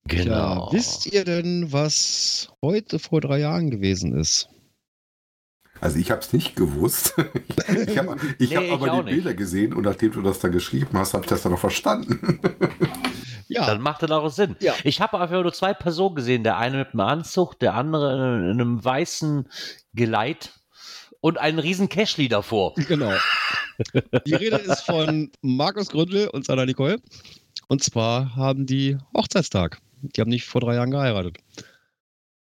[0.07, 0.68] Genau.
[0.68, 4.49] Ja, wisst ihr denn, was heute vor drei Jahren gewesen ist?
[5.82, 7.15] Also ich habe es nicht gewusst.
[7.88, 9.15] ich habe ich Nee, hab aber die nicht.
[9.15, 12.40] Bilder gesehen und nachdem du das dann geschrieben hast, habe ich das dann noch verstanden.
[13.48, 14.56] Ja, Dann macht das auch Sinn.
[14.60, 14.73] Ja.
[14.84, 16.44] Ich habe einfach nur zwei Personen gesehen.
[16.44, 19.48] Der eine mit einem Anzug, der andere in einem weißen
[19.94, 20.52] Geleit
[21.22, 22.73] und einen riesen Cashly davor.
[22.88, 23.14] genau.
[24.26, 26.98] Die Rede ist von Markus Gründel und seiner Nicole.
[27.68, 29.80] Und zwar haben die Hochzeitstag.
[30.10, 31.38] Die haben nicht vor drei Jahren geheiratet.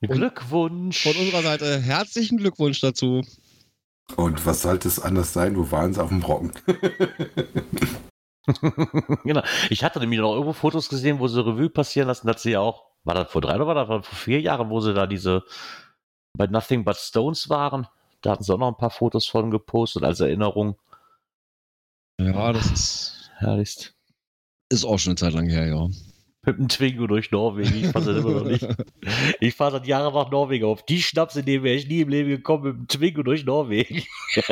[0.02, 1.04] Glückwunsch.
[1.04, 3.24] Von unserer Seite herzlichen Glückwunsch dazu.
[4.16, 5.56] Und was sollte es anders sein?
[5.56, 6.52] Wo waren sie auf dem Brocken?
[9.24, 9.44] genau.
[9.70, 12.86] Ich hatte nämlich noch irgendwo Fotos gesehen, wo sie Revue passieren lassen, dass sie auch,
[13.04, 15.44] war das vor drei oder war das vor vier Jahren, wo sie da diese
[16.38, 17.88] bei Nothing But Stones waren.
[18.22, 20.78] Da hatten sie auch noch ein paar Fotos von gepostet als Erinnerung.
[22.20, 23.96] Ja, das ist, Herrlichst.
[24.70, 25.88] ist auch schon eine Zeit lang her, ja.
[26.46, 27.76] Mit dem Twingo durch Norwegen.
[27.76, 28.66] Ich fand das immer noch nicht.
[29.42, 30.86] Ich fahre seit Jahren nach Norwegen auf.
[30.86, 34.04] Die Schnaps, in dem wäre ich nie im Leben gekommen mit dem Twingo durch Norwegen.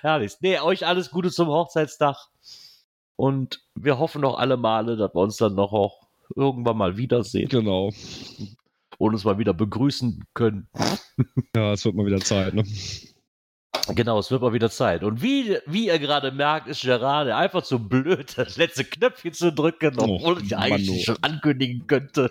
[0.00, 0.34] Herrlich.
[0.40, 2.16] Nee, euch alles Gute zum Hochzeitstag.
[3.16, 7.48] Und wir hoffen noch alle Male, dass wir uns dann noch auch irgendwann mal wiedersehen
[7.48, 7.90] Genau.
[8.98, 10.68] und uns mal wieder begrüßen können.
[11.54, 12.64] Ja, es wird mal wieder Zeit, ne?
[13.88, 15.02] Genau, es wird mal wieder Zeit.
[15.02, 19.52] Und wie, wie ihr gerade merkt, ist gerade einfach zu blöd, das letzte Knöpfchen zu
[19.52, 21.04] drücken, Oh, obwohl ich eigentlich oh.
[21.04, 22.28] schon ankündigen könnte.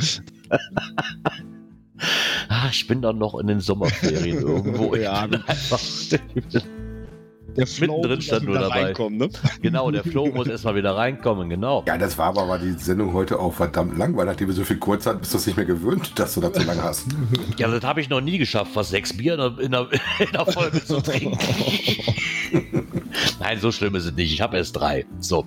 [2.49, 4.95] ah, ich bin dann noch in den Sommerferien irgendwo.
[4.95, 5.79] Ich Ja, bin einfach,
[7.57, 8.83] Der Flow Mittendrin muss stand erst nur wieder dabei.
[8.85, 9.29] reinkommen, ne?
[9.61, 11.83] genau, der Flo muss erstmal wieder reinkommen, genau.
[11.87, 14.63] Ja, das war aber, war die Sendung heute auch verdammt lang, weil nachdem wir so
[14.63, 17.07] viel kurz hatten, bist du es nicht mehr gewöhnt, dass du das so lange hast.
[17.57, 19.87] Ja, das habe ich noch nie geschafft, fast sechs Bier in der, in der,
[20.19, 21.37] in der Folge zu trinken.
[23.39, 24.31] Nein, so schlimm ist es nicht.
[24.31, 25.05] Ich habe erst drei.
[25.19, 25.45] So.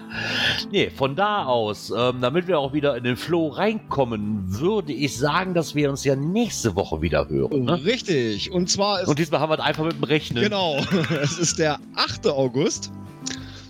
[0.70, 5.16] nee, von da aus, ähm, damit wir auch wieder in den Flow reinkommen, würde ich
[5.16, 7.64] sagen, dass wir uns ja nächste Woche wieder hören.
[7.64, 7.84] Ne?
[7.84, 8.52] Richtig.
[8.52, 10.42] Und zwar ist Und diesmal haben wir es einfach mit dem Rechnen.
[10.42, 10.76] Genau,
[11.22, 12.26] es ist der 8.
[12.28, 12.90] August.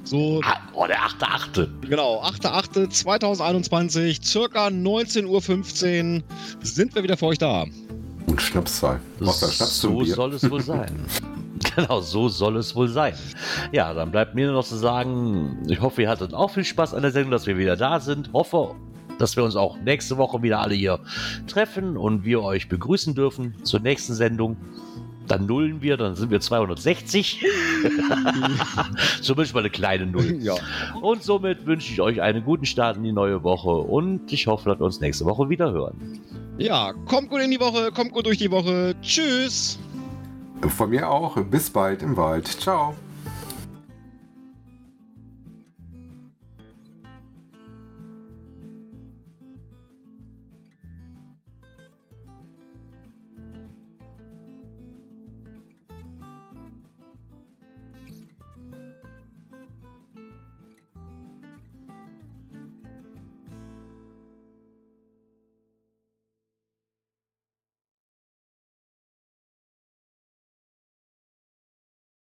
[0.04, 1.68] So, Ah, oh, der 8.8.
[1.88, 6.22] genau, 8.8.2021, circa 19.15 Uhr
[6.62, 7.64] sind wir wieder für euch da.
[8.26, 8.98] Und Schnaps zum
[9.58, 10.14] So Bier?
[10.14, 11.04] soll es wohl sein.
[11.74, 13.14] Genau, so soll es wohl sein.
[13.72, 16.94] Ja, dann bleibt mir nur noch zu sagen, ich hoffe, ihr hattet auch viel Spaß
[16.94, 18.30] an der Sendung, dass wir wieder da sind.
[18.32, 18.74] Hoffe,
[19.18, 21.00] dass wir uns auch nächste Woche wieder alle hier
[21.46, 24.56] treffen und wir euch begrüßen dürfen zur nächsten Sendung.
[25.26, 27.44] Dann nullen wir, dann sind wir 260.
[29.22, 30.38] Zumindest mal eine kleine Null.
[30.40, 30.54] Ja,
[31.00, 34.68] Und somit wünsche ich euch einen guten Start in die neue Woche und ich hoffe,
[34.70, 36.20] dass wir uns nächste Woche wieder hören.
[36.58, 38.94] ja, kommt gut in die Woche, kommt gut durch die Woche.
[39.02, 39.78] Tschüss.
[40.76, 41.36] Von mir auch.
[41.44, 42.46] Bis bald im Wald.
[42.46, 42.94] Ciao.